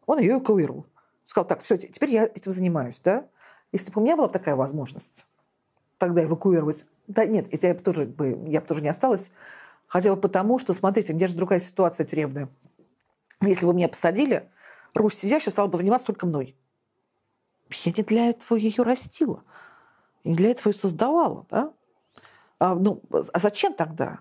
он 0.07 0.21
ее 0.21 0.35
эвакуировал. 0.35 0.87
Сказал, 1.27 1.45
так, 1.45 1.61
все, 1.61 1.77
теперь 1.77 2.13
я 2.13 2.23
этим 2.23 2.53
занимаюсь, 2.53 3.01
да? 3.03 3.27
Если 3.73 3.91
бы 3.91 4.01
у 4.01 4.05
меня 4.05 4.17
была 4.17 4.29
такая 4.29 4.55
возможность 4.55 5.27
тогда 5.99 6.23
эвакуировать, 6.23 6.87
да 7.09 7.27
нет, 7.27 7.49
я 7.51 7.75
бы 7.75 7.81
тоже, 7.81 8.15
я 8.47 8.61
бы 8.61 8.67
тоже 8.69 8.81
не 8.81 8.91
осталась, 8.91 9.33
хотя 9.89 10.15
бы 10.15 10.21
потому, 10.21 10.61
что, 10.61 10.73
смотрите, 10.73 11.13
у 11.13 11.17
меня 11.17 11.27
же 11.27 11.35
другая 11.35 11.59
ситуация 11.59 12.07
тюремная. 12.07 12.49
Если 13.41 13.67
бы 13.67 13.75
меня 13.75 13.89
посадили, 13.89 14.49
Русь 14.95 15.15
сидящая 15.15 15.51
стала 15.51 15.67
бы 15.67 15.79
заниматься 15.79 16.07
только 16.07 16.27
мной. 16.27 16.55
Я 17.71 17.93
не 17.97 18.05
для 18.05 18.31
этого 18.31 18.57
ее 18.57 18.85
растила. 18.85 19.43
И 20.23 20.33
для 20.33 20.53
этого 20.53 20.69
ее 20.69 20.79
создавала. 20.79 21.45
Да? 21.51 21.73
А, 22.61 22.77
ну, 22.77 23.03
а 23.11 23.41
зачем 23.41 23.75
тогда? 23.75 24.21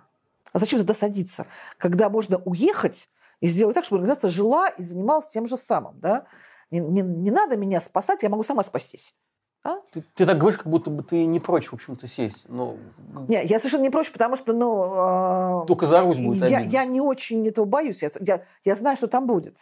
А 0.58 0.60
зачем 0.60 0.80
туда 0.80 0.96
садиться? 0.96 1.46
Когда 1.78 2.10
можно 2.10 2.40
уехать 2.40 3.10
и 3.42 3.48
сделать 3.48 3.76
так, 3.76 3.86
чтобы 3.86 4.00
организация 4.00 4.32
жила 4.32 4.70
и 4.70 4.82
занималась 4.82 5.28
тем 5.28 5.46
же 5.46 5.56
самым. 5.56 6.00
Да? 6.00 6.26
Не, 6.72 6.80
не, 6.80 7.04
не 7.04 7.30
надо 7.30 7.58
меня 7.58 7.80
спасать, 7.80 8.24
я 8.24 8.30
могу 8.30 8.42
сама 8.42 8.64
спастись. 8.64 9.14
А? 9.64 9.76
Ты, 9.92 10.04
ты 10.16 10.26
так 10.26 10.36
говоришь, 10.36 10.58
как 10.58 10.66
будто 10.66 10.90
бы 10.90 11.04
ты 11.04 11.26
не 11.26 11.40
прочь, 11.40 11.68
в 11.68 11.76
общем-то, 11.76 12.08
сесть. 12.08 12.50
Но... 12.50 12.76
Не, 13.28 13.46
я 13.46 13.60
совершенно 13.60 13.84
не 13.84 13.92
прочь, 13.92 14.12
потому 14.12 14.36
что, 14.36 14.52
ну... 14.54 15.62
Э, 15.62 15.68
Только 15.68 15.86
за 15.86 16.02
Русь 16.02 16.18
будет 16.18 16.50
я, 16.50 16.62
я 16.62 16.86
не 16.86 17.02
очень 17.02 17.48
этого 17.48 17.66
боюсь. 17.66 18.02
Я, 18.02 18.10
я, 18.22 18.44
я 18.66 18.76
знаю, 18.76 18.98
что 18.98 19.06
там 19.06 19.28
будет. 19.28 19.60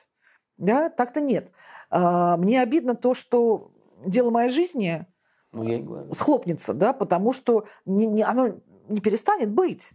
Да, 0.55 0.87
так-то 0.87 1.19
нет. 1.19 1.51
Э, 1.91 2.37
мне 2.37 2.61
обидно 2.61 2.95
то, 2.95 3.13
что 3.13 3.73
дело 4.05 4.29
моей 4.29 4.49
жизни 4.49 5.05
ну, 5.51 5.63
я 5.63 5.75
и 5.75 5.81
говорю. 5.81 6.13
схлопнется, 6.13 6.73
да, 6.73 6.93
потому 6.93 7.33
что 7.33 7.65
не, 7.83 8.07
не, 8.07 8.23
оно 8.23 8.61
не 8.87 9.01
перестанет 9.01 9.51
быть. 9.51 9.91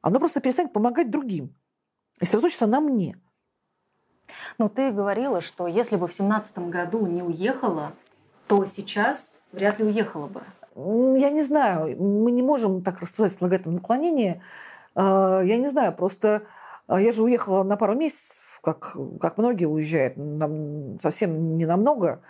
Оно 0.00 0.18
просто 0.18 0.40
перестанет 0.40 0.72
помогать 0.72 1.10
другим. 1.10 1.54
И 2.20 2.24
сосредоточится 2.24 2.66
на 2.66 2.80
мне. 2.80 3.16
Но 4.58 4.68
ты 4.68 4.90
говорила, 4.90 5.40
что 5.40 5.66
если 5.66 5.96
бы 5.96 6.08
в 6.08 6.12
семнадцатом 6.12 6.70
году 6.70 7.06
не 7.06 7.22
уехала, 7.22 7.92
то 8.46 8.64
сейчас 8.66 9.36
вряд 9.52 9.78
ли 9.78 9.84
уехала 9.84 10.26
бы. 10.26 10.42
Я 11.18 11.30
не 11.30 11.42
знаю. 11.42 12.00
Мы 12.00 12.30
не 12.30 12.42
можем 12.42 12.82
так 12.82 13.00
рассуждать 13.00 13.32
в 13.32 13.38
слагательном 13.38 13.76
наклонении. 13.76 14.42
А, 14.94 15.40
я 15.40 15.56
не 15.56 15.68
знаю. 15.70 15.92
Просто 15.92 16.42
а, 16.86 17.00
я 17.00 17.12
же 17.12 17.22
уехала 17.22 17.62
на 17.62 17.76
пару 17.76 17.94
месяцев, 17.94 18.60
как, 18.62 18.96
как 19.20 19.38
многие 19.38 19.66
уезжают, 19.66 20.16
совсем 21.02 21.56
не 21.56 21.66
намного. 21.66 22.22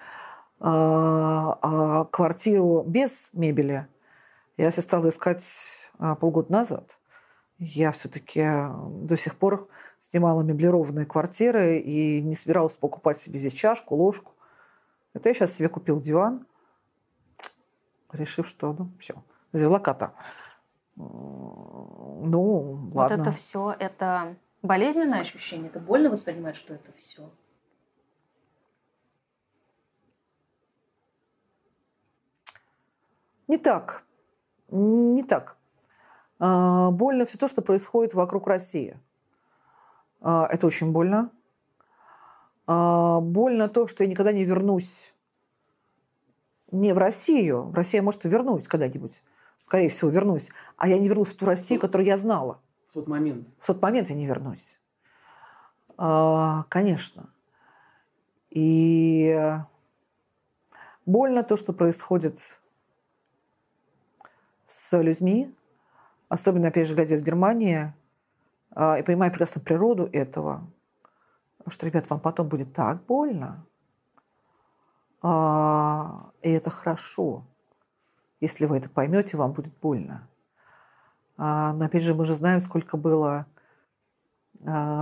А, 0.61 1.59
а, 1.63 2.05
квартиру 2.07 2.83
без 2.87 3.31
мебели 3.33 3.87
я 4.57 4.71
себе 4.73 4.83
стала 4.83 5.09
искать 5.09 5.45
полгода 6.21 6.53
назад. 6.53 6.99
Я 7.59 7.91
все-таки 7.93 8.43
до 8.43 9.17
сих 9.17 9.37
пор 9.37 9.69
снимала 10.01 10.43
меблированные 10.43 11.07
квартиры 11.07 11.79
и 11.79 12.23
не 12.23 12.35
собиралась 12.35 12.77
покупать 12.77 13.19
себе 13.19 13.39
здесь 13.39 13.53
чашку, 13.53 13.97
ложку. 13.97 14.33
Это 15.13 15.29
я 15.29 15.35
сейчас 15.35 15.55
себе 15.55 15.69
купил 15.69 16.01
диван, 16.01 16.47
решив, 18.13 18.47
что 18.47 18.73
ну 18.73 18.91
все, 19.01 19.23
завела 19.53 19.81
кота. 19.81 20.15
Ну, 20.97 22.91
ладно. 22.93 23.17
Вот 23.17 23.27
это 23.27 23.33
все, 23.33 23.75
это 23.79 24.37
болезненное 24.63 25.21
ощущение? 25.21 25.69
Это 25.69 25.81
больно 25.81 26.11
воспринимать, 26.11 26.57
что 26.57 26.75
это 26.75 26.93
все? 26.93 27.31
Не 33.49 33.59
так. 33.59 34.05
Не 34.69 35.23
так. 35.23 35.58
А, 36.39 36.91
больно 36.91 37.27
все 37.27 37.39
то, 37.39 37.49
что 37.49 37.63
происходит 37.63 38.15
вокруг 38.15 38.47
России. 38.47 38.99
А, 40.21 40.47
это 40.47 40.67
очень 40.67 40.93
больно. 40.93 41.31
А, 42.67 43.21
больно 43.21 43.69
то, 43.69 43.87
что 43.87 44.05
я 44.05 44.11
никогда 44.11 44.33
не 44.33 44.45
вернусь 44.45 45.13
не 46.71 46.93
в 46.93 46.99
Россию. 46.99 47.63
В 47.63 47.75
Россию 47.75 48.03
я, 48.03 48.05
может, 48.05 48.25
и 48.25 48.29
вернусь 48.29 48.69
когда-нибудь. 48.69 49.23
Скорее 49.63 49.89
всего, 49.89 50.11
вернусь. 50.11 50.51
А 50.77 50.89
я 50.89 50.99
не 50.99 51.09
вернусь 51.09 51.29
в 51.29 51.37
ту 51.37 51.47
Россию, 51.47 51.81
которую 51.81 52.07
я 52.07 52.17
знала. 52.17 52.61
В 52.91 52.95
тот 52.95 53.09
момент. 53.09 53.49
В 53.59 53.67
тот 53.67 53.83
момент 53.83 54.11
я 54.11 54.17
не 54.17 54.27
вернусь. 54.27 54.79
Конечно. 55.97 57.31
И 58.51 59.59
больно 61.05 61.43
то, 61.43 61.57
что 61.57 61.73
происходит 61.73 62.61
с 64.67 65.03
людьми, 65.03 65.55
особенно, 66.29 66.69
опять 66.69 66.87
же, 66.87 66.95
глядя 66.95 67.17
с 67.17 67.23
Германии, 67.23 67.93
и 68.73 69.03
понимая 69.05 69.31
прекрасно 69.31 69.61
природу 69.61 70.09
этого, 70.13 70.67
что, 71.69 71.87
ребят, 71.87 72.09
вам 72.11 72.21
потом 72.21 72.49
будет 72.49 72.73
так 72.73 73.05
больно, 73.05 73.65
и 75.23 76.51
это 76.51 76.71
хорошо. 76.71 77.45
Если 78.41 78.67
вы 78.67 78.77
это 78.79 78.89
поймете, 78.89 79.37
вам 79.37 79.53
будет 79.53 79.77
больно. 79.79 80.29
Но 81.37 81.85
опять 81.85 82.03
же, 82.05 82.15
мы 82.15 82.25
же 82.25 82.35
знаем, 82.35 82.61
сколько 82.61 82.97
было 82.97 83.47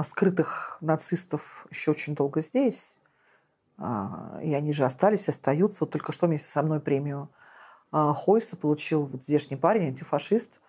скрытых 0.05 0.79
нацистов 0.81 1.67
еще 1.71 1.91
очень 1.91 2.15
долго 2.15 2.41
здесь. 2.41 2.99
И 3.79 4.55
они 4.55 4.73
же 4.73 4.85
остались, 4.87 5.29
остаются. 5.29 5.85
Вот 5.85 5.91
только 5.91 6.13
что 6.13 6.27
вместе 6.27 6.49
со 6.49 6.63
мной 6.63 6.81
премию 6.81 7.29
Хойса 7.91 8.57
получил 8.57 9.05
вот 9.05 9.25
здешний 9.25 9.57
парень, 9.57 9.89
антифашист, 9.89 10.61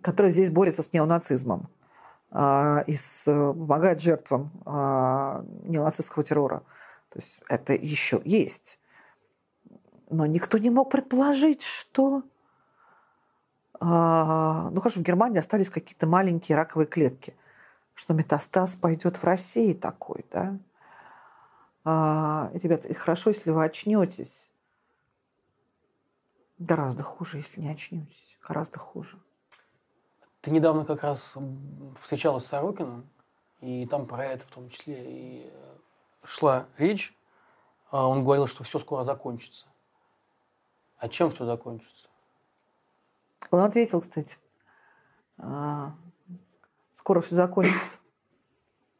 который 0.00 0.30
здесь 0.30 0.50
борется 0.50 0.82
с 0.82 0.92
неонацизмом 0.92 1.68
и 2.32 2.94
с, 2.94 3.24
помогает 3.26 4.00
жертвам 4.00 4.50
неонацистского 4.64 6.24
террора. 6.24 6.62
То 7.10 7.18
есть 7.18 7.42
это 7.48 7.74
еще 7.74 8.22
есть. 8.24 8.78
Но 10.08 10.24
никто 10.26 10.58
не 10.58 10.70
мог 10.70 10.90
предположить, 10.90 11.62
что... 11.62 12.22
Ну, 13.80 14.80
хорошо, 14.80 15.00
в 15.00 15.02
Германии 15.02 15.38
остались 15.38 15.68
какие-то 15.68 16.06
маленькие 16.06 16.56
раковые 16.56 16.86
клетки. 16.86 17.34
Что 17.94 18.14
метастаз 18.14 18.76
пойдет 18.76 19.16
в 19.16 19.24
России 19.24 19.74
такой, 19.74 20.24
да? 20.30 20.56
А, 21.84 22.50
ребята, 22.54 22.88
и 22.88 22.94
хорошо, 22.94 23.30
если 23.30 23.50
вы 23.50 23.64
очнетесь. 23.64 24.50
Гораздо 26.58 27.02
хуже, 27.02 27.38
если 27.38 27.60
не 27.60 27.70
очнетесь. 27.70 28.38
Гораздо 28.46 28.78
хуже. 28.78 29.18
Ты 30.42 30.50
недавно 30.50 30.84
как 30.84 31.04
раз 31.04 31.36
встречалась 32.00 32.44
с 32.44 32.48
Сорокиным, 32.48 33.08
и 33.60 33.86
там 33.86 34.06
про 34.06 34.26
это 34.26 34.44
в 34.44 34.50
том 34.50 34.68
числе 34.68 35.04
и 35.04 35.46
э, 35.46 35.76
шла 36.24 36.66
речь. 36.76 37.16
А 37.90 38.08
он 38.08 38.24
говорил, 38.24 38.48
что 38.48 38.64
все 38.64 38.80
скоро 38.80 39.04
закончится. 39.04 39.66
А 40.98 41.08
чем 41.08 41.30
все 41.30 41.44
закончится? 41.46 42.08
Он 43.52 43.60
ответил, 43.60 44.00
кстати. 44.00 44.36
А, 45.38 45.94
скоро 46.94 47.20
все 47.20 47.36
закончится. 47.36 47.98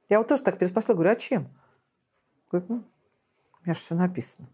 Я 0.08 0.18
вот 0.18 0.28
тоже 0.28 0.44
так 0.44 0.58
переспросила, 0.58 0.94
говорю, 0.94 1.10
а 1.10 1.16
чем? 1.16 1.48
Говорит, 2.50 2.68
ну, 2.70 2.76
у 2.76 3.64
меня 3.64 3.74
же 3.74 3.80
все 3.80 3.96
написано. 3.96 4.46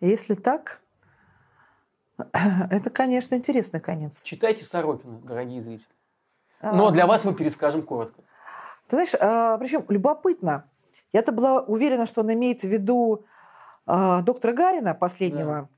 Если 0.00 0.34
так, 0.34 0.82
это, 2.70 2.90
конечно, 2.90 3.34
интересный 3.34 3.80
конец. 3.80 4.22
Читайте 4.22 4.64
Сорокина, 4.64 5.18
дорогие 5.20 5.60
зрители. 5.60 5.92
Но 6.62 6.90
для 6.90 7.06
вас 7.06 7.24
мы 7.24 7.34
перескажем 7.34 7.82
коротко. 7.82 8.22
Ты 8.88 8.96
знаешь, 8.96 9.14
а, 9.20 9.56
причем 9.58 9.84
любопытно. 9.88 10.64
Я-то 11.12 11.32
была 11.32 11.60
уверена, 11.60 12.06
что 12.06 12.20
он 12.20 12.32
имеет 12.32 12.60
в 12.62 12.68
виду 12.68 13.24
а, 13.86 14.22
доктора 14.22 14.52
Гарина 14.52 14.94
последнего, 14.94 15.68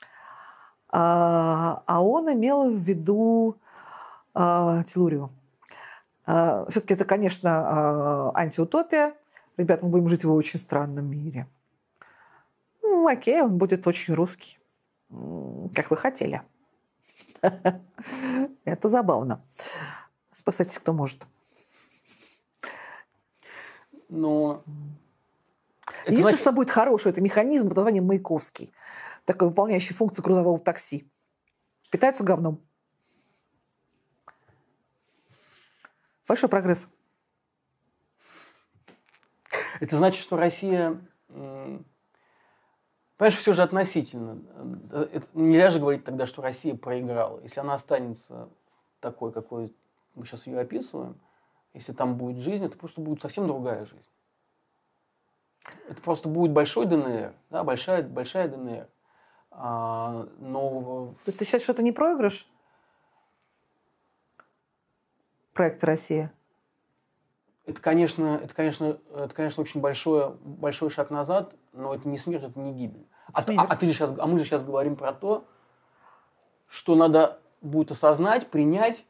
да. 0.00 0.06
а, 0.90 1.82
а 1.86 2.02
он 2.02 2.32
имел 2.32 2.70
в 2.70 2.76
виду 2.76 3.56
а, 4.34 4.84
Телурию. 4.84 5.30
А, 6.26 6.66
все-таки 6.68 6.94
это, 6.94 7.04
конечно, 7.04 7.50
а, 7.50 8.32
антиутопия. 8.34 9.14
Ребят, 9.56 9.82
мы 9.82 9.88
будем 9.88 10.08
жить 10.08 10.24
в 10.24 10.32
очень 10.32 10.60
странном 10.60 11.10
мире. 11.10 11.46
Ну, 12.82 13.08
окей, 13.08 13.40
он 13.42 13.58
будет 13.58 13.86
очень 13.86 14.14
русский, 14.14 14.58
как 15.10 15.90
вы 15.90 15.96
хотели. 15.96 16.42
Это 18.64 18.88
забавно. 18.88 19.44
Спасайтесь, 20.32 20.78
кто 20.78 20.92
может. 20.92 21.26
Но... 24.08 24.62
Это 25.86 26.12
Единственное, 26.12 26.22
значит... 26.22 26.40
что 26.40 26.52
будет 26.52 26.70
хорошее, 26.70 27.12
это 27.12 27.20
механизм 27.20 27.68
под 27.68 27.76
названием 27.76 28.06
Маяковский, 28.06 28.72
такой 29.24 29.48
выполняющий 29.48 29.94
функцию 29.94 30.24
грузового 30.24 30.58
такси. 30.58 31.10
Питаются 31.90 32.24
говном. 32.24 32.62
Большой 36.26 36.48
прогресс. 36.48 36.88
Это 39.80 39.96
значит, 39.96 40.20
что 40.20 40.36
Россия... 40.36 41.00
Понимаешь, 43.18 43.36
все 43.36 43.52
же 43.52 43.62
относительно. 43.62 44.40
Это, 45.12 45.26
нельзя 45.34 45.70
же 45.70 45.80
говорить 45.80 46.04
тогда, 46.04 46.24
что 46.24 46.40
Россия 46.40 46.76
проиграла. 46.76 47.40
Если 47.40 47.58
она 47.58 47.74
останется 47.74 48.48
такой, 49.00 49.32
какой 49.32 49.74
мы 50.14 50.24
сейчас 50.24 50.46
ее 50.46 50.60
описываем, 50.60 51.20
если 51.74 51.92
там 51.92 52.16
будет 52.16 52.38
жизнь, 52.38 52.64
это 52.64 52.78
просто 52.78 53.00
будет 53.00 53.20
совсем 53.20 53.48
другая 53.48 53.84
жизнь. 53.84 54.08
Это 55.88 56.00
просто 56.00 56.28
будет 56.28 56.52
большой 56.52 56.86
ДНР, 56.86 57.34
да, 57.50 57.64
большая, 57.64 58.04
большая 58.04 58.48
ДНР. 58.48 58.88
А, 59.50 60.28
но... 60.38 61.14
Ты 61.24 61.44
считаешь, 61.44 61.64
что 61.64 61.72
это 61.72 61.82
не 61.82 61.90
проигрыш? 61.90 62.48
Проект 65.54 65.82
«Россия»? 65.82 66.32
Это, 67.68 67.82
конечно, 67.82 68.40
это, 68.42 68.54
конечно, 68.54 68.98
это, 69.14 69.34
конечно, 69.34 69.62
очень 69.62 69.82
большой, 69.82 70.30
большой 70.40 70.88
шаг 70.88 71.10
назад, 71.10 71.54
но 71.74 71.94
это 71.94 72.08
не 72.08 72.16
смерть, 72.16 72.44
это 72.44 72.58
не 72.58 72.72
гибель. 72.72 73.06
А, 73.34 73.42
а, 73.42 73.66
а, 73.68 73.76
ты 73.76 73.86
сейчас, 73.92 74.14
а 74.18 74.26
мы 74.26 74.38
же 74.38 74.46
сейчас 74.46 74.62
говорим 74.62 74.96
про 74.96 75.12
то, 75.12 75.44
что 76.66 76.94
надо 76.94 77.40
будет 77.60 77.90
осознать, 77.90 78.46
принять 78.46 79.04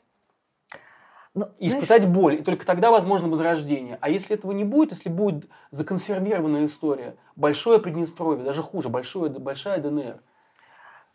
но, 1.34 1.50
и 1.60 1.68
испытать 1.68 2.02
знаешь... 2.02 2.16
боль. 2.16 2.34
И 2.34 2.42
только 2.42 2.66
тогда 2.66 2.90
возможно 2.90 3.28
возрождение. 3.28 3.96
А 4.00 4.10
если 4.10 4.34
этого 4.34 4.50
не 4.50 4.64
будет, 4.64 4.90
если 4.90 5.08
будет 5.08 5.48
законсервированная 5.70 6.64
история, 6.64 7.14
большое 7.36 7.78
Приднестровье, 7.78 8.44
даже 8.44 8.64
хуже, 8.64 8.88
большое, 8.88 9.30
большая 9.30 9.78
ДНР. 9.78 10.18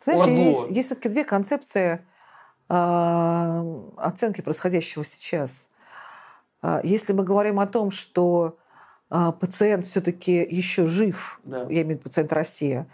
Ты 0.05 0.17
знаешь, 0.17 0.39
есть, 0.39 0.69
есть 0.69 0.87
все-таки 0.87 1.09
две 1.09 1.25
концепции 1.25 2.05
э, 2.69 3.81
оценки 3.97 4.39
происходящего 4.39 5.03
сейчас. 5.03 5.67
А, 6.63 6.79
если 6.83 7.13
мы 7.13 7.23
говорим 7.23 7.59
о 7.59 7.67
том, 7.67 7.91
что 7.91 8.57
а, 9.09 9.31
пациент 9.33 9.85
все-таки 9.85 10.33
еще 10.33 10.87
жив, 10.87 11.39
да. 11.43 11.63
я 11.63 11.81
имею 11.81 11.85
в 11.85 11.89
виду 11.89 12.01
пациент 12.03 12.33
Россия, 12.33 12.87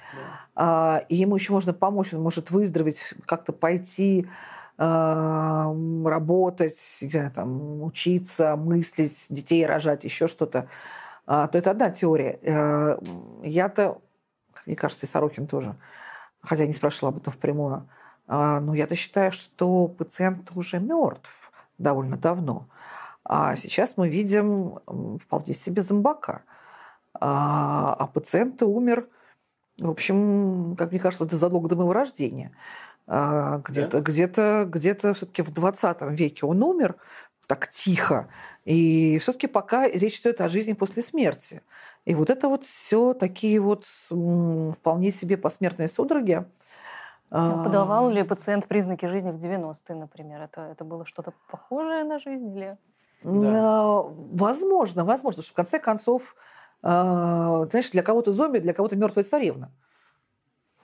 да. 0.55 1.05
и 1.07 1.15
ему 1.15 1.36
еще 1.36 1.53
можно 1.53 1.72
помочь, 1.72 2.13
он 2.13 2.22
может 2.22 2.51
выздороветь, 2.51 3.13
как-то 3.26 3.53
пойти 3.53 4.28
работать, 6.05 6.78
там, 7.36 7.84
учиться, 7.84 8.55
мыслить, 8.55 9.28
детей 9.30 9.65
рожать, 9.65 10.05
еще 10.05 10.28
что-то, 10.28 10.70
то 11.26 11.49
это 11.51 11.72
одна 11.72 11.89
теория. 11.89 12.39
Э, 12.41 12.97
я-то, 13.43 13.97
мне 14.65 14.78
кажется, 14.78 15.05
и 15.05 15.09
Сорокин 15.09 15.47
тоже, 15.47 15.76
хотя 16.41 16.65
не 16.65 16.72
спрашивала 16.72 17.09
об 17.09 17.17
этом 17.17 17.34
впрямую, 17.34 17.89
но 18.28 18.74
я-то 18.74 18.95
считаю, 18.95 19.34
что 19.34 19.89
пациент 19.89 20.49
уже 20.55 20.80
мертв 20.80 21.51
довольно 21.78 22.15
давно. 22.15 22.70
А 23.30 23.55
сейчас 23.55 23.95
мы 23.95 24.09
видим 24.09 24.80
вполне 25.23 25.53
себе 25.53 25.84
зомбака. 25.84 26.41
А, 27.13 27.93
а 27.93 28.07
пациент 28.07 28.63
умер, 28.63 29.07
в 29.77 29.88
общем, 29.88 30.75
как 30.75 30.89
мне 30.89 30.99
кажется, 30.99 31.38
задолго 31.38 31.69
до 31.69 31.75
моего 31.75 31.93
рождения. 31.93 32.51
А, 33.05 33.59
где-то, 33.59 33.99
да? 33.99 34.03
где-то, 34.03 34.65
где-то 34.67 35.13
все-таки 35.13 35.43
в 35.43 35.53
20 35.53 36.01
веке 36.09 36.47
он 36.47 36.63
умер 36.63 36.95
так 37.45 37.69
тихо. 37.69 38.30
И 38.65 39.19
все-таки 39.19 39.45
пока 39.45 39.88
речь 39.88 40.19
идет 40.21 40.41
о 40.41 40.49
жизни 40.49 40.73
после 40.73 41.03
смерти. 41.03 41.61
И 42.05 42.15
вот 42.15 42.32
это 42.32 42.47
вот 42.47 42.65
все 42.65 43.13
такие 43.13 43.59
вот 43.59 43.86
вполне 43.86 45.11
себе 45.11 45.38
посмертные 45.38 45.88
судороги. 45.88 46.45
А 47.30 47.63
подавал 47.63 48.09
ли 48.09 48.23
пациент 48.23 48.67
признаки 48.67 49.05
жизни 49.05 49.30
в 49.30 49.36
90-е, 49.36 49.95
например? 49.95 50.41
Это, 50.41 50.61
это 50.61 50.84
было 50.84 51.05
что-то 51.05 51.34
похожее 51.51 52.03
на 52.03 52.17
жизнь? 52.17 52.57
Или... 52.57 52.77
Да. 53.24 54.01
Возможно, 54.03 55.03
возможно, 55.03 55.41
что 55.41 55.51
в 55.51 55.55
конце 55.55 55.80
концов, 55.80 56.36
а, 56.82 57.65
знаешь, 57.70 57.91
для 57.91 58.03
кого-то 58.03 58.32
зомби, 58.32 58.59
для 58.59 58.74
кого-то 58.74 58.95
мертвая 58.95 59.26
царевна. 59.26 59.72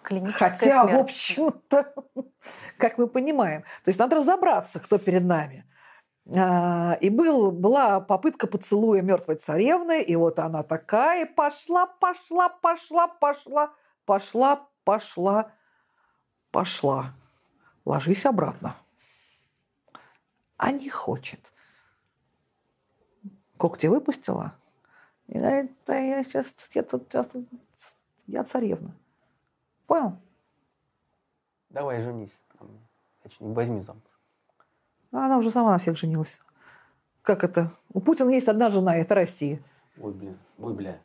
Хотя, 0.04 0.84
смерть. 0.84 0.92
в 0.92 1.00
общем-то, 1.00 1.94
как 2.78 2.98
мы 2.98 3.08
понимаем, 3.08 3.62
то 3.62 3.90
есть 3.90 4.00
надо 4.00 4.18
разобраться, 4.18 4.80
кто 4.80 4.98
перед 4.98 5.24
нами. 5.24 5.66
А, 6.36 6.98
и 7.02 7.10
был, 7.10 7.52
была 7.52 8.00
попытка 8.02 8.48
поцелуя 8.48 9.02
мертвой 9.02 9.36
царевны, 9.36 10.02
и 10.02 10.16
вот 10.16 10.38
она 10.40 10.64
такая 10.64 11.26
пошла, 11.26 11.86
пошла, 11.86 12.50
пошла, 12.50 13.08
пошла, 13.08 13.72
пошла, 14.06 14.68
пошла, 14.84 15.52
пошла. 16.52 17.14
Ложись 17.86 18.26
обратно. 18.26 18.76
А 20.58 20.72
не 20.72 20.90
хочет 20.90 21.40
когти 23.66 23.88
выпустила. 23.88 24.54
И 25.28 25.40
говорит, 25.40 25.72
да 25.88 25.98
я 25.98 26.24
сейчас, 26.24 26.54
я, 26.76 26.84
тут, 26.84 27.08
сейчас, 27.10 27.28
я 28.28 28.44
царевна. 28.44 28.92
Понял? 29.88 30.18
Давай 31.70 32.00
женись. 32.00 32.40
Возьми 33.40 33.82
замуж. 33.82 34.04
Она 35.12 35.38
уже 35.40 35.50
сама 35.50 35.72
на 35.72 35.78
всех 35.80 35.98
женилась. 35.98 36.40
Как 37.24 37.44
это? 37.44 37.72
У 37.92 38.02
Путина 38.02 38.30
есть 38.30 38.48
одна 38.48 38.70
жена, 38.70 38.98
и 38.98 39.02
это 39.02 39.16
Россия. 39.16 39.60
Ой, 40.00 40.14
блин. 40.14 40.38
Ой, 40.60 40.74
бля. 40.76 41.00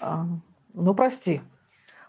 А, 0.00 0.24
ну, 0.72 0.94
прости. 0.94 1.42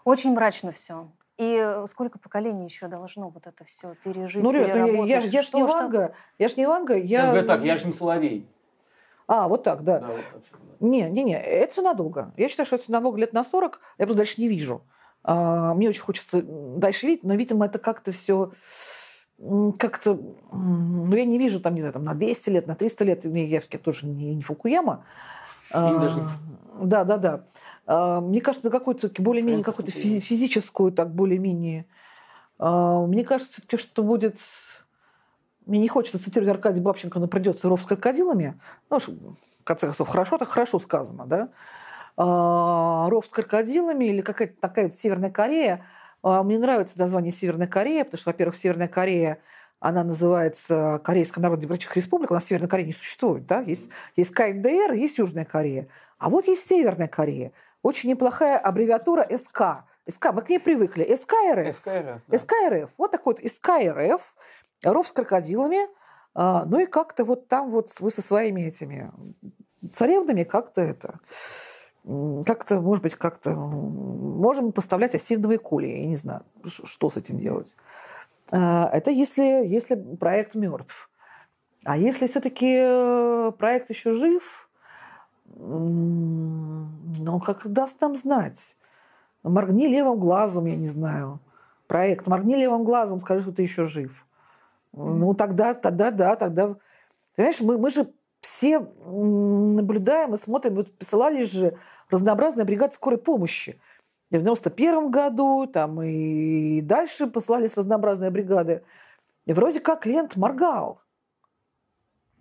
Очень 0.04 0.32
мрачно 0.32 0.72
все. 0.72 1.10
И 1.36 1.82
сколько 1.90 2.18
поколений 2.18 2.64
еще 2.64 2.88
должно 2.88 3.28
вот 3.28 3.46
это 3.46 3.62
все 3.64 3.94
пережить, 4.02 4.42
Ну, 4.42 4.52
Ребят, 4.52 4.68
ну, 4.68 4.74
переработать? 4.86 5.10
я, 5.10 5.18
я, 5.18 5.28
я 5.28 5.42
ж 5.42 5.52
не 5.52 5.64
Ванга. 5.64 6.14
Я 6.38 6.48
ж 6.48 6.56
не 6.56 6.66
Ванга. 6.66 6.96
Я... 6.96 7.18
Сейчас 7.18 7.26
говорят 7.26 7.46
так, 7.46 7.62
я 7.62 7.76
же 7.76 7.84
не 7.84 7.92
Соловей. 7.92 8.48
А, 9.26 9.48
вот 9.48 9.62
так, 9.64 9.82
да. 9.84 10.00
Да, 10.00 10.06
вот 10.08 10.16
так. 10.32 10.40
да. 10.60 10.86
Не, 10.86 11.10
не, 11.10 11.24
не, 11.24 11.38
это 11.40 11.72
все 11.72 11.82
надолго. 11.82 12.32
Я 12.36 12.48
считаю, 12.48 12.66
что 12.66 12.76
это 12.76 12.84
все 12.84 12.92
надолго 12.92 13.18
лет 13.18 13.32
на 13.32 13.44
40. 13.44 13.80
Я 13.98 14.06
просто 14.06 14.18
дальше 14.18 14.40
не 14.40 14.48
вижу. 14.48 14.82
А, 15.24 15.74
мне 15.74 15.88
очень 15.88 16.02
хочется 16.02 16.42
дальше 16.42 17.06
видеть, 17.06 17.24
но, 17.24 17.34
видимо, 17.34 17.66
это 17.66 17.78
как-то 17.78 18.12
все 18.12 18.52
как-то... 19.78 20.18
Ну, 20.52 21.14
я 21.14 21.26
не 21.26 21.38
вижу 21.38 21.60
там, 21.60 21.74
не 21.74 21.80
знаю, 21.80 21.92
там 21.92 22.04
на 22.04 22.14
200 22.14 22.50
лет, 22.50 22.66
на 22.66 22.74
300 22.74 23.04
лет. 23.04 23.24
Я 23.24 23.60
все-таки 23.60 23.82
тоже 23.82 24.06
не, 24.06 24.34
не 24.34 24.42
Фукуяма. 24.42 25.04
И 25.70 25.74
даже 25.74 26.20
А, 26.20 26.84
Да, 26.84 27.04
да, 27.04 27.16
да. 27.18 27.44
А, 27.86 28.20
Мне 28.20 28.40
кажется, 28.40 28.70
всё-таки 28.70 29.20
более-менее 29.22 29.62
какую-то 29.62 29.92
физи- 29.92 30.20
физическую, 30.20 30.90
так 30.92 31.14
более-менее. 31.14 31.86
А, 32.58 33.04
Мне 33.06 33.24
кажется, 33.24 33.54
все-таки, 33.54 33.76
что 33.76 34.02
будет... 34.02 34.38
Мне 35.66 35.80
не 35.80 35.88
хочется 35.88 36.22
цитировать 36.22 36.48
Аркадия 36.54 36.80
Бабченко, 36.80 37.18
но 37.18 37.26
придется 37.26 37.68
ров 37.68 37.82
с 37.82 37.84
крокодилами. 37.84 38.58
Ну, 38.88 38.98
в 38.98 39.64
конце 39.64 39.86
концов, 39.86 40.08
хорошо, 40.08 40.38
так 40.38 40.48
хорошо 40.48 40.78
сказано, 40.78 41.26
да? 41.26 41.48
А, 42.16 43.08
Ров 43.10 43.26
с 43.26 43.28
крокодилами 43.28 44.06
или 44.06 44.22
какая-то 44.22 44.54
такая 44.60 44.86
вот 44.86 44.94
Северная 44.94 45.30
Корея. 45.30 45.84
А, 46.22 46.42
Мне 46.44 46.58
нравится 46.58 46.98
название 46.98 47.32
Северная 47.32 47.66
Корея, 47.66 48.04
потому 48.04 48.18
что, 48.20 48.30
во-первых, 48.30 48.56
Северная 48.56 48.88
Корея, 48.88 49.38
она 49.80 50.04
называется 50.04 51.00
Корейская 51.04 51.40
Народно-Демократическая 51.40 52.00
Республика, 52.00 52.32
у 52.32 52.34
нас 52.36 52.44
Северной 52.46 52.68
Кореи 52.68 52.86
не 52.86 52.92
существует, 52.92 53.46
да? 53.46 53.60
Есть, 53.60 53.90
есть 54.14 54.30
КНДР, 54.32 54.92
есть 54.92 55.18
Южная 55.18 55.44
Корея. 55.44 55.88
А 56.18 56.30
вот 56.30 56.46
есть 56.46 56.66
Северная 56.66 57.08
Корея. 57.08 57.52
Очень 57.82 58.10
неплохая 58.10 58.56
аббревиатура 58.56 59.26
СК. 59.36 59.84
СК, 60.08 60.32
мы 60.32 60.42
к 60.42 60.48
ней 60.48 60.60
привыкли. 60.60 61.04
СКРФ. 61.14 61.74
СКРФ. 61.74 62.20
да. 62.28 62.38
СКРФ. 62.38 62.90
Вот 62.96 63.10
такой 63.10 63.34
вот 63.34 63.52
СКРФ, 63.52 64.34
ров 64.84 65.08
с 65.08 65.12
крокодилами. 65.12 65.88
А, 66.34 66.64
ну 66.66 66.80
и 66.80 66.86
как-то 66.86 67.24
вот 67.24 67.48
там 67.48 67.70
вот 67.70 67.92
вы 68.00 68.10
со 68.10 68.22
своими 68.22 68.62
этими 68.62 69.10
царевнами 69.92 70.44
как-то 70.44 70.82
это... 70.82 71.20
Как-то, 72.46 72.80
может 72.80 73.02
быть, 73.02 73.16
как-то 73.16 73.50
можем 73.50 74.70
поставлять 74.70 75.16
осиновые 75.16 75.58
кули. 75.58 75.88
Я 75.88 76.06
не 76.06 76.14
знаю, 76.14 76.42
что 76.64 77.10
с 77.10 77.16
этим 77.16 77.38
делать. 77.38 77.74
А, 78.52 78.88
Это 78.92 79.10
если, 79.10 79.42
если 79.42 79.96
проект 79.96 80.54
мертв. 80.54 81.10
А 81.84 81.96
если 81.96 82.26
все-таки 82.26 83.52
проект 83.58 83.90
еще 83.90 84.12
жив, 84.12 84.68
ну, 85.54 87.40
как 87.44 87.66
даст 87.66 88.00
нам 88.00 88.14
знать. 88.14 88.76
Моргни 89.42 89.86
левым 89.86 90.18
глазом, 90.18 90.66
я 90.66 90.76
не 90.76 90.88
знаю. 90.88 91.40
Проект. 91.86 92.26
Моргни 92.26 92.56
левым 92.56 92.84
глазом, 92.84 93.20
скажи, 93.20 93.42
что 93.42 93.52
ты 93.52 93.62
еще 93.62 93.84
жив. 93.84 94.26
Ну, 94.96 95.34
тогда, 95.34 95.74
тогда, 95.74 96.10
да, 96.10 96.36
тогда... 96.36 96.76
Понимаешь, 97.36 97.60
мы, 97.60 97.78
мы 97.78 97.90
же 97.90 98.08
все 98.40 98.80
наблюдаем 98.80 100.34
и 100.34 100.38
смотрим. 100.38 100.74
Вот 100.74 100.96
посылались 100.98 101.52
же 101.52 101.78
разнообразные 102.10 102.64
бригады 102.64 102.94
скорой 102.94 103.18
помощи. 103.18 103.78
И 104.30 104.38
в 104.38 104.40
91 104.40 105.10
году, 105.10 105.66
там 105.66 106.02
и 106.02 106.80
дальше 106.80 107.26
посылались 107.26 107.76
разнообразные 107.76 108.30
бригады. 108.30 108.82
И 109.44 109.52
вроде 109.52 109.80
как 109.80 110.00
клиент 110.00 110.36
моргал. 110.36 111.00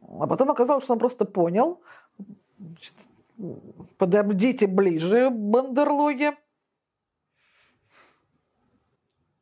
А 0.02 0.26
потом 0.28 0.50
оказалось, 0.50 0.84
что 0.84 0.94
он 0.94 1.00
просто 1.00 1.26
понял. 1.26 1.82
Значит, 2.58 2.94
подойдите 3.98 4.68
ближе, 4.68 5.30
бандерлоги. 5.30 6.36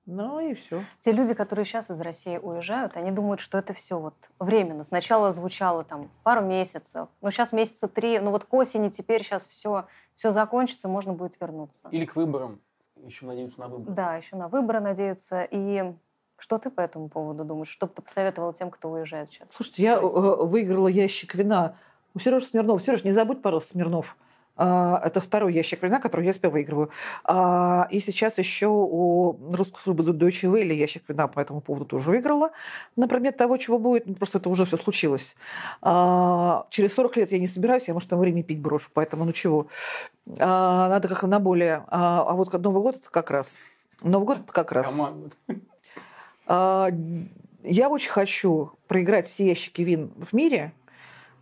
Ну 0.05 0.39
и 0.39 0.53
все. 0.53 0.83
Те 0.99 1.11
люди, 1.13 1.33
которые 1.33 1.65
сейчас 1.65 1.89
из 1.89 1.99
России 2.01 2.37
уезжают, 2.37 2.97
они 2.97 3.11
думают, 3.11 3.39
что 3.39 3.57
это 3.57 3.73
все 3.73 3.97
вот 3.97 4.15
временно. 4.37 4.83
Сначала 4.83 5.31
звучало 5.31 5.83
там 5.83 6.09
пару 6.23 6.41
месяцев, 6.41 7.07
но 7.21 7.31
сейчас 7.31 7.53
месяца 7.53 7.87
три, 7.87 8.19
ну 8.19 8.31
вот 8.31 8.43
к 8.43 8.53
осени 8.53 8.89
теперь 8.89 9.23
сейчас 9.23 9.47
все, 9.47 9.85
все 10.15 10.31
закончится, 10.31 10.89
можно 10.89 11.13
будет 11.13 11.39
вернуться. 11.39 11.87
Или 11.91 12.05
к 12.05 12.15
выборам. 12.15 12.59
Еще 12.97 13.25
надеются 13.25 13.59
на 13.59 13.67
выборы. 13.67 13.95
Да, 13.95 14.15
еще 14.15 14.35
на 14.35 14.47
выборы 14.47 14.79
надеются. 14.79 15.47
И 15.49 15.93
что 16.37 16.57
ты 16.57 16.69
по 16.69 16.81
этому 16.81 17.09
поводу 17.09 17.43
думаешь? 17.45 17.69
Что 17.69 17.87
бы 17.87 17.93
ты 17.93 18.01
посоветовала 18.01 18.53
тем, 18.53 18.71
кто 18.71 18.91
уезжает 18.91 19.31
сейчас? 19.31 19.47
Слушайте, 19.53 19.83
я 19.83 19.95
э, 19.95 19.99
выиграла 19.99 20.87
ящик 20.87 21.35
вина 21.35 21.75
у 22.13 22.19
Сережи 22.19 22.45
Смирнова. 22.45 22.79
Сереж, 22.79 23.03
не 23.03 23.11
забудь, 23.11 23.41
пожалуйста, 23.41 23.73
Смирнов. 23.73 24.17
А, 24.55 25.01
Это 25.03 25.19
второй 25.19 25.53
ящик 25.53 25.81
вина, 25.83 25.99
который 25.99 26.25
я 26.25 26.33
себя 26.33 26.49
выигрываю. 26.49 26.89
А, 27.23 27.87
И 27.89 27.99
сейчас 27.99 28.37
еще 28.37 28.67
у 28.67 29.37
русской 29.53 29.81
службы 29.81 30.03
Deutsche 30.03 30.51
Welle 30.51 30.73
ящик 30.73 31.03
вина 31.07 31.27
по 31.27 31.39
этому 31.39 31.61
поводу 31.61 31.85
тоже 31.85 32.09
выиграла. 32.11 32.51
На 32.95 33.07
предмет 33.07 33.37
того, 33.37 33.57
чего 33.57 33.79
будет, 33.79 34.05
ну, 34.05 34.15
просто 34.15 34.37
это 34.37 34.49
уже 34.49 34.65
все 34.65 34.77
случилось. 34.77 35.35
А, 35.81 36.67
Через 36.69 36.93
40 36.93 37.17
лет 37.17 37.31
я 37.31 37.39
не 37.39 37.47
собираюсь, 37.47 37.87
я, 37.87 37.93
может, 37.93 38.09
там 38.09 38.19
время 38.19 38.43
пить 38.43 38.59
брошу, 38.59 38.89
поэтому 38.93 39.25
ну 39.25 39.31
чего. 39.31 39.67
Надо 40.25 41.07
как-то 41.07 41.27
на 41.27 41.39
более... 41.39 41.83
А 41.87 42.33
вот 42.33 42.53
Новый 42.53 42.81
год 42.81 42.95
это 42.95 43.09
как 43.09 43.31
раз. 43.31 43.57
Новый 44.01 44.25
год 44.25 44.39
это 44.39 44.53
как 44.53 44.71
раз. 44.71 44.87
Команда. 44.87 45.31
Я 47.63 47.89
очень 47.89 48.11
хочу 48.11 48.71
проиграть 48.87 49.27
все 49.27 49.47
ящики 49.47 49.81
вин 49.81 50.11
в 50.17 50.33
мире 50.33 50.73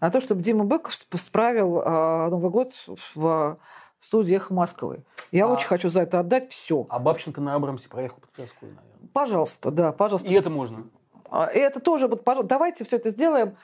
на 0.01 0.09
то, 0.11 0.19
чтобы 0.19 0.41
Дима 0.41 0.65
Быков 0.65 0.93
сп- 0.93 1.17
справил 1.19 1.81
а, 1.85 2.29
Новый 2.29 2.49
год 2.51 2.73
в 3.15 3.57
студии 4.01 4.35
«Эхо 4.35 4.53
Москвы». 4.53 5.03
Я 5.31 5.45
А- 5.45 5.47
очень 5.53 5.67
хочу 5.67 5.89
за 5.89 6.01
это 6.01 6.19
отдать 6.19 6.51
все. 6.51 6.85
А 6.89 6.99
Бабченко 6.99 7.39
на 7.39 7.53
Абрамсе 7.55 7.87
проехал 7.87 8.17
по 8.19 8.27
Тверскую, 8.35 8.73
наверное. 8.73 9.09
Пожалуйста, 9.13 9.71
да, 9.71 9.91
пожалуйста. 9.91 10.27
И 10.27 10.33
это 10.33 10.49
можно. 10.49 10.83
А, 11.29 11.45
И 11.45 11.57
это 11.59 11.79
тоже, 11.79 12.07
вот, 12.07 12.23
пожалуйста, 12.23 12.49
давайте 12.49 12.83
все 12.83 12.97
это 12.97 13.11
сделаем. 13.11 13.55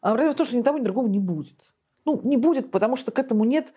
А 0.00 0.08
проблема 0.10 0.34
в 0.34 0.36
том, 0.36 0.46
что 0.46 0.56
ни 0.56 0.62
того, 0.62 0.78
ни 0.78 0.82
другого 0.84 1.06
не 1.06 1.18
будет. 1.20 1.56
Ну, 2.04 2.20
не 2.24 2.36
будет, 2.36 2.70
потому 2.70 2.96
что 2.96 3.10
к 3.12 3.18
этому 3.18 3.44
нет 3.44 3.72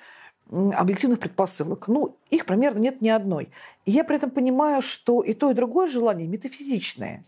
объективных 0.49 1.19
предпосылок. 1.19 1.87
Ну, 1.87 2.17
их 2.29 2.45
примерно 2.45 2.79
нет 2.79 3.01
ни 3.01 3.09
одной. 3.09 3.49
И 3.85 3.91
я 3.91 4.03
при 4.03 4.15
этом 4.17 4.31
понимаю, 4.31 4.81
что 4.81 5.21
и 5.21 5.33
то, 5.33 5.51
и 5.51 5.53
другое 5.53 5.87
желание 5.87 6.27
метафизичное. 6.27 7.23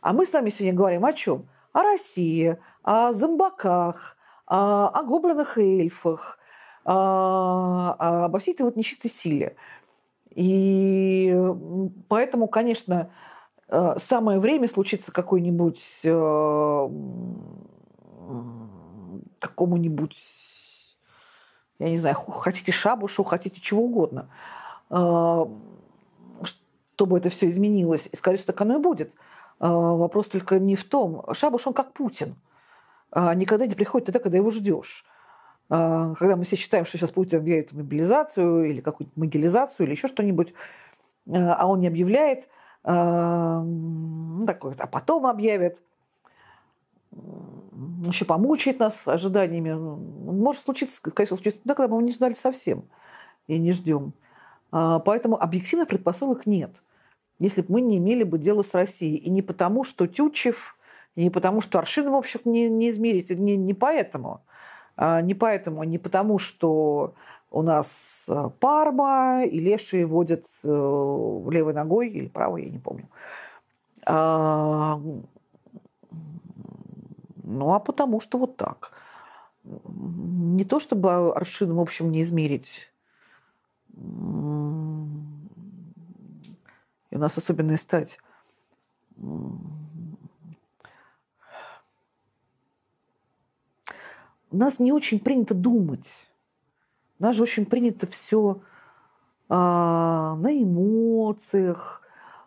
А 0.00 0.12
мы 0.12 0.24
с 0.26 0.32
вами 0.32 0.50
сегодня 0.50 0.72
говорим 0.72 1.04
о 1.04 1.12
чем? 1.12 1.46
О 1.72 1.82
России, 1.82 2.56
о 2.82 3.12
зомбаках, 3.12 4.16
о, 4.50 4.88
о 4.88 5.02
гоблинах 5.04 5.58
и 5.58 5.80
эльфах, 5.80 6.38
а, 6.84 7.94
а, 7.98 8.24
обо 8.24 8.40
всей 8.40 8.52
этой 8.52 8.62
вот 8.62 8.76
нечистой 8.76 9.10
силе. 9.10 9.56
И 10.30 11.36
поэтому, 12.08 12.48
конечно, 12.48 13.10
э, 13.68 13.96
самое 13.98 14.38
время 14.38 14.68
случится 14.68 15.10
какой-нибудь 15.10 15.82
э, 16.04 16.88
какому-нибудь, 19.40 20.16
я 21.78 21.90
не 21.90 21.98
знаю, 21.98 22.14
хотите 22.14 22.70
шабушу, 22.70 23.24
хотите 23.24 23.60
чего 23.60 23.84
угодно, 23.84 24.28
чтобы 26.86 27.18
это 27.18 27.28
все 27.28 27.48
изменилось. 27.48 28.08
И, 28.12 28.16
скорее 28.16 28.36
всего, 28.36 28.46
так 28.48 28.60
оно 28.60 28.78
и 28.78 28.82
будет. 28.82 29.12
Вопрос 29.58 30.28
только 30.28 30.60
не 30.60 30.76
в 30.76 30.84
том. 30.84 31.24
Шабуш, 31.32 31.66
он 31.66 31.72
как 31.72 31.92
Путин. 31.92 32.36
А, 33.10 33.34
Никогда 33.34 33.66
не 33.66 33.74
приходит 33.74 34.06
тогда, 34.06 34.20
когда 34.20 34.38
его 34.38 34.50
ждешь. 34.50 35.04
А, 35.68 36.14
Когда 36.14 36.36
мы 36.36 36.44
все 36.44 36.56
считаем, 36.56 36.84
что 36.84 36.98
сейчас 36.98 37.10
Путин 37.10 37.38
объявит 37.38 37.72
мобилизацию 37.72 38.70
или 38.70 38.80
какую-нибудь 38.80 39.16
могилизацию 39.16 39.86
или 39.86 39.94
еще 39.94 40.08
что-нибудь, 40.08 40.50
э, 41.26 41.32
а 41.36 41.66
он 41.66 41.80
не 41.80 41.88
объявляет, 41.88 42.48
а, 42.82 43.62
ну, 43.62 44.46
такой, 44.46 44.74
а 44.78 44.86
потом 44.86 45.26
объявит, 45.26 45.82
еще 48.06 48.24
помучает 48.24 48.78
нас 48.78 49.06
ожиданиями. 49.06 49.72
Может 49.72 50.62
случиться, 50.62 50.96
всего, 50.96 51.26
случится 51.26 51.60
тогда, 51.60 51.74
когда 51.74 51.88
мы 51.88 51.98
его 51.98 52.06
не 52.06 52.12
ждали 52.12 52.34
совсем 52.34 52.84
и 53.46 53.58
не 53.58 53.72
ждем. 53.72 54.12
А, 54.72 55.00
Поэтому 55.00 55.40
объективных 55.40 55.88
предпосылок 55.88 56.46
нет, 56.46 56.70
если 57.38 57.62
бы 57.62 57.74
мы 57.74 57.80
не 57.80 57.98
имели 57.98 58.22
бы 58.22 58.38
дело 58.38 58.62
с 58.62 58.74
Россией. 58.74 59.16
И 59.16 59.30
не 59.30 59.42
потому, 59.42 59.84
что 59.84 60.06
Тютчев, 60.06 60.76
не 61.16 61.30
потому, 61.30 61.60
что 61.60 61.78
Аршином, 61.78 62.14
общем, 62.14 62.40
не, 62.44 62.68
не 62.68 62.90
измерить, 62.90 63.30
не, 63.30 63.56
не 63.56 63.74
поэтому. 63.74 64.40
А, 64.96 65.22
Не 65.22 65.34
поэтому, 65.34 65.82
не 65.84 65.98
потому, 65.98 66.38
что 66.38 67.14
у 67.50 67.62
нас 67.62 68.26
э, 68.28 68.50
Парма 68.60 69.44
и 69.44 69.58
Лешие 69.58 70.06
водят 70.06 70.46
э, 70.62 70.68
левой 70.68 71.72
ногой 71.72 72.10
или 72.10 72.28
правой, 72.28 72.64
я 72.64 72.70
не 72.70 72.78
помню. 72.78 73.08
А, 74.06 75.00
Ну, 77.44 77.72
а 77.72 77.80
потому 77.80 78.20
что 78.20 78.38
вот 78.38 78.56
так. 78.56 78.92
Не 79.64 80.64
то, 80.64 80.78
чтобы 80.80 81.34
аршином, 81.34 81.78
в 81.78 81.80
общем, 81.80 82.10
не 82.12 82.20
измерить. 82.22 82.92
И 87.10 87.16
у 87.16 87.18
нас 87.18 87.38
особенная 87.38 87.76
стать. 87.76 88.18
У 94.50 94.56
нас 94.56 94.78
не 94.78 94.92
очень 94.92 95.20
принято 95.20 95.54
думать. 95.54 96.26
У 97.18 97.22
нас 97.22 97.36
же 97.36 97.42
очень 97.42 97.66
принято 97.66 98.06
все 98.06 98.60
а, 99.48 100.36
на 100.36 100.62
эмоциях 100.62 102.02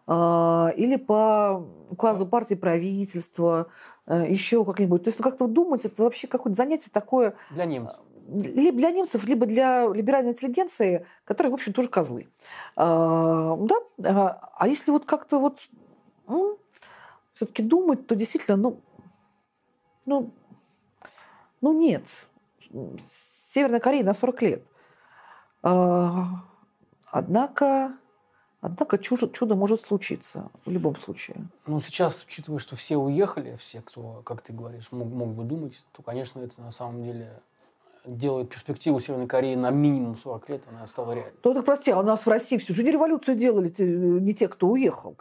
а, 0.08 0.74
или 0.76 0.95
по 0.95 1.66
указу 1.89 2.26
партии 2.26 2.56
правительства, 2.56 3.68
а, 4.06 4.26
еще 4.26 4.66
как-нибудь. 4.66 5.04
То 5.04 5.10
есть 5.10 5.20
ну, 5.20 5.24
как-то 5.24 5.47
думать, 5.47 5.86
это 5.86 6.04
вообще 6.04 6.28
какое-то 6.28 6.58
занятие 6.58 6.89
такое... 6.91 7.36
Для 7.51 7.66
немцев. 7.66 7.99
Либо 8.28 8.78
для 8.78 8.91
немцев, 8.91 9.26
либо 9.26 9.45
для 9.45 9.88
либеральной 9.88 10.32
интеллигенции, 10.32 11.06
которые, 11.26 11.51
в 11.51 11.56
общем, 11.56 11.74
тоже 11.74 11.89
козлы. 11.89 12.30
А, 12.76 13.58
да? 13.58 13.76
А, 14.04 14.49
а 14.58 14.68
если 14.68 14.91
вот 14.91 15.06
как-то 15.06 15.39
вот 15.39 15.60
ну, 16.28 16.58
все-таки 17.34 17.64
думать, 17.64 18.08
то 18.08 18.16
действительно, 18.16 18.58
ну, 18.58 18.80
ну, 20.06 20.32
ну 21.64 21.72
нет. 21.72 22.03
Северная 23.49 23.80
Корея 23.80 24.03
на 24.03 24.14
40 24.14 24.41
лет. 24.41 24.64
А, 25.64 26.43
однако, 27.09 27.93
однако 28.59 28.97
чудо, 28.97 29.30
чудо 29.30 29.55
может 29.55 29.80
случиться 29.80 30.51
в 30.66 30.70
любом 30.70 30.97
случае. 30.97 31.38
Ну, 31.66 31.80
сейчас, 31.80 32.26
учитывая, 32.26 32.59
что 32.59 32.76
все 32.76 32.97
уехали, 32.97 33.55
все, 33.55 33.82
кто, 33.82 34.22
как 34.26 34.41
ты 34.41 34.51
говоришь, 34.51 34.91
мог, 34.91 35.07
мог 35.07 35.30
бы 35.30 35.45
думать, 35.45 35.86
то, 35.93 36.03
конечно, 36.03 36.41
это 36.41 36.61
на 36.61 36.72
самом 36.72 37.01
деле 37.01 37.39
делает 38.05 38.49
перспективу 38.49 38.99
Северной 38.99 39.28
Кореи 39.28 39.55
на 39.55 39.72
минимум 39.72 40.18
40 40.18 40.49
лет, 40.49 40.64
она 40.70 40.86
стала 40.86 41.14
реальной. 41.14 41.39
Ну, 41.45 41.53
так 41.53 41.64
прости, 41.64 41.91
а 41.91 41.99
у 41.99 42.03
нас 42.03 42.26
в 42.26 42.28
России 42.28 42.57
всю 42.57 42.74
жизнь 42.74 42.89
революцию 42.89 43.38
делали 43.38 43.74
не 43.80 44.34
те, 44.34 44.49
кто 44.49 44.68
уехал. 44.68 45.16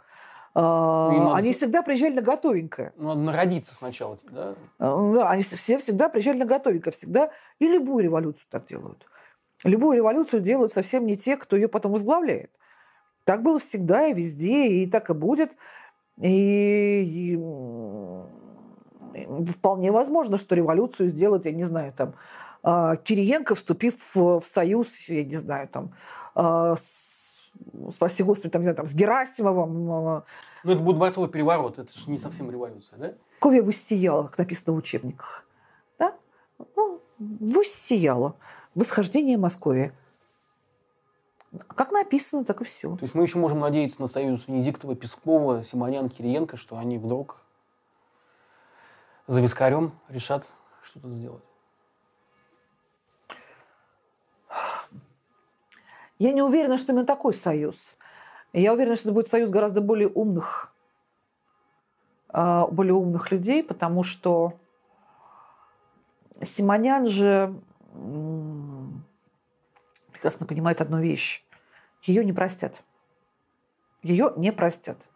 А, 0.55 1.35
они 1.35 1.51
всегда 1.51 1.81
приезжали 1.81 2.15
на 2.15 2.21
готовенькое. 2.21 2.93
Ну, 2.95 3.09
надо 3.09 3.21
народиться 3.21 3.73
сначала, 3.73 4.17
да? 4.29 4.55
А, 4.77 5.13
да, 5.13 5.29
они 5.29 5.41
все 5.41 5.77
всегда 5.79 6.09
приезжали 6.09 6.37
на 6.39 6.45
готовенькое. 6.45 6.93
Всегда. 6.93 7.31
И 7.59 7.67
любую 7.67 8.03
революцию 8.03 8.45
так 8.49 8.67
делают. 8.67 9.07
Любую 9.63 9.97
революцию 9.97 10.41
делают 10.41 10.71
совсем 10.71 11.05
не 11.05 11.17
те, 11.17 11.37
кто 11.37 11.55
ее 11.55 11.67
потом 11.67 11.93
возглавляет. 11.93 12.51
Так 13.23 13.41
было 13.41 13.57
всегда 13.57 14.07
и 14.07 14.13
везде, 14.13 14.67
и 14.67 14.87
так 14.87 15.09
и 15.09 15.13
будет. 15.13 15.55
И, 16.21 17.35
и 17.35 17.37
вполне 19.51 19.91
возможно, 19.91 20.37
что 20.37 20.53
революцию 20.53 21.09
сделать, 21.09 21.45
я 21.45 21.51
не 21.51 21.63
знаю, 21.63 21.93
там, 21.93 22.13
а, 22.61 22.97
Кириенко, 22.97 23.55
вступив 23.55 23.95
в, 24.13 24.39
в 24.39 24.45
союз, 24.45 24.87
я 25.07 25.23
не 25.23 25.37
знаю, 25.37 25.67
там, 25.67 25.95
с 26.35 27.12
спаси 27.91 28.23
Господи, 28.23 28.51
там, 28.51 28.61
не 28.61 28.65
знаю, 28.65 28.77
там, 28.77 28.87
с 28.87 28.93
Герасимовым. 28.93 29.85
Ну, 29.85 30.23
это 30.71 30.81
будет 30.81 30.97
дворцовый 30.97 31.29
переворот, 31.29 31.79
это 31.79 31.91
же 31.91 32.09
не 32.09 32.17
совсем 32.17 32.49
революция, 32.49 32.97
да? 32.97 33.13
Ковья 33.39 33.63
воссияла, 33.63 34.23
как 34.23 34.37
написано 34.37 34.73
в 34.73 34.77
учебниках. 34.77 35.45
Да? 35.99 36.15
Ну, 36.75 37.01
воссияла. 37.19 38.35
Восхождение 38.75 39.37
Москвы. 39.37 39.93
Как 41.67 41.91
написано, 41.91 42.43
так 42.45 42.61
и 42.61 42.63
все. 42.63 42.95
То 42.95 43.03
есть 43.03 43.13
мы 43.13 43.23
еще 43.23 43.37
можем 43.37 43.59
надеяться 43.59 44.01
на 44.01 44.07
союз 44.07 44.47
Венедиктова, 44.47 44.95
Пескова, 44.95 45.61
Симонян, 45.61 46.09
Кириенко, 46.09 46.57
что 46.57 46.77
они 46.77 46.97
вдруг 46.97 47.41
за 49.27 49.39
вискарем 49.39 49.93
решат 50.09 50.49
что-то 50.81 51.09
сделать. 51.09 51.43
Я 56.23 56.31
не 56.31 56.41
уверена, 56.41 56.77
что 56.77 56.93
именно 56.93 57.05
такой 57.05 57.33
союз. 57.33 57.75
Я 58.53 58.71
уверена, 58.71 58.95
что 58.95 59.09
это 59.09 59.13
будет 59.13 59.27
союз 59.27 59.49
гораздо 59.49 59.81
более 59.81 60.07
умных, 60.07 60.73
а, 62.29 62.65
более 62.67 62.93
умных 62.93 63.29
людей, 63.29 63.61
потому 63.61 64.03
что 64.03 64.53
Симонян 66.41 67.07
же 67.07 67.53
прекрасно 70.13 70.45
понимает 70.45 70.79
одну 70.79 71.01
вещь. 71.01 71.43
Ее 72.03 72.23
не 72.23 72.31
простят. 72.31 72.81
Ее 74.01 74.31
не 74.37 74.53
простят. 74.53 75.09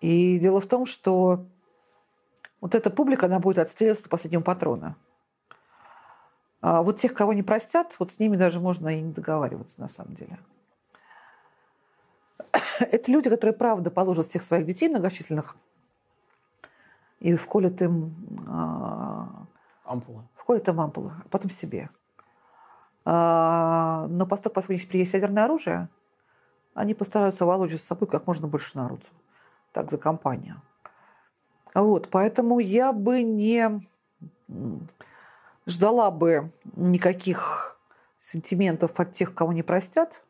И 0.00 0.40
дело 0.40 0.60
в 0.60 0.66
том, 0.66 0.86
что 0.86 1.46
вот 2.60 2.74
эта 2.74 2.90
публика, 2.90 3.26
она 3.26 3.38
будет 3.38 3.58
отстреливаться 3.58 4.02
до 4.02 4.10
последнего 4.10 4.42
патрона. 4.42 4.96
А 6.66 6.80
вот 6.80 6.98
тех, 6.98 7.12
кого 7.12 7.34
не 7.34 7.42
простят, 7.42 7.94
вот 7.98 8.10
с 8.10 8.18
ними 8.18 8.38
даже 8.38 8.58
можно 8.58 8.88
и 8.88 9.02
не 9.02 9.12
договариваться 9.12 9.78
на 9.82 9.86
самом 9.86 10.14
деле. 10.14 10.38
Это 12.80 13.12
люди, 13.12 13.28
которые, 13.28 13.54
правда, 13.54 13.90
положат 13.90 14.28
всех 14.28 14.42
своих 14.42 14.64
детей 14.64 14.88
многочисленных 14.88 15.56
и 17.20 17.36
вколят 17.36 17.82
им... 17.82 18.14
А, 18.48 19.44
ампулы. 19.84 20.22
Вколят 20.36 20.66
им 20.66 20.80
ампулы, 20.80 21.12
а 21.22 21.28
потом 21.28 21.50
себе. 21.50 21.90
А, 23.04 24.06
но 24.08 24.26
поскольку, 24.26 24.54
поскольку 24.54 24.80
у 24.80 24.84
них 24.84 24.94
есть 24.94 25.12
ядерное 25.12 25.44
оружие, 25.44 25.90
они 26.72 26.94
постараются 26.94 27.44
волочь 27.44 27.74
с 27.74 27.84
собой 27.84 28.08
как 28.08 28.26
можно 28.26 28.48
больше 28.48 28.78
народу. 28.78 29.04
Так, 29.72 29.90
за 29.90 29.98
компанию. 29.98 30.62
Вот, 31.74 32.08
поэтому 32.08 32.58
я 32.58 32.94
бы 32.94 33.22
не 33.22 33.86
ждала 35.66 36.10
бы 36.10 36.52
никаких 36.76 37.78
сентиментов 38.20 38.98
от 38.98 39.12
тех, 39.12 39.34
кого 39.34 39.52
не 39.52 39.62
простят. 39.62 40.22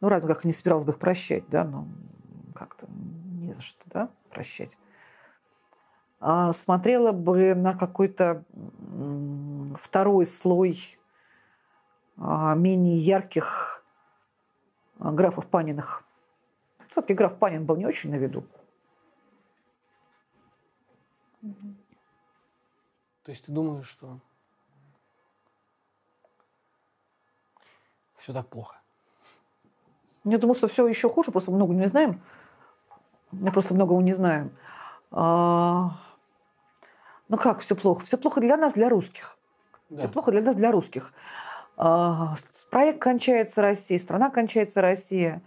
Ну, 0.00 0.08
равно 0.08 0.28
как 0.28 0.44
не 0.44 0.52
собиралась 0.52 0.84
бы 0.84 0.92
их 0.92 0.98
прощать, 0.98 1.48
да, 1.48 1.64
но 1.64 1.86
как-то 2.54 2.86
не 2.88 3.54
за 3.54 3.60
что, 3.60 3.82
да, 3.86 4.10
прощать. 4.30 4.76
А 6.20 6.52
смотрела 6.52 7.12
бы 7.12 7.54
на 7.54 7.74
какой-то 7.74 8.44
второй 9.78 10.26
слой 10.26 10.98
а, 12.16 12.54
менее 12.54 12.96
ярких 12.96 13.84
а, 14.98 15.12
графов 15.12 15.46
Паниных. 15.46 16.04
Все-таки 16.88 17.14
граф 17.14 17.36
Панин 17.38 17.66
был 17.66 17.76
не 17.76 17.86
очень 17.86 18.10
на 18.10 18.16
виду. 18.16 18.44
То 23.26 23.32
есть 23.32 23.44
ты 23.44 23.50
думаешь, 23.50 23.88
что 23.88 24.20
все 28.18 28.32
так 28.32 28.46
плохо? 28.46 28.76
Я 30.22 30.38
думаю, 30.38 30.54
что 30.54 30.68
все 30.68 30.86
еще 30.86 31.10
хуже, 31.10 31.32
просто 31.32 31.50
много 31.50 31.74
не 31.74 31.88
знаем. 31.88 32.22
Мы 33.32 33.50
просто 33.50 33.74
многого 33.74 34.00
не 34.00 34.14
знаем. 34.14 34.56
А... 35.10 35.98
Ну 37.28 37.36
как 37.36 37.62
все 37.62 37.74
плохо? 37.74 38.06
Все 38.06 38.16
плохо 38.16 38.40
для 38.40 38.56
нас, 38.56 38.74
для 38.74 38.88
русских. 38.88 39.36
Да. 39.88 40.02
Все 40.02 40.08
плохо 40.08 40.30
для 40.30 40.42
нас, 40.42 40.54
для 40.54 40.70
русских. 40.70 41.12
А... 41.76 42.36
Проект 42.70 43.00
кончается 43.00 43.60
Россия, 43.60 43.98
страна 43.98 44.30
кончается 44.30 44.80
Россия. 44.80 45.42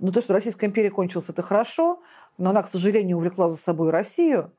Но 0.00 0.10
то, 0.10 0.20
что 0.20 0.32
Российская 0.32 0.66
империя 0.66 0.90
кончилась, 0.90 1.28
это 1.28 1.42
хорошо, 1.42 2.02
но 2.38 2.50
она, 2.50 2.64
к 2.64 2.68
сожалению, 2.68 3.18
увлекла 3.18 3.50
за 3.50 3.56
собой 3.56 3.90
Россию. 3.90 4.50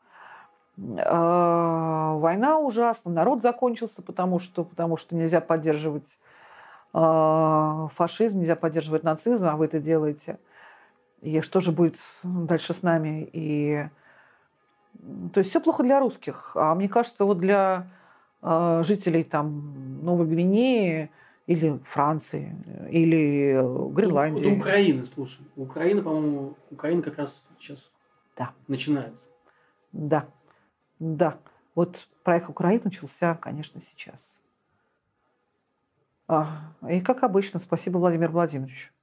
А, 1.06 2.16
война 2.16 2.58
ужасна, 2.60 3.12
народ 3.12 3.42
закончился, 3.42 4.02
потому 4.02 4.40
что, 4.40 4.64
потому 4.64 4.98
что 4.98 5.16
нельзя 5.16 5.42
поддерживать 5.42 6.18
а, 6.94 7.90
фашизм, 7.96 8.40
нельзя 8.40 8.56
поддерживать 8.56 9.04
нацизм, 9.04 9.48
а 9.48 9.56
вы 9.56 9.66
это 9.66 9.80
делаете. 9.80 10.40
И 11.22 11.42
что 11.42 11.60
же 11.60 11.72
будет 11.72 11.98
дальше 12.24 12.74
с 12.74 12.82
нами? 12.82 13.30
И... 13.32 13.88
То 15.34 15.40
есть 15.40 15.52
все 15.52 15.62
плохо 15.62 15.84
для 15.84 16.00
русских. 16.00 16.52
А 16.56 16.74
мне 16.74 16.90
кажется, 16.90 17.26
вот 17.26 17.38
для 17.38 17.88
а, 18.42 18.82
жителей 18.84 19.24
там, 19.24 20.04
Новой 20.04 20.26
Гвинеи 20.26 21.12
или 21.46 21.80
Франции, 21.86 22.56
или 22.90 23.54
Гренландии. 23.94 24.50
Вот 24.50 24.60
Украины, 24.60 25.06
слушай. 25.06 25.46
Украина, 25.56 26.02
по-моему, 26.02 26.56
Украина 26.72 27.04
как 27.04 27.18
раз 27.18 27.48
сейчас 27.60 27.92
да. 28.36 28.52
начинается. 28.68 29.26
Да. 29.92 30.26
Да, 31.02 31.40
вот 31.74 32.08
проект 32.24 32.48
Украины 32.48 32.82
начался, 32.84 33.34
конечно, 33.34 33.82
сейчас. 33.82 34.40
А, 36.28 36.76
и 36.88 37.02
как 37.02 37.24
обычно, 37.24 37.60
спасибо, 37.60 37.98
Владимир 37.98 38.30
Владимирович. 38.30 38.94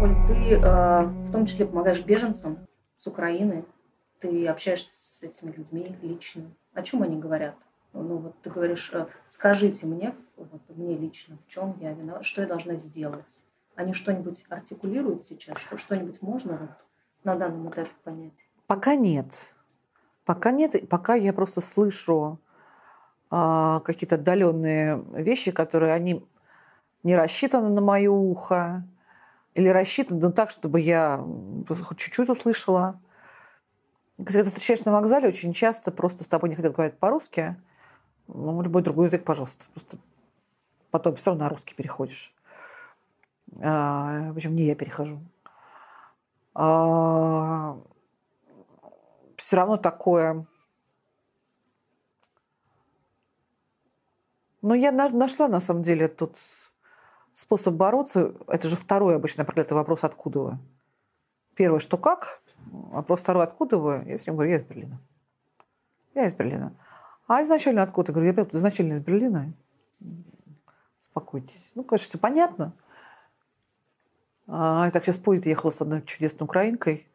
Оль, 0.00 0.16
ты 0.26 0.54
э, 0.54 1.02
в 1.02 1.30
том 1.30 1.44
числе 1.44 1.66
помогаешь 1.66 2.02
беженцам 2.02 2.66
с 2.96 3.06
Украины. 3.06 3.66
Ты 4.20 4.46
общаешься 4.46 4.90
с 4.90 5.22
этими 5.22 5.50
людьми 5.50 5.94
лично. 6.00 6.44
О 6.72 6.82
чем 6.82 7.02
они 7.02 7.20
говорят? 7.20 7.56
Ну 7.92 8.16
вот 8.16 8.40
ты 8.40 8.48
говоришь, 8.48 8.90
э, 8.94 9.06
скажите 9.28 9.86
мне, 9.86 10.14
вот, 10.36 10.62
мне 10.70 10.96
лично, 10.96 11.36
в 11.46 11.52
чем 11.52 11.76
я 11.78 11.92
виноват, 11.92 12.24
что 12.24 12.40
я 12.40 12.48
должна 12.48 12.76
сделать? 12.76 13.44
Они 13.78 13.92
что-нибудь 13.92 14.44
артикулируют 14.48 15.24
сейчас? 15.28 15.56
Что, 15.56 15.78
что-нибудь 15.78 16.20
можно 16.20 16.56
вот 16.56 16.70
на 17.22 17.36
данном 17.36 17.70
этапе 17.70 17.92
понять? 18.02 18.32
Пока 18.66 18.96
нет. 18.96 19.54
Пока 20.24 20.50
нет. 20.50 20.88
Пока 20.88 21.14
я 21.14 21.32
просто 21.32 21.60
слышу 21.60 22.40
а, 23.30 23.78
какие-то 23.84 24.16
отдаленные 24.16 25.00
вещи, 25.12 25.52
которые 25.52 25.92
они 25.92 26.26
не 27.04 27.14
рассчитаны 27.14 27.68
на 27.68 27.80
мое 27.80 28.10
ухо. 28.10 28.82
или 29.54 29.68
рассчитан 29.68 30.18
ну, 30.18 30.32
так, 30.32 30.50
чтобы 30.50 30.80
я 30.80 31.24
хоть 31.68 31.98
чуть-чуть 31.98 32.30
услышала. 32.30 33.00
Когда 34.16 34.42
ты 34.42 34.48
встречаешь 34.48 34.84
на 34.84 34.90
вокзале, 34.90 35.28
очень 35.28 35.52
часто 35.52 35.92
просто 35.92 36.24
с 36.24 36.26
тобой 36.26 36.48
не 36.48 36.56
хотят 36.56 36.74
говорить 36.74 36.98
по-русски. 36.98 37.54
Ну, 38.26 38.60
любой 38.60 38.82
другой 38.82 39.06
язык, 39.06 39.22
пожалуйста. 39.22 39.66
Просто 39.72 39.98
потом 40.90 41.14
все 41.14 41.30
равно 41.30 41.44
на 41.44 41.48
русский 41.48 41.76
переходишь. 41.76 42.34
А, 43.62 44.32
причем 44.34 44.54
не 44.54 44.64
я 44.64 44.74
перехожу. 44.74 45.20
А, 46.54 47.78
все 49.36 49.56
равно 49.56 49.76
такое... 49.76 50.46
Но 54.60 54.74
я 54.74 54.90
нашла, 54.90 55.46
на 55.46 55.60
самом 55.60 55.82
деле, 55.82 56.08
тут 56.08 56.36
способ 57.32 57.74
бороться. 57.74 58.34
Это 58.48 58.68
же 58.68 58.74
второй 58.74 59.14
обычно 59.14 59.44
проклятый 59.44 59.76
вопрос, 59.76 60.02
откуда 60.02 60.40
вы. 60.40 60.58
Первое, 61.54 61.78
что 61.78 61.96
как, 61.96 62.42
вопрос 62.66 63.20
второй, 63.20 63.44
откуда 63.44 63.78
вы. 63.78 64.02
Я 64.06 64.18
всем 64.18 64.34
говорю, 64.34 64.50
я 64.50 64.56
из 64.56 64.64
Берлина. 64.64 65.00
Я 66.14 66.26
из 66.26 66.34
Берлина. 66.34 66.74
А 67.28 67.42
изначально 67.44 67.82
откуда? 67.84 68.10
Я 68.10 68.14
говорю, 68.14 68.34
я 68.36 68.58
изначально 68.58 68.94
из 68.94 69.00
Берлина. 69.00 69.52
Успокойтесь. 71.04 71.70
Ну, 71.76 71.84
конечно, 71.84 72.08
все 72.08 72.18
понятно. 72.18 72.72
А, 74.48 74.86
я 74.86 74.90
так 74.90 75.04
сейчас 75.04 75.18
поезд 75.18 75.46
ехала 75.46 75.70
с 75.70 75.80
одной 75.80 76.02
чудесной 76.02 76.46
украинкой. 76.46 77.06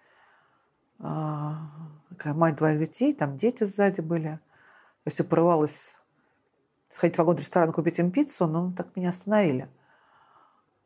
А, 1.00 1.70
такая 2.10 2.34
мать 2.34 2.56
двоих 2.56 2.80
детей, 2.80 3.14
там 3.14 3.38
дети 3.38 3.64
сзади 3.64 4.02
были. 4.02 4.40
Я 5.06 5.12
все 5.12 5.24
порывалась 5.24 5.98
сходить 6.90 7.16
в 7.16 7.20
вагон-ресторан, 7.20 7.74
купить 7.74 8.00
им 8.00 8.12
пиццу, 8.12 8.48
но 8.48 8.72
так 8.72 8.96
меня 8.96 9.10
остановили. 9.10 9.68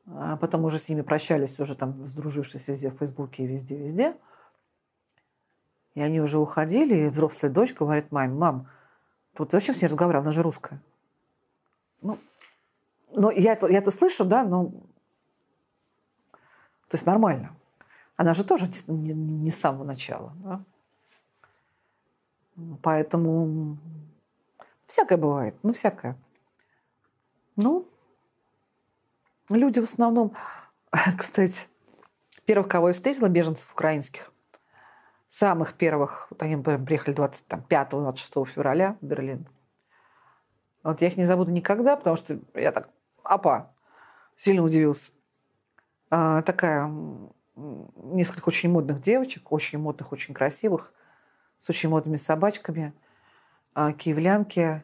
А 0.08 0.38
потом 0.38 0.64
уже 0.64 0.80
с 0.80 0.88
ними 0.88 1.02
прощались, 1.02 1.60
уже 1.60 1.76
там 1.76 2.08
сдружившись 2.08 2.68
везде 2.68 2.90
в 2.90 2.98
Фейсбуке 2.98 3.44
и 3.44 3.48
везде-везде. 3.48 4.16
И 5.96 6.02
они 6.02 6.22
уже 6.22 6.40
уходили, 6.40 6.96
и 6.96 7.10
взрослая 7.10 7.52
дочь 7.52 7.74
говорит 7.74 8.12
маме, 8.12 8.34
мам, 8.34 8.70
вот 9.38 9.52
зачем 9.52 9.76
с 9.76 9.82
ней 9.82 9.88
разговаривал, 9.88 10.24
она 10.24 10.32
же 10.32 10.44
русская. 10.44 10.82
Ну, 12.02 12.18
ну 13.12 13.30
я 13.32 13.54
это, 13.54 13.68
я 13.68 13.80
это 13.80 13.92
слышу, 13.92 14.24
да, 14.24 14.44
но... 14.44 14.72
То 16.90 16.96
есть 16.96 17.06
нормально. 17.06 17.56
Она 18.16 18.34
же 18.34 18.44
тоже 18.44 18.70
не, 18.88 19.14
не, 19.14 19.52
с 19.52 19.60
самого 19.60 19.84
начала. 19.84 20.34
Да? 20.38 20.62
Поэтому 22.82 23.78
всякое 24.88 25.18
бывает, 25.18 25.56
ну 25.64 25.74
всякое. 25.74 26.18
Ну, 27.56 27.88
люди 29.50 29.80
в 29.80 29.84
основном, 29.84 30.34
кстати, 31.18 31.68
первых, 32.46 32.68
кого 32.68 32.88
я 32.88 32.94
встретила, 32.94 33.28
беженцев 33.28 33.72
украинских, 33.72 34.32
самых 35.30 35.74
первых, 35.74 36.28
вот 36.30 36.42
они 36.42 36.56
приехали 36.58 37.16
25-26 37.16 38.46
февраля 38.46 38.98
в 39.02 39.06
Берлин. 39.06 39.48
Вот 40.84 41.02
я 41.02 41.10
их 41.10 41.18
не 41.18 41.26
забуду 41.26 41.52
никогда, 41.52 41.96
потому 41.96 42.16
что 42.16 42.40
я 42.54 42.72
так, 42.72 42.90
апа, 43.24 43.74
сильно 44.36 44.64
удивился. 44.64 45.12
А, 46.10 46.42
такая, 46.42 46.90
несколько 47.56 48.50
очень 48.50 48.70
модных 48.70 49.02
девочек, 49.02 49.52
очень 49.52 49.80
модных, 49.80 50.12
очень 50.12 50.34
красивых, 50.34 50.94
с 51.62 51.70
очень 51.70 51.90
модными 51.90 52.18
собачками, 52.18 52.94
а, 53.74 53.94
киевлянки. 53.94 54.84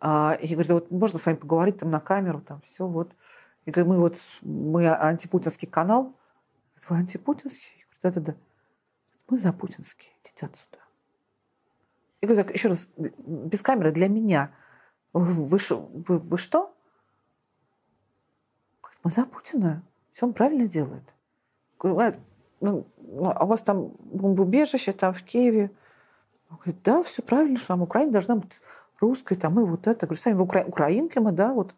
А, 0.00 0.36
и 0.40 0.48
говорит, 0.48 0.70
вот 0.70 0.90
можно 0.90 1.18
с 1.18 1.26
вами 1.26 1.36
поговорить 1.36 1.78
там 1.78 1.90
на 1.90 2.00
камеру, 2.00 2.40
там 2.40 2.60
все, 2.62 2.86
вот. 2.86 3.12
И 3.64 3.70
говорит, 3.70 3.88
мы 3.90 3.98
вот, 3.98 4.18
мы 4.42 4.88
антипутинский 4.88 5.68
канал. 5.68 6.14
Говорит, 6.74 6.90
вы 6.90 6.96
антипутинский? 6.96 7.72
Я 7.78 7.84
говорю, 8.02 8.20
да-да-да. 8.20 8.38
Мы 9.28 9.38
за 9.38 9.52
путинский, 9.52 10.10
идите 10.22 10.46
отсюда. 10.46 10.78
Я 12.20 12.28
говорю, 12.28 12.44
так, 12.44 12.54
еще 12.54 12.68
раз, 12.68 12.90
без 12.96 13.62
камеры, 13.62 13.92
для 13.92 14.08
меня. 14.08 14.50
Вы, 15.12 15.24
вы, 15.24 15.58
вы, 15.58 16.18
вы 16.18 16.38
что? 16.38 16.74
Говорит, 18.82 19.00
мы 19.02 19.10
за 19.10 19.24
Путина. 19.26 19.82
Все 20.14 20.26
он 20.26 20.32
правильно 20.32 20.68
делает. 20.68 21.02
Говорю, 21.78 22.16
ну, 22.60 22.86
а 23.20 23.44
у 23.44 23.48
вас 23.48 23.62
там 23.62 23.90
бомбоубежище 23.98 24.92
там 24.92 25.12
в 25.12 25.22
Киеве? 25.24 25.72
Он 26.50 26.56
говорит, 26.58 26.76
да, 26.84 27.02
все 27.02 27.20
правильно, 27.20 27.58
что 27.58 27.72
нам 27.72 27.82
Украина 27.82 28.12
должна 28.12 28.36
быть 28.36 28.52
русской, 29.00 29.34
там, 29.34 29.58
и 29.58 29.64
вот 29.64 29.88
это. 29.88 30.06
Говорю, 30.06 30.20
сами 30.20 30.38
укра... 30.38 30.64
украинки 30.64 31.18
мы, 31.18 31.32
да, 31.32 31.52
вот. 31.52 31.74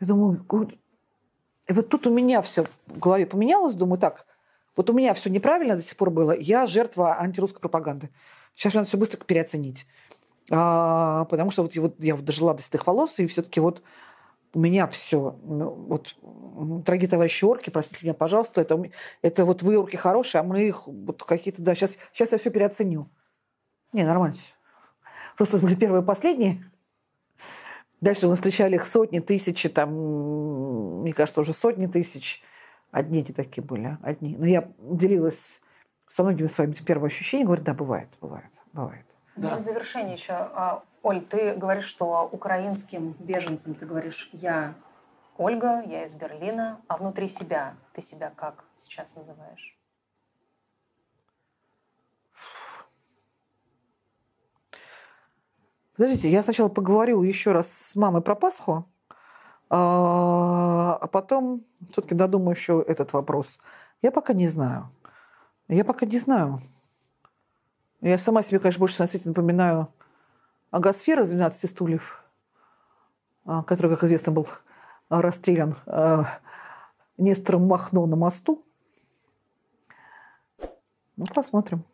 Я 0.00 0.08
думаю, 0.08 0.44
и 1.68 1.72
вот 1.72 1.88
тут 1.88 2.08
у 2.08 2.10
меня 2.10 2.42
все 2.42 2.64
в 2.86 2.98
голове 2.98 3.24
поменялось, 3.24 3.74
думаю, 3.74 4.00
так, 4.00 4.26
вот 4.74 4.90
у 4.90 4.92
меня 4.92 5.14
все 5.14 5.30
неправильно 5.30 5.76
до 5.76 5.82
сих 5.82 5.96
пор 5.96 6.10
было, 6.10 6.32
я 6.32 6.66
жертва 6.66 7.20
антирусской 7.20 7.60
пропаганды. 7.60 8.10
Сейчас 8.56 8.74
надо 8.74 8.88
все 8.88 8.98
быстро 8.98 9.18
переоценить. 9.18 9.86
А, 10.50 11.24
потому 11.26 11.52
что 11.52 11.62
вот, 11.62 11.76
вот 11.76 11.94
я 12.00 12.16
вот 12.16 12.24
дожила 12.24 12.54
до 12.54 12.62
седых 12.62 12.86
волос, 12.86 13.14
и 13.18 13.26
все-таки 13.28 13.60
вот 13.60 13.82
у 14.54 14.58
меня 14.58 14.86
все. 14.86 15.36
Ну, 15.44 15.70
вот, 15.70 16.16
дорогие 16.58 17.08
товарищи 17.08 17.44
орки, 17.44 17.70
простите 17.70 18.04
меня, 18.04 18.14
пожалуйста, 18.14 18.60
это, 18.60 18.82
это 19.22 19.44
вот 19.44 19.62
вы 19.62 19.78
орки 19.78 19.96
хорошие, 19.96 20.40
а 20.40 20.44
мы 20.44 20.68
их 20.68 20.86
вот 20.86 21.22
какие-то, 21.22 21.62
да, 21.62 21.74
сейчас, 21.74 21.96
сейчас 22.12 22.32
я 22.32 22.38
все 22.38 22.50
переоценю. 22.50 23.10
Не, 23.92 24.04
нормально 24.04 24.36
все. 24.36 24.52
Просто 25.36 25.58
были 25.58 25.74
первые 25.74 26.02
и 26.02 26.06
последние. 26.06 26.64
Дальше 28.00 28.28
мы 28.28 28.36
встречали 28.36 28.76
их 28.76 28.86
сотни, 28.86 29.20
тысячи, 29.20 29.68
там, 29.68 31.00
мне 31.00 31.12
кажется, 31.12 31.40
уже 31.40 31.52
сотни 31.52 31.86
тысяч. 31.86 32.42
Одни 32.90 33.20
эти 33.20 33.32
такие 33.32 33.62
были, 33.62 33.98
одни. 34.02 34.36
Но 34.36 34.46
я 34.46 34.70
делилась 34.78 35.60
со 36.06 36.22
многими 36.22 36.46
своими 36.46 36.72
первыми 36.72 37.06
ощущениями, 37.08 37.46
говорю, 37.46 37.62
да, 37.62 37.74
бывает, 37.74 38.08
бывает, 38.20 38.50
бывает. 38.72 39.04
Да. 39.36 39.50
Ну, 39.50 39.56
в 39.58 39.60
завершение 39.60 40.14
еще, 40.14 40.32
а, 40.32 40.82
Оль, 41.02 41.20
ты 41.20 41.54
говоришь, 41.54 41.84
что 41.84 42.28
украинским 42.32 43.14
беженцам 43.18 43.74
ты 43.74 43.86
говоришь, 43.86 44.30
я 44.32 44.74
Ольга, 45.38 45.84
я 45.86 46.04
из 46.04 46.14
Берлина, 46.14 46.80
а 46.88 46.96
внутри 46.96 47.28
себя 47.28 47.76
ты 47.92 48.02
себя 48.02 48.32
как 48.34 48.64
сейчас 48.76 49.14
называешь? 49.14 49.78
Подождите, 55.96 56.28
я 56.28 56.42
сначала 56.42 56.68
поговорю 56.68 57.22
еще 57.22 57.52
раз 57.52 57.72
с 57.72 57.94
мамой 57.94 58.20
про 58.20 58.34
Пасху, 58.34 58.84
а, 59.70 60.98
а 61.00 61.06
потом 61.06 61.64
все-таки 61.92 62.16
додумаю 62.16 62.56
еще 62.56 62.84
этот 62.84 63.12
вопрос. 63.12 63.60
Я 64.02 64.10
пока 64.10 64.32
не 64.32 64.48
знаю. 64.48 64.90
Я 65.68 65.84
пока 65.84 66.04
не 66.04 66.18
знаю. 66.18 66.58
Я 68.00 68.18
сама 68.18 68.42
себе, 68.42 68.58
конечно, 68.58 68.80
больше 68.80 69.00
на 69.00 69.06
свете 69.06 69.28
напоминаю 69.28 69.88
агосфера 70.72 71.22
из 71.22 71.30
12 71.30 71.70
стульев, 71.70 72.24
а, 73.44 73.62
который, 73.62 73.90
как 73.92 74.02
известно, 74.02 74.32
был 74.32 74.48
расстрелян 75.08 75.76
а, 75.86 76.40
Нестором 77.16 77.66
Махно 77.66 78.06
на 78.06 78.16
мосту. 78.16 78.64
Ну, 81.16 81.24
посмотрим. 81.34 81.84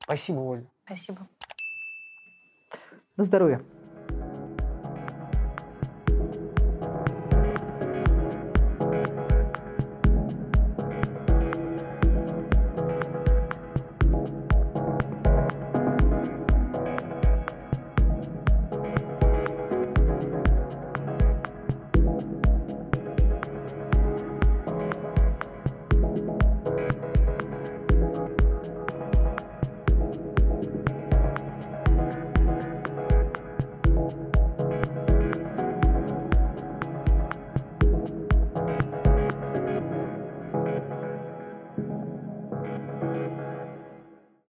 Спасибо, 0.00 0.40
Оль. 0.40 0.66
Спасибо. 0.84 1.26
На 3.16 3.24
здоровье. 3.24 3.64